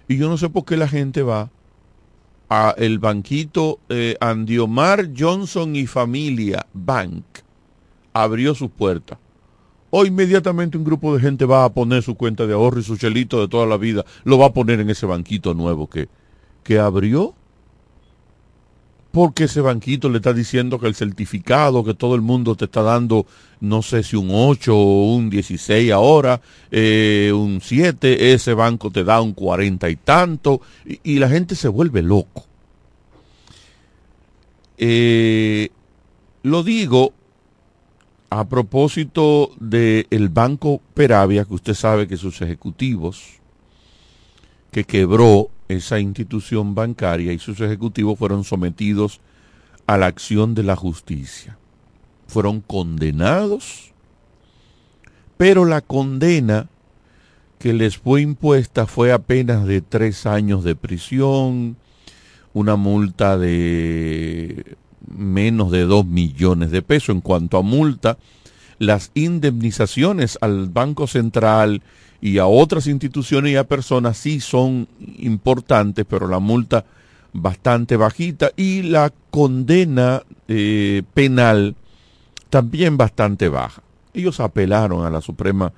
Y 0.08 0.16
yo 0.16 0.28
no 0.28 0.38
sé 0.38 0.48
por 0.48 0.64
qué 0.64 0.76
la 0.76 0.88
gente 0.88 1.22
va 1.22 1.50
a 2.48 2.74
el 2.78 2.98
banquito 2.98 3.78
eh, 3.88 4.16
Andiomar 4.20 5.10
Johnson 5.16 5.76
y 5.76 5.86
Familia 5.86 6.66
Bank 6.72 7.24
abrió 8.12 8.54
sus 8.54 8.70
puertas. 8.70 9.18
o 9.90 10.04
inmediatamente 10.04 10.76
un 10.76 10.84
grupo 10.84 11.14
de 11.14 11.20
gente 11.20 11.46
va 11.46 11.64
a 11.64 11.72
poner 11.72 12.02
su 12.02 12.14
cuenta 12.14 12.46
de 12.46 12.52
ahorro 12.52 12.80
y 12.80 12.82
su 12.82 12.98
chelito 12.98 13.40
de 13.40 13.48
toda 13.48 13.66
la 13.66 13.78
vida, 13.78 14.04
lo 14.24 14.38
va 14.38 14.46
a 14.46 14.52
poner 14.52 14.80
en 14.80 14.90
ese 14.90 15.06
banquito 15.06 15.54
nuevo 15.54 15.88
que, 15.88 16.08
que 16.62 16.78
abrió. 16.78 17.34
Porque 19.10 19.44
ese 19.44 19.62
banquito 19.62 20.10
le 20.10 20.18
está 20.18 20.32
diciendo 20.32 20.78
que 20.78 20.86
el 20.86 20.94
certificado 20.94 21.82
que 21.82 21.94
todo 21.94 22.14
el 22.14 22.20
mundo 22.20 22.54
te 22.56 22.66
está 22.66 22.82
dando, 22.82 23.26
no 23.60 23.80
sé 23.82 24.02
si 24.02 24.16
un 24.16 24.28
8 24.30 24.76
o 24.76 25.14
un 25.14 25.30
16 25.30 25.90
ahora, 25.92 26.40
eh, 26.70 27.32
un 27.34 27.60
7, 27.62 28.32
ese 28.34 28.52
banco 28.52 28.90
te 28.90 29.04
da 29.04 29.20
un 29.22 29.32
40 29.32 29.88
y 29.88 29.96
tanto, 29.96 30.60
y, 31.02 31.18
la 31.18 31.28
gente 31.28 31.54
se 31.54 31.68
vuelve 31.68 32.02
loco. 32.02 32.44
Eh, 34.76 35.70
lo 36.42 36.62
digo 36.62 37.14
a 38.30 38.46
propósito 38.46 39.52
del 39.58 40.28
Banco 40.28 40.82
Peravia, 40.92 41.46
que 41.46 41.54
usted 41.54 41.74
sabe 41.74 42.06
que 42.06 42.18
sus 42.18 42.42
ejecutivos, 42.42 43.40
que 44.70 44.84
quebró 44.84 45.50
esa 45.68 46.00
institución 46.00 46.74
bancaria 46.74 47.32
y 47.32 47.38
sus 47.38 47.60
ejecutivos 47.60 48.18
fueron 48.18 48.44
sometidos 48.44 49.20
a 49.86 49.96
la 49.96 50.06
acción 50.06 50.54
de 50.54 50.62
la 50.62 50.76
justicia. 50.76 51.56
Fueron 52.26 52.60
condenados, 52.60 53.92
pero 55.36 55.64
la 55.64 55.80
condena 55.80 56.68
que 57.58 57.72
les 57.72 57.98
fue 57.98 58.22
impuesta 58.22 58.86
fue 58.86 59.12
apenas 59.12 59.66
de 59.66 59.80
tres 59.80 60.26
años 60.26 60.64
de 60.64 60.76
prisión, 60.76 61.76
una 62.52 62.76
multa 62.76 63.36
de 63.36 64.76
menos 65.06 65.70
de 65.70 65.84
dos 65.84 66.06
millones 66.06 66.70
de 66.70 66.82
pesos. 66.82 67.14
En 67.14 67.20
cuanto 67.20 67.58
a 67.58 67.62
multa, 67.62 68.18
las 68.78 69.10
indemnizaciones 69.14 70.38
al 70.40 70.68
Banco 70.68 71.06
Central 71.06 71.82
y 72.20 72.38
a 72.38 72.46
otras 72.46 72.86
instituciones 72.86 73.52
y 73.52 73.56
a 73.56 73.64
personas 73.64 74.16
sí 74.16 74.40
son 74.40 74.88
importantes, 75.18 76.04
pero 76.08 76.26
la 76.26 76.38
multa 76.38 76.84
bastante 77.32 77.96
bajita 77.96 78.50
y 78.56 78.82
la 78.82 79.12
condena 79.30 80.22
eh, 80.48 81.02
penal 81.14 81.76
también 82.50 82.96
bastante 82.96 83.48
baja. 83.48 83.82
Ellos 84.14 84.40
apelaron 84.40 85.04
a 85.04 85.10
la 85.10 85.20
Suprema 85.20 85.72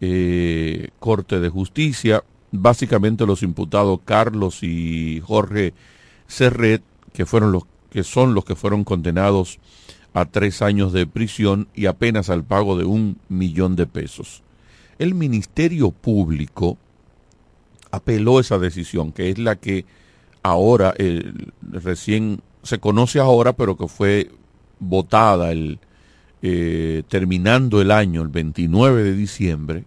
eh, 0.00 0.88
Corte 0.98 1.40
de 1.40 1.48
Justicia, 1.48 2.22
básicamente 2.52 3.26
los 3.26 3.42
imputados 3.42 4.00
Carlos 4.04 4.62
y 4.62 5.20
Jorge 5.20 5.74
Serret, 6.26 6.82
que 7.12 7.26
fueron 7.26 7.52
los 7.52 7.64
que 7.90 8.04
son 8.04 8.34
los 8.34 8.44
que 8.44 8.56
fueron 8.56 8.84
condenados 8.84 9.58
a 10.12 10.24
tres 10.26 10.62
años 10.62 10.92
de 10.92 11.06
prisión 11.06 11.68
y 11.74 11.86
apenas 11.86 12.30
al 12.30 12.44
pago 12.44 12.76
de 12.76 12.84
un 12.84 13.18
millón 13.28 13.76
de 13.76 13.86
pesos. 13.86 14.42
El 14.98 15.14
Ministerio 15.14 15.90
Público 15.90 16.78
apeló 17.90 18.40
esa 18.40 18.58
decisión, 18.58 19.12
que 19.12 19.30
es 19.30 19.38
la 19.38 19.56
que 19.56 19.84
ahora, 20.42 20.94
recién 21.62 22.40
se 22.62 22.78
conoce 22.78 23.18
ahora, 23.18 23.52
pero 23.54 23.76
que 23.76 23.88
fue 23.88 24.30
votada 24.78 25.52
el, 25.52 25.78
eh, 26.42 27.02
terminando 27.08 27.80
el 27.80 27.90
año, 27.90 28.22
el 28.22 28.28
29 28.28 29.02
de 29.02 29.14
diciembre, 29.14 29.84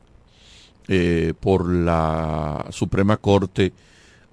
eh, 0.88 1.34
por 1.40 1.70
la 1.70 2.66
Suprema 2.72 3.18
Corte 3.18 3.74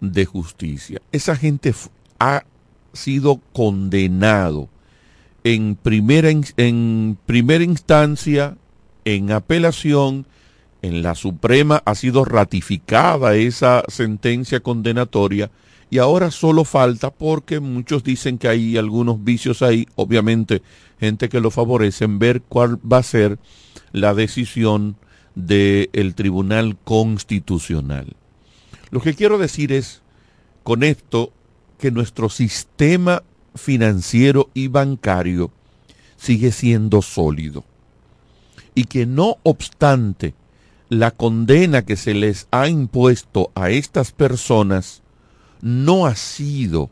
de 0.00 0.24
Justicia. 0.24 1.00
Esa 1.12 1.36
gente 1.36 1.74
ha 2.18 2.44
sido 2.92 3.40
condenado 3.52 4.68
en 5.44 5.76
primera, 5.76 6.30
en 6.56 7.18
primera 7.26 7.62
instancia, 7.62 8.56
en 9.04 9.30
apelación, 9.30 10.26
en 10.86 11.02
la 11.02 11.14
Suprema 11.14 11.82
ha 11.84 11.94
sido 11.94 12.24
ratificada 12.24 13.34
esa 13.34 13.82
sentencia 13.88 14.60
condenatoria 14.60 15.50
y 15.90 15.98
ahora 15.98 16.30
solo 16.30 16.64
falta 16.64 17.10
porque 17.10 17.60
muchos 17.60 18.02
dicen 18.02 18.38
que 18.38 18.48
hay 18.48 18.76
algunos 18.76 19.22
vicios 19.22 19.62
ahí, 19.62 19.86
obviamente 19.94 20.62
gente 20.98 21.28
que 21.28 21.40
lo 21.40 21.50
favorecen, 21.50 22.18
ver 22.18 22.42
cuál 22.42 22.78
va 22.80 22.98
a 22.98 23.02
ser 23.02 23.38
la 23.92 24.14
decisión 24.14 24.96
del 25.34 26.14
Tribunal 26.14 26.76
Constitucional. 26.82 28.16
Lo 28.90 29.00
que 29.00 29.14
quiero 29.14 29.38
decir 29.38 29.72
es, 29.72 30.02
con 30.62 30.82
esto, 30.82 31.32
que 31.78 31.90
nuestro 31.90 32.30
sistema 32.30 33.22
financiero 33.54 34.50
y 34.54 34.68
bancario 34.68 35.50
sigue 36.16 36.50
siendo 36.52 37.02
sólido 37.02 37.64
y 38.74 38.84
que 38.84 39.06
no 39.06 39.36
obstante 39.42 40.34
la 40.88 41.10
condena 41.10 41.84
que 41.84 41.96
se 41.96 42.14
les 42.14 42.46
ha 42.50 42.68
impuesto 42.68 43.50
a 43.54 43.70
estas 43.70 44.12
personas 44.12 45.02
no 45.60 46.06
ha 46.06 46.14
sido 46.14 46.90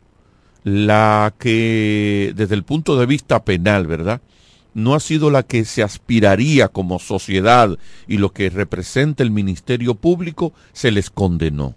la 0.63 1.33
que, 1.37 2.33
desde 2.35 2.55
el 2.55 2.63
punto 2.63 2.97
de 2.97 3.05
vista 3.05 3.43
penal, 3.45 3.87
¿verdad? 3.87 4.21
No 4.73 4.95
ha 4.95 4.99
sido 4.99 5.29
la 5.29 5.43
que 5.43 5.63
se 5.63 5.83
aspiraría 5.83 6.67
como 6.67 6.99
sociedad 6.99 7.77
y 8.07 8.17
lo 8.17 8.33
que 8.33 8.49
representa 8.49 9.23
el 9.23 9.31
Ministerio 9.31 9.95
Público, 9.95 10.53
se 10.73 10.91
les 10.91 11.09
condenó 11.09 11.75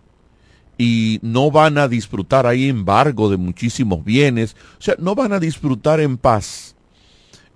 y 0.79 1.19
no 1.23 1.51
van 1.51 1.77
a 1.77 1.89
disfrutar 1.89 2.47
ahí 2.47 2.69
embargo 2.69 3.29
de 3.29 3.37
muchísimos 3.37 4.05
bienes, 4.05 4.57
o 4.79 4.83
sea, 4.83 4.95
no 4.99 5.17
van 5.17 5.33
a 5.33 5.41
disfrutar 5.41 6.01
en 6.01 6.17
paz 6.17 6.77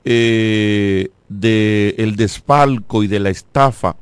eh, 0.04 1.08
de 1.28 2.12
despalco 2.16 3.04
y 3.04 3.06
de 3.06 3.20
la 3.20 3.30
estafa 3.30 3.96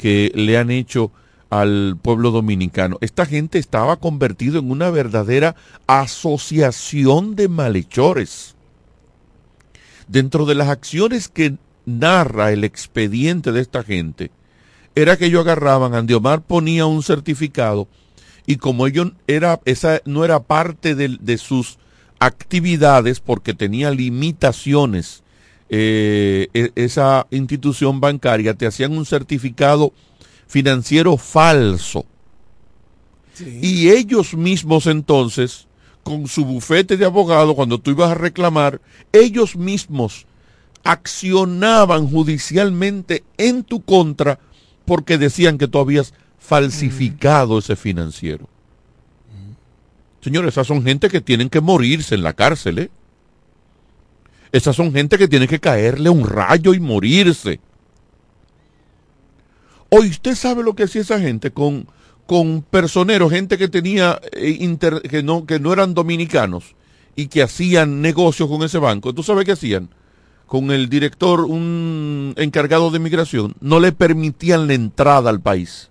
que 0.00 0.32
le 0.34 0.56
han 0.56 0.70
hecho 0.70 1.12
al 1.50 1.98
pueblo 2.00 2.30
dominicano. 2.30 2.96
Esta 3.02 3.26
gente 3.26 3.58
estaba 3.58 3.96
convertido 3.96 4.58
en 4.58 4.70
una 4.70 4.88
verdadera 4.88 5.56
asociación 5.86 7.36
de 7.36 7.48
malhechores. 7.48 8.56
Dentro 10.08 10.46
de 10.46 10.54
las 10.54 10.68
acciones 10.68 11.28
que 11.28 11.56
narra 11.84 12.50
el 12.50 12.64
expediente 12.64 13.52
de 13.52 13.60
esta 13.60 13.82
gente, 13.82 14.30
era 14.94 15.18
que 15.18 15.26
ellos 15.26 15.42
agarraban, 15.42 15.94
Andiomar 15.94 16.40
ponía 16.40 16.86
un 16.86 17.02
certificado 17.02 17.88
y 18.46 18.56
como 18.56 18.86
ello 18.86 19.12
era, 19.26 19.60
esa 19.66 20.00
no 20.06 20.24
era 20.24 20.40
parte 20.40 20.94
de, 20.94 21.38
sus 21.38 21.78
actividades 22.20 23.20
porque 23.20 23.52
tenía 23.52 23.90
limitaciones, 23.90 25.19
eh, 25.72 26.48
e, 26.52 26.72
esa 26.74 27.28
institución 27.30 28.00
bancaria, 28.00 28.54
te 28.54 28.66
hacían 28.66 28.92
un 28.98 29.06
certificado 29.06 29.92
financiero 30.48 31.16
falso. 31.16 32.04
Y 33.62 33.88
ellos 33.90 34.34
mismos 34.34 34.86
entonces, 34.86 35.66
con 36.02 36.26
su 36.26 36.44
bufete 36.44 36.96
de 36.96 37.06
abogado, 37.06 37.54
cuando 37.54 37.78
tú 37.78 37.92
ibas 37.92 38.10
a 38.10 38.14
reclamar, 38.14 38.80
ellos 39.12 39.56
mismos 39.56 40.26
accionaban 40.82 42.08
judicialmente 42.08 43.22
en 43.38 43.62
tu 43.62 43.80
contra 43.80 44.40
porque 44.84 45.18
decían 45.18 45.56
que 45.56 45.68
tú 45.68 45.78
habías 45.78 46.12
falsificado 46.38 47.58
ese 47.58 47.76
financiero. 47.76 48.48
Señores, 50.20 50.54
esas 50.54 50.66
son 50.66 50.82
gente 50.82 51.08
que 51.08 51.20
tienen 51.20 51.48
que 51.48 51.60
morirse 51.60 52.14
en 52.14 52.24
la 52.24 52.34
cárcel. 52.34 52.78
¿eh? 52.80 52.90
Esas 54.52 54.74
son 54.74 54.92
gente 54.92 55.16
que 55.16 55.28
tiene 55.28 55.46
que 55.46 55.60
caerle 55.60 56.10
un 56.10 56.26
rayo 56.26 56.74
y 56.74 56.80
morirse. 56.80 57.60
Hoy 59.90 60.08
usted 60.08 60.34
sabe 60.34 60.62
lo 60.62 60.74
que 60.74 60.84
hacía 60.84 61.02
esa 61.02 61.20
gente 61.20 61.50
con, 61.50 61.86
con 62.26 62.62
personeros, 62.62 63.32
gente 63.32 63.58
que 63.58 63.68
tenía 63.68 64.20
eh, 64.32 64.76
que, 65.08 65.22
no, 65.22 65.46
que 65.46 65.58
no 65.58 65.72
eran 65.72 65.94
dominicanos 65.94 66.76
y 67.16 67.26
que 67.26 67.42
hacían 67.42 68.00
negocios 68.00 68.48
con 68.48 68.62
ese 68.62 68.78
banco. 68.78 69.12
¿Tú 69.12 69.22
sabes 69.22 69.44
qué 69.44 69.52
hacían? 69.52 69.88
Con 70.46 70.70
el 70.70 70.88
director, 70.88 71.40
un 71.44 72.34
encargado 72.36 72.90
de 72.90 72.98
migración, 72.98 73.54
no 73.60 73.78
le 73.78 73.92
permitían 73.92 74.66
la 74.66 74.74
entrada 74.74 75.30
al 75.30 75.40
país 75.40 75.90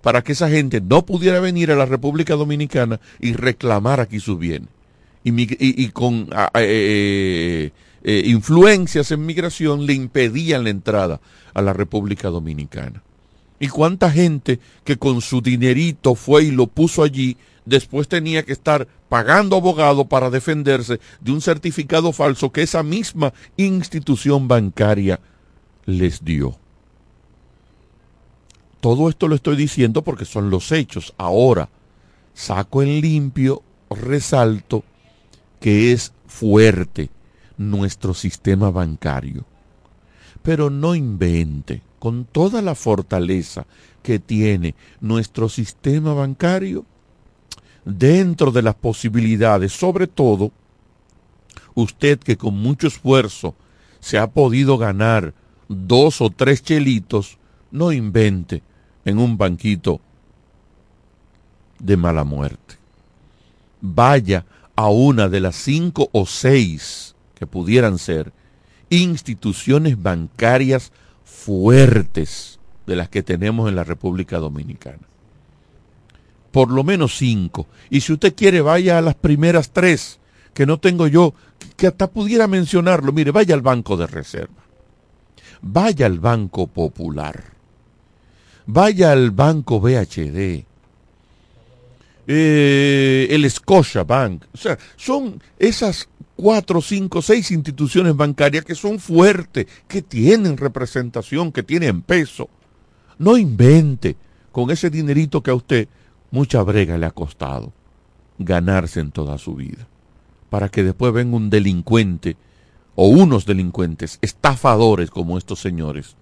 para 0.00 0.22
que 0.22 0.32
esa 0.32 0.48
gente 0.48 0.80
no 0.80 1.04
pudiera 1.04 1.40
venir 1.40 1.72
a 1.72 1.76
la 1.76 1.86
República 1.86 2.34
Dominicana 2.34 3.00
y 3.18 3.32
reclamar 3.32 3.98
aquí 3.98 4.20
sus 4.20 4.38
bienes. 4.38 4.68
Y, 5.24 5.88
con 5.88 6.30
eh, 6.54 7.72
eh, 8.08 8.22
influencias 8.26 9.10
en 9.10 9.26
migración 9.26 9.84
le 9.84 9.92
impedían 9.92 10.62
la 10.62 10.70
entrada 10.70 11.20
a 11.52 11.60
la 11.60 11.72
República 11.72 12.28
Dominicana. 12.28 13.02
¿Y 13.58 13.66
cuánta 13.66 14.12
gente 14.12 14.60
que 14.84 14.96
con 14.96 15.20
su 15.20 15.40
dinerito 15.40 16.14
fue 16.14 16.44
y 16.44 16.50
lo 16.52 16.68
puso 16.68 17.02
allí, 17.02 17.36
después 17.64 18.06
tenía 18.06 18.44
que 18.44 18.52
estar 18.52 18.86
pagando 19.08 19.56
abogado 19.56 20.04
para 20.04 20.30
defenderse 20.30 21.00
de 21.20 21.32
un 21.32 21.40
certificado 21.40 22.12
falso 22.12 22.52
que 22.52 22.62
esa 22.62 22.84
misma 22.84 23.32
institución 23.56 24.46
bancaria 24.46 25.18
les 25.84 26.24
dio? 26.24 26.56
Todo 28.78 29.08
esto 29.08 29.26
lo 29.26 29.34
estoy 29.34 29.56
diciendo 29.56 30.02
porque 30.02 30.26
son 30.26 30.48
los 30.48 30.70
hechos. 30.70 31.12
Ahora, 31.16 31.70
saco 32.34 32.84
en 32.84 33.00
limpio, 33.00 33.64
resalto 33.90 34.84
que 35.58 35.90
es 35.90 36.12
fuerte 36.28 37.10
nuestro 37.58 38.14
sistema 38.14 38.70
bancario. 38.70 39.44
Pero 40.42 40.70
no 40.70 40.94
invente. 40.94 41.82
con 41.98 42.24
toda 42.24 42.62
la 42.62 42.76
fortaleza 42.76 43.66
que 44.04 44.20
tiene 44.20 44.76
nuestro 45.00 45.48
sistema 45.48 46.14
bancario, 46.14 46.84
dentro 47.84 48.52
de 48.52 48.62
las 48.62 48.76
posibilidades, 48.76 49.72
sobre 49.72 50.06
todo 50.06 50.52
usted 51.74 52.20
que 52.20 52.36
con 52.36 52.54
mucho 52.54 52.86
esfuerzo 52.86 53.56
se 53.98 54.18
ha 54.18 54.28
podido 54.28 54.78
ganar 54.78 55.34
dos 55.68 56.20
o 56.20 56.30
tres 56.30 56.62
chelitos, 56.62 57.38
no 57.72 57.90
invente 57.90 58.62
en 59.04 59.18
un 59.18 59.36
banquito 59.36 60.00
de 61.80 61.96
mala 61.96 62.22
muerte. 62.22 62.76
Vaya 63.80 64.46
a 64.76 64.90
una 64.90 65.28
de 65.28 65.40
las 65.40 65.56
cinco 65.56 66.08
o 66.12 66.24
seis 66.24 67.15
que 67.38 67.46
pudieran 67.46 67.98
ser 67.98 68.32
instituciones 68.90 70.00
bancarias 70.02 70.92
fuertes 71.24 72.58
de 72.86 72.96
las 72.96 73.08
que 73.08 73.22
tenemos 73.22 73.68
en 73.68 73.76
la 73.76 73.84
República 73.84 74.38
Dominicana. 74.38 75.02
Por 76.50 76.70
lo 76.70 76.84
menos 76.84 77.16
cinco. 77.16 77.66
Y 77.90 78.00
si 78.00 78.14
usted 78.14 78.34
quiere, 78.34 78.60
vaya 78.60 78.98
a 78.98 79.02
las 79.02 79.14
primeras 79.14 79.70
tres, 79.70 80.18
que 80.54 80.64
no 80.64 80.78
tengo 80.78 81.06
yo, 81.06 81.34
que 81.76 81.86
hasta 81.86 82.06
pudiera 82.06 82.46
mencionarlo. 82.46 83.12
Mire, 83.12 83.30
vaya 83.30 83.54
al 83.54 83.60
Banco 83.60 83.96
de 83.96 84.06
Reserva. 84.06 84.64
Vaya 85.60 86.06
al 86.06 86.18
Banco 86.18 86.66
Popular. 86.66 87.44
Vaya 88.66 89.12
al 89.12 89.32
Banco 89.32 89.80
BHD. 89.80 90.64
Eh, 92.28 93.28
el 93.30 93.50
Scotia 93.50 94.04
Bank. 94.04 94.44
O 94.54 94.56
sea, 94.56 94.78
son 94.96 95.42
esas 95.58 96.08
cuatro, 96.36 96.80
cinco, 96.82 97.22
seis 97.22 97.50
instituciones 97.50 98.14
bancarias 98.14 98.64
que 98.64 98.74
son 98.74 98.98
fuertes, 98.98 99.66
que 99.88 100.02
tienen 100.02 100.56
representación, 100.56 101.50
que 101.50 101.62
tienen 101.62 102.02
peso. 102.02 102.48
No 103.18 103.36
invente 103.36 104.16
con 104.52 104.70
ese 104.70 104.90
dinerito 104.90 105.42
que 105.42 105.50
a 105.50 105.54
usted 105.54 105.88
mucha 106.30 106.62
brega 106.62 106.98
le 106.98 107.06
ha 107.06 107.10
costado 107.10 107.72
ganarse 108.38 109.00
en 109.00 109.10
toda 109.10 109.38
su 109.38 109.54
vida, 109.54 109.88
para 110.50 110.68
que 110.68 110.82
después 110.82 111.12
venga 111.12 111.36
un 111.36 111.48
delincuente 111.48 112.36
o 112.94 113.08
unos 113.08 113.46
delincuentes, 113.46 114.18
estafadores 114.20 115.10
como 115.10 115.38
estos 115.38 115.60
señores, 115.60 116.16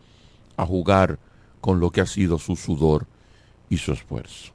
a 0.56 0.64
jugar 0.64 1.18
con 1.60 1.80
lo 1.80 1.90
que 1.90 2.00
ha 2.00 2.06
sido 2.06 2.38
su 2.38 2.54
sudor 2.56 3.06
y 3.68 3.78
su 3.78 3.92
esfuerzo. 3.92 4.52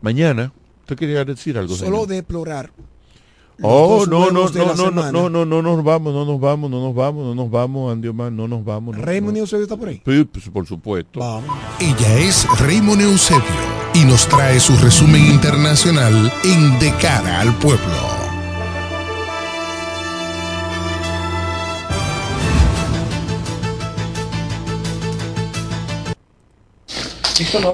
Mañana, 0.00 0.52
¿usted 0.80 0.96
quería 0.96 1.24
decir 1.24 1.58
algo? 1.58 1.74
Solo 1.74 2.06
deplorar 2.06 2.72
Oh, 3.62 4.06
no, 4.06 4.30
no, 4.30 4.48
no, 4.48 4.74
no, 4.74 4.90
no, 4.90 5.28
no, 5.28 5.28
no, 5.28 5.44
no 5.44 5.62
nos 5.62 5.84
vamos, 5.84 6.14
no 6.14 6.24
nos 6.24 6.40
vamos, 6.40 6.70
no 6.70 6.80
nos 6.80 6.94
vamos, 6.94 7.26
no 7.26 7.34
nos 7.34 7.50
vamos, 7.50 7.92
Andy 7.92 8.08
Omar, 8.08 8.32
no 8.32 8.48
nos 8.48 8.64
vamos. 8.64 8.96
No, 8.96 9.02
Raymond 9.02 9.36
Eusebio 9.36 9.64
está 9.64 9.76
por 9.76 9.88
ahí. 9.88 10.02
Sí, 10.04 10.24
pues, 10.24 10.48
por 10.48 10.66
supuesto. 10.66 11.20
Ella 11.78 12.18
es 12.18 12.46
Raymond 12.60 13.02
Eusebio 13.02 13.44
y 13.94 14.04
nos 14.04 14.26
trae 14.26 14.60
su 14.60 14.76
resumen 14.76 15.26
internacional 15.26 16.32
en 16.44 16.78
De 16.78 16.92
cara 16.94 17.40
al 17.40 17.54
pueblo. 17.58 18.19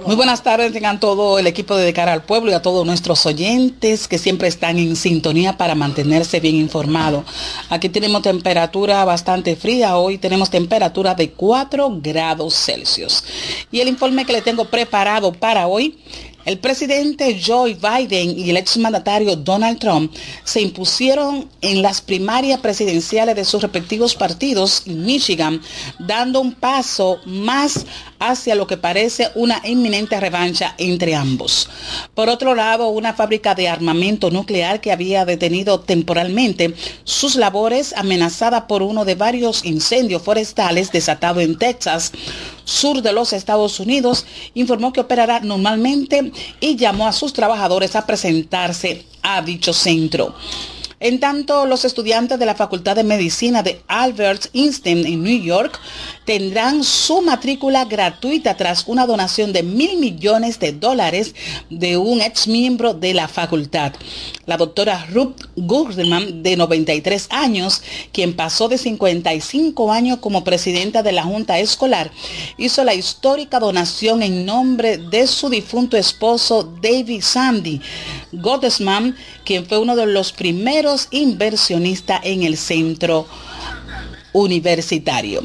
Muy 0.06 0.14
buenas 0.14 0.44
tardes, 0.44 0.72
tengan 0.72 1.01
todo 1.01 1.40
el 1.40 1.47
equipo 1.47 1.76
de, 1.76 1.93
Cara 1.93 2.12
al 2.12 2.22
Pueblo 2.22 2.52
y 2.52 2.55
a 2.55 2.62
todos 2.62 2.86
nuestros 2.86 3.26
oyentes 3.26 4.06
que 4.06 4.18
siempre 4.18 4.47
están 4.47 4.78
en 4.78 4.94
sintonía 4.94 5.56
para 5.56 5.74
mantenerse 5.74 6.38
bien 6.38 6.55
informados. 6.55 7.24
Aquí 7.68 7.88
tenemos 7.88 8.22
temperatura 8.22 9.05
bastante 9.05 9.56
fría, 9.56 9.97
hoy 9.97 10.18
tenemos 10.18 10.51
temperatura 10.51 11.14
de 11.14 11.30
4 11.30 11.98
grados 12.01 12.55
Celsius. 12.55 13.24
Y 13.72 13.80
el 13.80 13.88
informe 13.88 14.24
que 14.24 14.34
le 14.34 14.43
tengo 14.43 14.66
preparado 14.66 15.32
para 15.32 15.66
hoy 15.66 15.98
el 16.47 16.59
presidente 16.59 17.40
Joe 17.44 17.74
Biden 17.74 18.39
y 18.39 18.48
el 18.48 18.56
exmandatario 18.56 19.35
Donald 19.35 19.81
Trump 19.81 20.14
se 20.44 20.60
impusieron 20.62 21.51
en 21.60 21.82
las 21.82 22.01
primarias 22.01 22.60
presidenciales 22.60 23.35
de 23.35 23.44
sus 23.44 23.60
respectivos 23.60 24.14
partidos 24.14 24.85
en 24.86 25.05
Michigan, 25.05 25.60
dando 25.98 26.40
un 26.40 26.55
paso 26.55 27.18
más 27.27 27.85
hacia 28.20 28.55
lo 28.55 28.66
que 28.66 28.77
parece 28.77 29.28
una 29.35 29.60
inminente 29.64 30.18
revancha 30.20 30.74
entre 30.78 31.16
ambos. 31.16 31.68
Por 32.14 32.28
otro 32.28 32.55
lado, 32.55 32.89
una 32.89 33.12
fábrica 33.12 33.56
de 33.56 33.68
armamento 33.68 34.31
nuclear 34.31 34.81
que 34.81 34.93
había 34.93 35.24
detenido 35.24 35.81
temporalmente 35.81 36.74
sus 37.02 37.35
labores 37.35 37.93
amenazada 37.97 38.68
por 38.68 38.82
uno 38.82 39.05
de 39.05 39.16
varios 39.16 39.64
incendios 39.64 40.23
forestales 40.23 40.93
desatados 40.93 41.43
en 41.43 41.59
Texas, 41.59 42.12
sur 42.66 43.01
de 43.01 43.14
los 43.14 43.32
Estados 43.32 43.80
Unidos, 43.80 44.26
informó 44.52 44.93
que 44.93 45.01
operará 45.01 45.40
normalmente 45.40 46.32
y 46.60 46.76
llamó 46.76 47.06
a 47.06 47.12
sus 47.12 47.32
trabajadores 47.32 47.97
a 47.97 48.05
presentarse 48.05 49.06
a 49.22 49.40
dicho 49.40 49.72
centro. 49.72 50.34
En 50.98 51.20
tanto, 51.20 51.66
los 51.66 51.85
estudiantes 51.85 52.39
de 52.39 52.47
la 52.47 52.55
Facultad 52.55 52.97
de 52.97 53.05
Medicina 53.05 53.62
de 53.62 53.82
Albert 53.86 54.47
Einstein 54.55 55.05
en 55.05 55.23
New 55.23 55.43
York 55.43 55.78
tendrán 56.24 56.82
su 56.82 57.20
matrícula 57.20 57.85
gratuita 57.85 58.56
tras 58.56 58.85
una 58.86 59.05
donación 59.05 59.52
de 59.52 59.62
mil 59.62 59.98
millones 59.98 60.59
de 60.59 60.73
dólares 60.73 61.35
de 61.68 61.98
un 61.98 62.23
ex 62.23 62.48
miembro 62.48 62.94
de 62.94 63.12
la 63.12 63.28
facultad. 63.28 63.93
La 64.47 64.56
doctora 64.56 65.06
Ruth 65.12 65.43
Gurman, 65.55 66.43
de 66.43 66.56
93 66.56 67.28
años, 67.28 67.82
quien 68.10 68.35
pasó 68.35 68.68
de 68.68 68.78
55 68.78 69.93
años 69.93 70.18
como 70.20 70.44
presidenta 70.44 71.02
de 71.02 71.12
la 71.12 71.24
Junta 71.24 71.59
Escolar, 71.59 72.10
hizo 72.56 72.85
la 72.85 72.94
histórica 72.94 73.60
donación 73.60 74.23
en 74.23 74.47
nombre 74.47 74.97
de 74.97 75.27
su 75.27 75.51
difunto 75.51 75.98
esposo 75.98 76.62
David 76.81 77.20
Sandy 77.20 77.82
Gottesman, 78.32 79.14
quien 79.44 79.66
fue 79.66 79.78
uno 79.78 79.94
de 79.94 80.06
los 80.06 80.32
primeros 80.32 80.85
inversionistas 81.10 82.20
en 82.24 82.42
el 82.42 82.56
centro 82.56 83.26
universitario. 84.32 85.42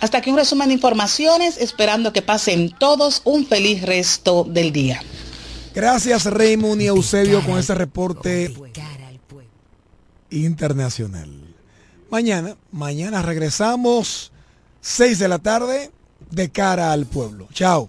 Hasta 0.00 0.18
aquí 0.18 0.30
un 0.30 0.36
resumen 0.36 0.68
de 0.68 0.74
informaciones, 0.74 1.58
esperando 1.58 2.12
que 2.12 2.22
pasen 2.22 2.70
todos 2.78 3.22
un 3.24 3.46
feliz 3.46 3.82
resto 3.82 4.44
del 4.44 4.72
día. 4.72 5.00
Gracias 5.74 6.26
Raymond 6.26 6.82
y 6.82 6.86
Eusebio 6.86 7.42
con 7.44 7.58
este 7.58 7.74
reporte 7.74 8.54
internacional. 10.30 11.30
Mañana, 12.10 12.56
mañana 12.70 13.22
regresamos 13.22 14.32
6 14.82 15.18
de 15.18 15.28
la 15.28 15.38
tarde 15.38 15.90
de 16.30 16.50
cara 16.50 16.92
al 16.92 17.06
pueblo. 17.06 17.48
Chao. 17.54 17.88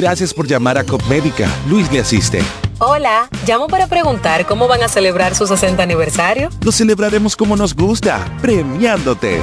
Gracias 0.00 0.32
por 0.32 0.46
llamar 0.46 0.78
a 0.78 0.84
Copmédica. 0.84 1.46
Luis 1.68 1.92
le 1.92 2.00
asiste. 2.00 2.40
Hola, 2.78 3.28
llamo 3.46 3.66
para 3.66 3.86
preguntar 3.86 4.46
cómo 4.46 4.66
van 4.66 4.82
a 4.82 4.88
celebrar 4.88 5.34
su 5.34 5.46
60 5.46 5.82
aniversario. 5.82 6.48
Lo 6.62 6.72
celebraremos 6.72 7.36
como 7.36 7.54
nos 7.54 7.74
gusta, 7.74 8.24
premiándote. 8.40 9.42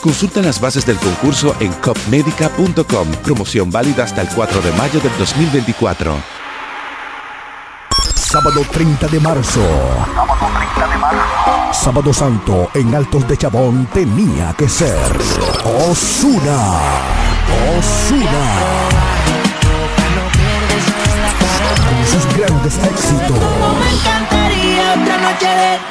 Consulta 0.00 0.40
las 0.40 0.58
bases 0.60 0.86
del 0.86 0.96
concurso 0.96 1.54
en 1.60 1.72
copmedica.com. 1.74 3.08
Promoción 3.22 3.70
válida 3.70 4.04
hasta 4.04 4.22
el 4.22 4.28
4 4.28 4.62
de 4.62 4.72
mayo 4.72 4.98
del 4.98 5.12
2024. 5.18 6.16
Sábado 8.14 8.62
30 8.72 9.08
de 9.08 9.20
marzo. 9.20 9.60
Sábado 11.72 12.14
Santo 12.14 12.70
en 12.74 12.94
Altos 12.94 13.28
de 13.28 13.36
Chabón 13.36 13.86
tenía 13.92 14.54
que 14.56 14.68
ser 14.68 14.96
Osuna. 15.64 16.78
Osuna. 17.78 18.44
Con 21.88 22.06
sus 22.06 22.36
grandes 22.36 22.78
éxitos. 22.78 23.38
Me 23.78 23.90
encantaría 23.90 24.94
otra 24.94 25.18
noche 25.18 25.46
de 25.46 25.90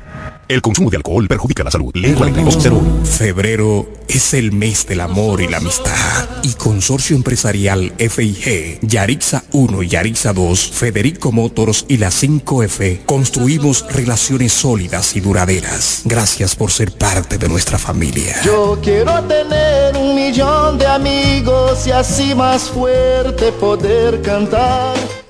El 0.51 0.61
consumo 0.61 0.89
de 0.89 0.97
alcohol 0.97 1.29
perjudica 1.29 1.63
la 1.63 1.71
salud. 1.71 1.91
Ley 1.95 2.11
4201. 2.11 3.05
Febrero 3.05 3.87
es 4.09 4.33
el 4.33 4.51
mes 4.51 4.85
del 4.85 4.99
amor 4.99 5.39
y 5.39 5.47
la 5.47 5.59
amistad. 5.59 6.27
Y 6.43 6.55
Consorcio 6.55 7.15
Empresarial 7.15 7.93
FIG, 7.97 8.79
Yarixa 8.81 9.45
1 9.53 9.83
y 9.83 9.87
Yarixa 9.87 10.33
2, 10.33 10.71
Federico 10.71 11.31
Motors 11.31 11.85
y 11.87 11.95
la 11.95 12.09
5F 12.09 13.05
construimos 13.05 13.85
relaciones 13.93 14.51
sólidas 14.51 15.15
y 15.15 15.21
duraderas. 15.21 16.01
Gracias 16.03 16.57
por 16.57 16.69
ser 16.69 16.91
parte 16.91 17.37
de 17.37 17.47
nuestra 17.47 17.77
familia. 17.77 18.35
Yo 18.43 18.77
quiero 18.83 19.23
tener 19.23 19.95
un 19.95 20.15
millón 20.15 20.77
de 20.77 20.85
amigos 20.85 21.87
y 21.87 21.91
así 21.91 22.35
más 22.35 22.63
fuerte 22.63 23.53
poder 23.53 24.21
cantar. 24.21 25.20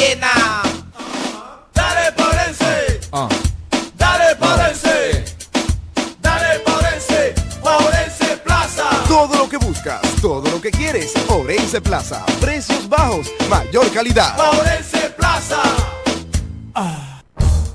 Llena. 0.00 0.62
Dale 1.74 2.12
Paurense, 2.12 3.00
dale 3.96 4.36
Paurense, 4.36 5.24
dale 6.20 6.58
Paurense, 6.60 7.34
Paurense 7.62 8.36
Plaza. 8.38 8.88
Todo 9.08 9.36
lo 9.36 9.48
que 9.48 9.58
buscas, 9.58 10.00
todo 10.20 10.50
lo 10.50 10.60
que 10.60 10.70
quieres. 10.70 11.12
Orense 11.28 11.80
Plaza. 11.80 12.24
Precios 12.40 12.88
bajos, 12.88 13.30
mayor 13.48 13.90
calidad. 13.92 14.36
Paurense 14.36 15.10
Plaza. 15.10 15.62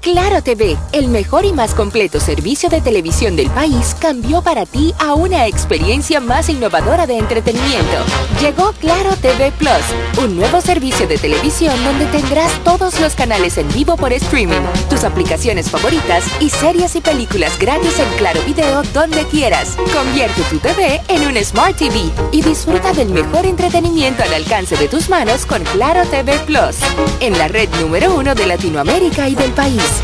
Claro 0.05 0.43
TV, 0.43 0.77
el 0.91 1.07
mejor 1.07 1.45
y 1.45 1.51
más 1.51 1.73
completo 1.73 2.19
servicio 2.19 2.69
de 2.69 2.79
televisión 2.79 3.35
del 3.35 3.49
país, 3.49 3.95
cambió 3.99 4.43
para 4.43 4.67
ti 4.67 4.93
a 4.99 5.15
una 5.15 5.47
experiencia 5.47 6.19
más 6.19 6.47
innovadora 6.47 7.07
de 7.07 7.17
entretenimiento. 7.17 7.97
Llegó 8.39 8.71
Claro 8.73 9.15
TV 9.19 9.51
Plus, 9.53 10.23
un 10.23 10.37
nuevo 10.37 10.61
servicio 10.61 11.07
de 11.07 11.17
televisión 11.17 11.73
donde 11.83 12.05
tendrás 12.05 12.51
todos 12.63 12.99
los 12.99 13.15
canales 13.15 13.57
en 13.57 13.67
vivo 13.69 13.97
por 13.97 14.13
streaming, 14.13 14.61
tus 14.91 15.03
aplicaciones 15.03 15.71
favoritas 15.71 16.23
y 16.39 16.51
series 16.51 16.95
y 16.95 17.01
películas 17.01 17.57
gratis 17.57 17.97
en 17.97 18.17
Claro 18.19 18.41
Video 18.43 18.83
donde 18.93 19.25
quieras. 19.25 19.75
Convierte 19.91 20.43
tu 20.51 20.59
TV 20.59 21.01
en 21.07 21.25
un 21.25 21.43
Smart 21.43 21.77
TV 21.77 22.11
y 22.31 22.43
disfruta 22.43 22.93
del 22.93 23.09
mejor 23.09 23.47
entretenimiento 23.47 24.21
al 24.21 24.35
alcance 24.35 24.77
de 24.77 24.87
tus 24.87 25.09
manos 25.09 25.47
con 25.47 25.63
Claro 25.63 26.05
TV 26.05 26.37
Plus, 26.45 26.75
en 27.21 27.35
la 27.39 27.47
red 27.47 27.69
número 27.81 28.13
uno 28.13 28.35
de 28.35 28.45
Latinoamérica 28.45 29.27
y 29.27 29.33
del 29.33 29.49
país. 29.53 29.94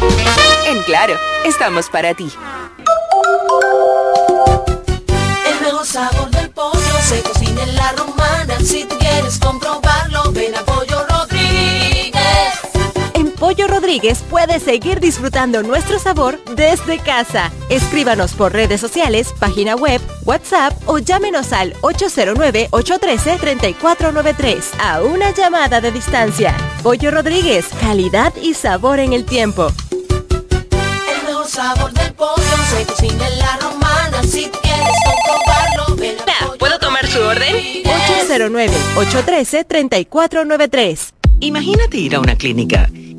En 0.65 0.83
Claro, 0.83 1.15
estamos 1.45 1.89
para 1.89 2.13
ti. 2.13 2.31
El 5.47 5.61
mejor 5.61 5.85
sabor 5.85 6.29
del 6.31 6.49
pollo 6.51 6.95
se 7.07 7.21
cocina 7.23 7.63
en 7.63 7.75
la 7.75 7.91
romana. 7.93 8.59
Si 8.59 8.85
tú 8.85 8.97
quieres 8.97 9.37
comprobarlo, 9.39 10.20
Rodríguez 13.91 14.23
puedes 14.29 14.63
seguir 14.63 15.01
disfrutando 15.01 15.63
nuestro 15.63 15.99
sabor 15.99 16.41
desde 16.55 16.97
casa. 16.99 17.51
Escríbanos 17.67 18.31
por 18.31 18.53
redes 18.53 18.79
sociales, 18.79 19.33
página 19.37 19.75
web, 19.75 19.99
WhatsApp 20.23 20.71
o 20.85 20.99
llámenos 20.99 21.51
al 21.51 21.73
809-813-3493 21.81 24.63
a 24.79 25.01
una 25.01 25.31
llamada 25.31 25.81
de 25.81 25.91
distancia. 25.91 26.55
Pollo 26.81 27.11
Rodríguez, 27.11 27.67
calidad 27.81 28.33
y 28.41 28.53
sabor 28.53 28.99
en 28.99 29.11
el 29.11 29.25
tiempo. 29.25 29.67
El 29.91 31.27
mejor 31.27 31.49
sabor 31.49 31.91
del 31.91 32.13
pollo 32.13 32.41
se 32.69 32.85
cocina 32.85 33.27
en 33.27 33.39
la 33.39 33.57
romana. 33.57 34.23
Si 34.23 34.45
quieres 34.45 34.95
comprobarlo, 35.05 35.97
ven 35.97 36.15
a 36.15 36.45
Pollo 36.45 36.59
¿Puedo 36.59 36.79
tomar 36.79 37.05
su 37.07 37.19
orden? 37.19 37.83
809-813-3493. 38.95 41.11
Imagínate 41.41 41.97
ir 41.97 42.15
a 42.15 42.21
una 42.21 42.37
clínica 42.37 42.89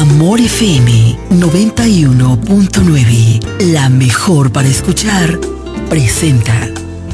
Amor 0.00 0.40
FM 0.40 1.16
91.9, 1.28 3.40
la 3.70 3.88
mejor 3.90 4.50
para 4.50 4.66
escuchar, 4.66 5.38
presenta 5.90 6.70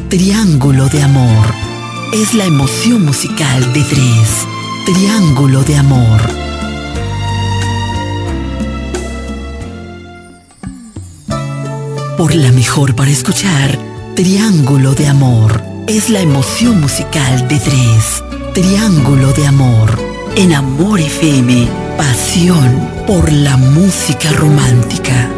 Triángulo 0.09 0.89
de 0.89 1.03
Amor. 1.03 1.53
Es 2.13 2.33
la 2.35 2.45
emoción 2.45 3.05
musical 3.05 3.73
de 3.73 3.83
tres. 3.83 4.47
Triángulo 4.85 5.65
de 5.65 5.79
Amor. 5.79 6.21
Por 12.17 12.37
la 12.37 12.53
mejor 12.53 12.95
para 12.95 13.11
escuchar, 13.11 13.77
Triángulo 14.15 14.95
de 14.95 15.09
Amor. 15.09 15.61
Es 15.89 16.09
la 16.09 16.21
emoción 16.21 16.81
musical 16.81 17.49
de 17.49 17.59
tres. 17.59 18.23
Triángulo 18.55 19.33
de 19.33 19.49
Amor. 19.49 20.16
En 20.39 20.53
Amor 20.53 21.01
FM, 21.01 21.67
pasión 21.97 22.91
por 23.07 23.33
la 23.33 23.57
música 23.57 24.31
romántica. 24.33 25.36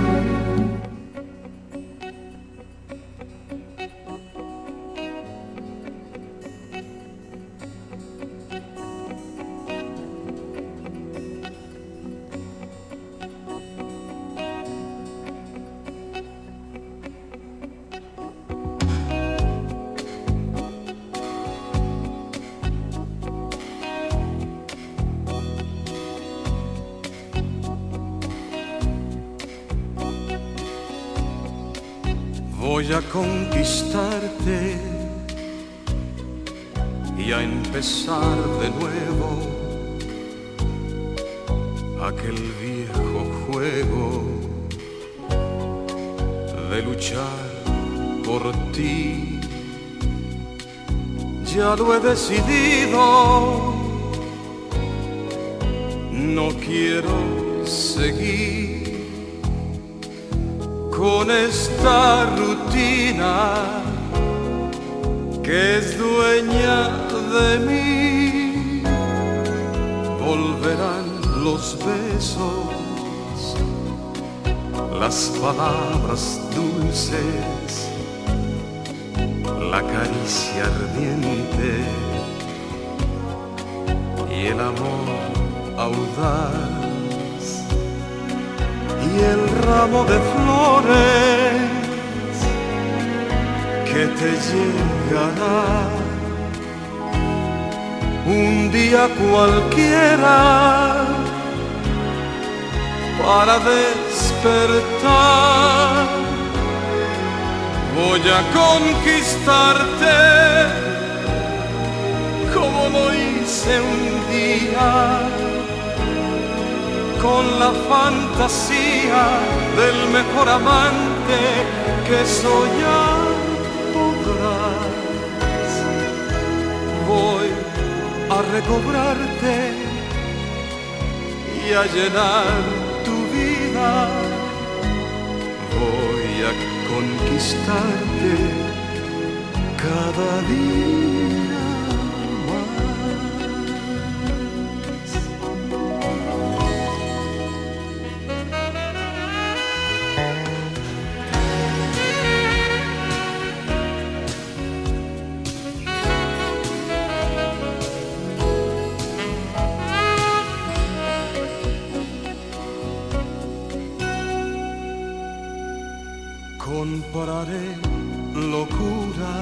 Locura 168.34 169.34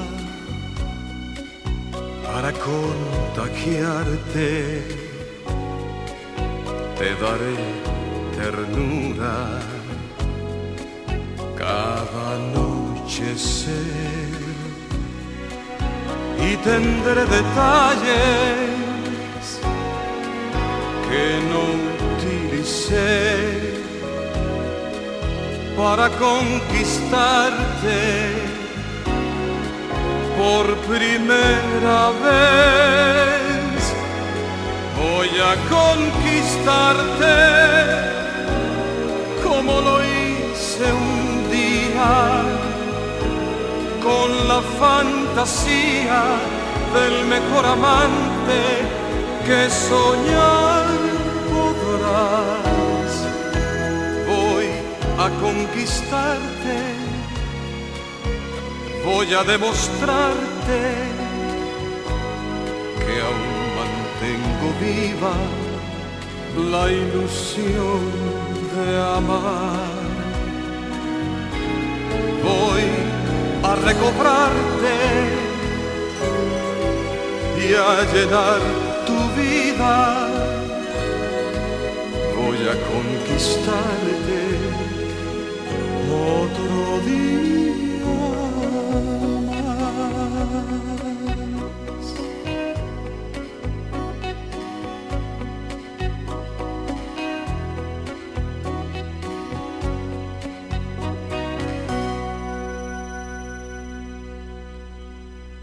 para 2.23 2.51
contagiarte. 2.53 4.49
Te 6.97 7.09
daré 7.21 7.57
ternura 8.35 9.37
cada 11.57 12.29
noche 12.53 13.35
y 16.39 16.55
tendré 16.57 17.25
detalles 17.25 18.67
que 21.07 21.25
no 21.49 21.61
utilicé 22.15 23.76
para 25.77 26.09
conquistarte 26.09 27.99
por 30.35 30.75
primera 30.89 32.09
vez. 32.25 33.93
Voy 34.99 35.29
a 35.39 35.53
conquistarte 35.77 37.37
como 39.47 39.73
lo 39.81 39.95
hice 40.03 40.85
un 40.91 41.51
día 41.51 42.15
con 44.01 44.29
la 44.47 44.61
fantasía 44.79 46.23
del 46.95 47.15
mejor 47.25 47.65
amante 47.65 48.61
que 49.45 49.69
soñar 49.69 50.86
a 55.27 55.29
conquistarte, 55.41 56.77
voy 59.05 59.33
a 59.33 59.43
demostrarte 59.43 60.79
que 63.03 63.15
aún 63.27 63.57
mantengo 63.79 64.67
viva 64.85 65.35
la 66.71 66.85
ilusión 66.91 68.01
de 68.73 68.87
amar. 69.17 69.97
Voy 72.43 72.85
recobrarte 73.87 74.97
y 77.65 77.73
a 77.73 77.91
llenar 78.13 78.61
tu 79.07 79.19
vida. 79.41 79.97
Voy 82.37 82.59
a 82.71 82.75
conquistarte 82.91 84.46
otro 86.27 87.01
día 87.05 87.37
más. 91.77 92.17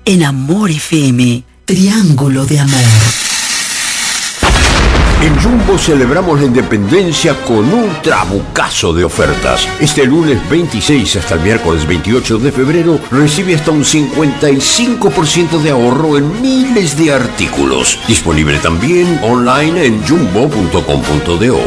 En 0.06 0.22
Amor 0.22 0.70
FM, 0.70 1.42
Triángulo 1.64 2.44
de 2.46 2.60
Amor. 2.60 3.23
En 5.24 5.40
Jumbo 5.40 5.78
celebramos 5.78 6.38
la 6.38 6.44
independencia 6.44 7.34
con 7.46 7.72
un 7.72 7.90
trabucazo 8.02 8.92
de 8.92 9.04
ofertas. 9.04 9.66
Este 9.80 10.04
lunes 10.04 10.38
26 10.50 11.16
hasta 11.16 11.36
el 11.36 11.40
miércoles 11.40 11.86
28 11.86 12.36
de 12.40 12.52
febrero 12.52 13.00
recibe 13.10 13.54
hasta 13.54 13.70
un 13.70 13.84
55% 13.84 15.62
de 15.62 15.70
ahorro 15.70 16.18
en 16.18 16.42
miles 16.42 16.98
de 16.98 17.14
artículos. 17.14 17.98
Disponible 18.06 18.58
también 18.58 19.18
online 19.22 19.86
en 19.86 20.06
jumbo.com.do. 20.06 21.58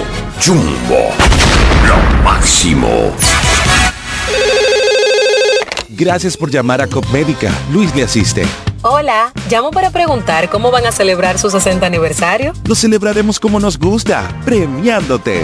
Jumbo, 0.46 1.10
lo 1.88 2.24
máximo. 2.24 3.12
Gracias 5.90 6.38
por 6.38 6.52
llamar 6.52 6.80
a 6.82 6.86
Copmédica. 6.86 7.52
Luis 7.74 7.96
le 7.96 8.04
asiste. 8.04 8.46
Hola, 8.90 9.34
llamo 9.52 9.72
para 9.72 9.90
preguntar 9.90 10.50
cómo 10.50 10.72
van 10.72 10.86
a 10.86 10.94
celebrar 10.94 11.38
su 11.38 11.50
60 11.50 11.86
aniversario. 11.86 12.54
Lo 12.66 12.74
celebraremos 12.74 13.38
como 13.38 13.60
nos 13.60 13.78
gusta, 13.78 14.30
premiándote. 14.46 15.44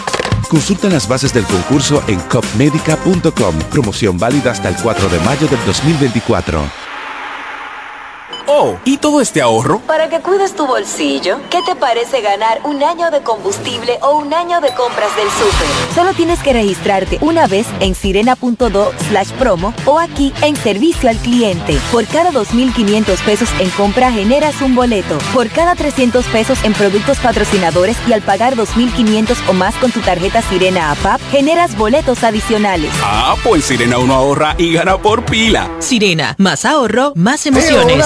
Consulta 0.51 0.89
las 0.89 1.07
bases 1.07 1.33
del 1.33 1.45
concurso 1.45 2.03
en 2.09 2.19
copmedica.com. 2.19 3.57
Promoción 3.69 4.17
válida 4.17 4.51
hasta 4.51 4.67
el 4.67 4.75
4 4.75 5.07
de 5.07 5.19
mayo 5.21 5.47
del 5.47 5.65
2024. 5.65 6.80
Oh, 8.47 8.77
¿y 8.85 8.97
todo 8.97 9.21
este 9.21 9.41
ahorro? 9.41 9.79
Para 9.87 10.09
que 10.09 10.19
cuides 10.19 10.55
tu 10.55 10.65
bolsillo, 10.65 11.39
¿qué 11.49 11.59
te 11.65 11.75
parece 11.75 12.21
ganar 12.21 12.61
un 12.63 12.83
año 12.83 13.11
de 13.11 13.21
combustible 13.21 13.99
o 14.01 14.17
un 14.17 14.33
año 14.33 14.61
de 14.61 14.73
compras 14.73 15.15
del 15.15 15.27
súper? 15.29 15.95
Solo 15.95 16.13
tienes 16.13 16.39
que 16.39 16.53
registrarte 16.53 17.17
una 17.21 17.47
vez 17.47 17.67
en 17.79 17.95
sirena.do 17.95 18.91
slash 19.09 19.31
promo 19.33 19.73
o 19.85 19.99
aquí 19.99 20.33
en 20.41 20.55
servicio 20.55 21.09
al 21.09 21.17
cliente. 21.17 21.77
Por 21.91 22.05
cada 22.07 22.31
2.500 22.31 23.17
pesos 23.23 23.49
en 23.59 23.69
compra 23.71 24.11
generas 24.11 24.61
un 24.61 24.75
boleto. 24.75 25.17
Por 25.33 25.49
cada 25.49 25.75
300 25.75 26.25
pesos 26.25 26.57
en 26.63 26.73
productos 26.73 27.19
patrocinadores 27.19 27.97
y 28.07 28.13
al 28.13 28.21
pagar 28.21 28.55
2.500 28.55 29.37
o 29.49 29.53
más 29.53 29.75
con 29.75 29.91
tu 29.91 30.01
tarjeta 30.01 30.41
Sirena 30.41 30.91
APAP, 30.91 31.21
generas 31.31 31.77
boletos 31.77 32.23
adicionales. 32.23 32.91
Ah, 33.03 33.35
pues 33.43 33.65
Sirena 33.65 33.97
uno 33.97 34.13
ahorra 34.13 34.55
y 34.57 34.73
gana 34.73 34.97
por 34.97 35.25
pila. 35.25 35.69
Sirena, 35.79 36.35
más 36.37 36.65
ahorro, 36.65 37.13
más 37.15 37.45
emociones. 37.45 38.05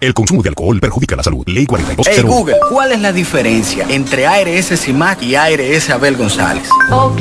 El 0.00 0.14
consumo 0.14 0.42
de 0.42 0.48
alcohol 0.48 0.80
perjudica 0.80 1.14
la 1.14 1.22
salud. 1.22 1.44
Ley 1.46 1.66
4201. 1.66 2.10
Hey 2.10 2.22
Google, 2.26 2.56
¿cuál 2.70 2.92
es 2.92 3.02
la 3.02 3.12
diferencia 3.12 3.84
entre 3.90 4.26
ARS 4.26 4.80
CIMAC 4.80 5.22
y 5.22 5.34
ARS 5.34 5.90
Abel 5.90 6.16
González? 6.16 6.70
Ok, 6.90 7.20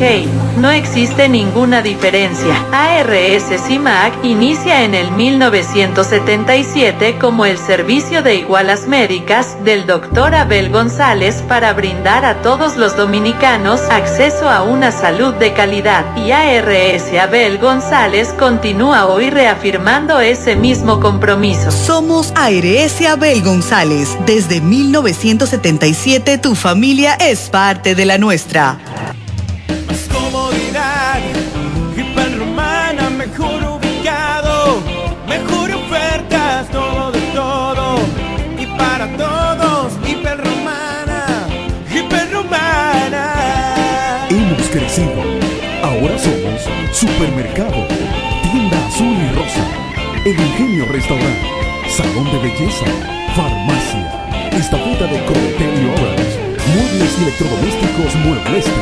no 0.59 0.71
existe 0.71 1.27
ninguna 1.27 1.81
diferencia. 1.81 2.55
ARS 2.71 3.43
CIMAC 3.67 4.23
inicia 4.23 4.85
en 4.85 4.95
el 4.95 5.11
1977 5.11 7.17
como 7.19 7.45
el 7.45 7.57
servicio 7.57 8.23
de 8.23 8.35
igualas 8.35 8.87
médicas 8.87 9.57
del 9.65 9.85
doctor 9.85 10.33
Abel 10.33 10.69
González 10.69 11.43
para 11.49 11.73
brindar 11.73 12.23
a 12.23 12.41
todos 12.41 12.77
los 12.77 12.95
dominicanos 12.95 13.81
acceso 13.91 14.49
a 14.49 14.63
una 14.63 14.93
salud 14.93 15.33
de 15.33 15.51
calidad. 15.51 16.05
Y 16.15 16.31
ARS 16.31 17.11
Abel 17.19 17.57
González 17.57 18.29
continúa 18.39 19.07
hoy 19.07 19.31
reafirmando 19.31 20.21
ese 20.21 20.55
mismo 20.55 21.01
compromiso. 21.01 21.71
Somos 21.71 22.31
ARS 22.37 22.68
Abel 22.69 23.41
González. 23.41 24.15
Desde 24.27 24.61
1977 24.61 26.37
tu 26.37 26.53
familia 26.53 27.15
es 27.15 27.49
parte 27.49 27.95
de 27.95 28.05
la 28.05 28.19
nuestra. 28.19 28.77
Más 29.87 30.07
comodidad, 30.13 31.19
hiperromana, 31.97 33.09
mejor 33.09 33.63
ubicado, 33.63 34.83
mejor 35.27 35.71
ofertas, 35.71 36.69
todo 36.69 37.11
de 37.11 37.21
todo 37.33 37.97
y 38.59 38.67
para 38.77 39.07
todos, 39.17 39.93
hiperromana, 40.07 41.47
hiperromana. 41.91 43.33
Hemos 44.29 44.67
crecido. 44.67 45.23
Ahora 45.81 46.19
somos 46.19 46.61
supermercado, 46.93 47.87
tienda 48.43 48.77
azul 48.87 49.17
y 49.17 49.35
rosa, 49.35 49.65
el 50.23 50.39
ingenio 50.39 50.85
restaurante, 50.91 51.58
salón 51.89 52.25
de 52.31 52.37
belleza, 52.39 52.85
farmacia, 53.35 54.51
estafeta 54.53 55.05
de 55.07 55.15
y 55.15 55.85
Orange, 55.89 56.57
muebles 56.73 57.17
y 57.17 57.23
electrodomésticos 57.23 58.15
Muebleste, 58.25 58.81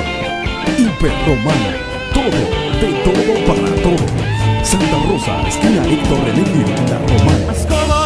hiperromana, 0.77 1.77
todo, 2.13 2.39
de 2.81 2.89
todo 3.03 3.45
para 3.45 3.75
todo. 3.81 4.05
Santa 4.63 4.97
Rosa, 5.09 5.47
esquina 5.47 5.83
Héctor 5.85 6.19
René 6.25 6.43
La 6.89 6.99
Romana. 6.99 7.96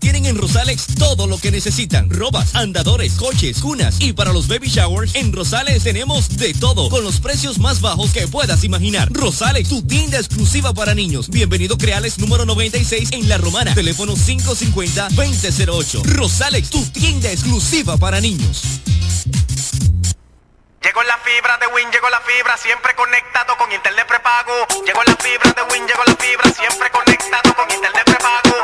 Tienen 0.00 0.24
en 0.24 0.38
Rosalex 0.38 0.86
todo 0.98 1.26
lo 1.26 1.36
que 1.36 1.50
necesitan. 1.50 2.08
Robas, 2.08 2.54
andadores, 2.54 3.12
coches, 3.12 3.58
cunas 3.60 4.00
y 4.00 4.14
para 4.14 4.32
los 4.32 4.48
baby 4.48 4.68
showers 4.68 5.14
en 5.14 5.34
Rosales 5.34 5.84
tenemos 5.84 6.38
de 6.38 6.54
todo 6.54 6.88
con 6.88 7.04
los 7.04 7.20
precios 7.20 7.58
más 7.58 7.82
bajos 7.82 8.10
que 8.12 8.26
puedas 8.26 8.64
imaginar. 8.64 9.12
Rosalex, 9.12 9.68
tu 9.68 9.82
tienda 9.82 10.16
exclusiva 10.18 10.72
para 10.72 10.94
niños. 10.94 11.28
Bienvenido 11.28 11.76
Creales 11.76 12.18
número 12.18 12.46
96 12.46 13.10
en 13.12 13.28
La 13.28 13.36
Romana. 13.36 13.74
Teléfono 13.74 14.14
550-2008. 14.16 16.04
Rosalex, 16.04 16.70
tu 16.70 16.82
tienda 16.86 17.30
exclusiva 17.30 17.98
para 17.98 18.22
niños. 18.22 18.62
Llegó 20.82 21.02
la 21.02 21.18
fibra 21.18 21.58
de 21.58 21.66
Win, 21.66 21.90
llegó 21.92 22.08
la 22.08 22.20
fibra, 22.22 22.56
siempre 22.56 22.94
conectado 22.94 23.56
con 23.58 23.70
internet 23.70 24.06
prepago. 24.06 24.52
Llegó 24.86 25.02
la 25.04 25.16
fibra 25.16 25.52
de 25.52 25.62
Win, 25.70 25.86
llegó 25.86 26.02
la 26.06 26.16
fibra, 26.16 26.50
siempre 26.50 26.90
conectado 26.90 27.54
con 27.54 27.70
internet 27.70 28.04
prepago. 28.04 28.63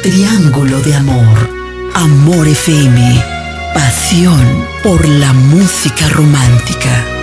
Triángulo 0.03 0.81
de 0.81 0.95
Amor. 0.97 1.49
Amor 1.95 2.49
FM. 2.49 3.23
Pasión 3.73 4.67
por 4.83 5.09
la 5.09 5.33
música 5.33 6.09
romántica. 6.09 7.22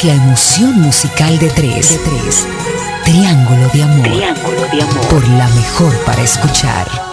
Es 0.00 0.06
la 0.06 0.14
emoción 0.14 0.80
musical 0.80 1.38
de 1.38 1.50
tres. 1.50 1.90
De 1.90 1.98
tres. 1.98 2.46
Triángulo 3.04 3.68
de 3.68 3.82
amor. 3.82 4.08
Triángulo 4.08 4.66
de 4.72 4.82
amor. 4.82 5.08
Por 5.08 5.28
la 5.28 5.46
mejor 5.48 5.94
para 6.06 6.22
escuchar. 6.22 7.09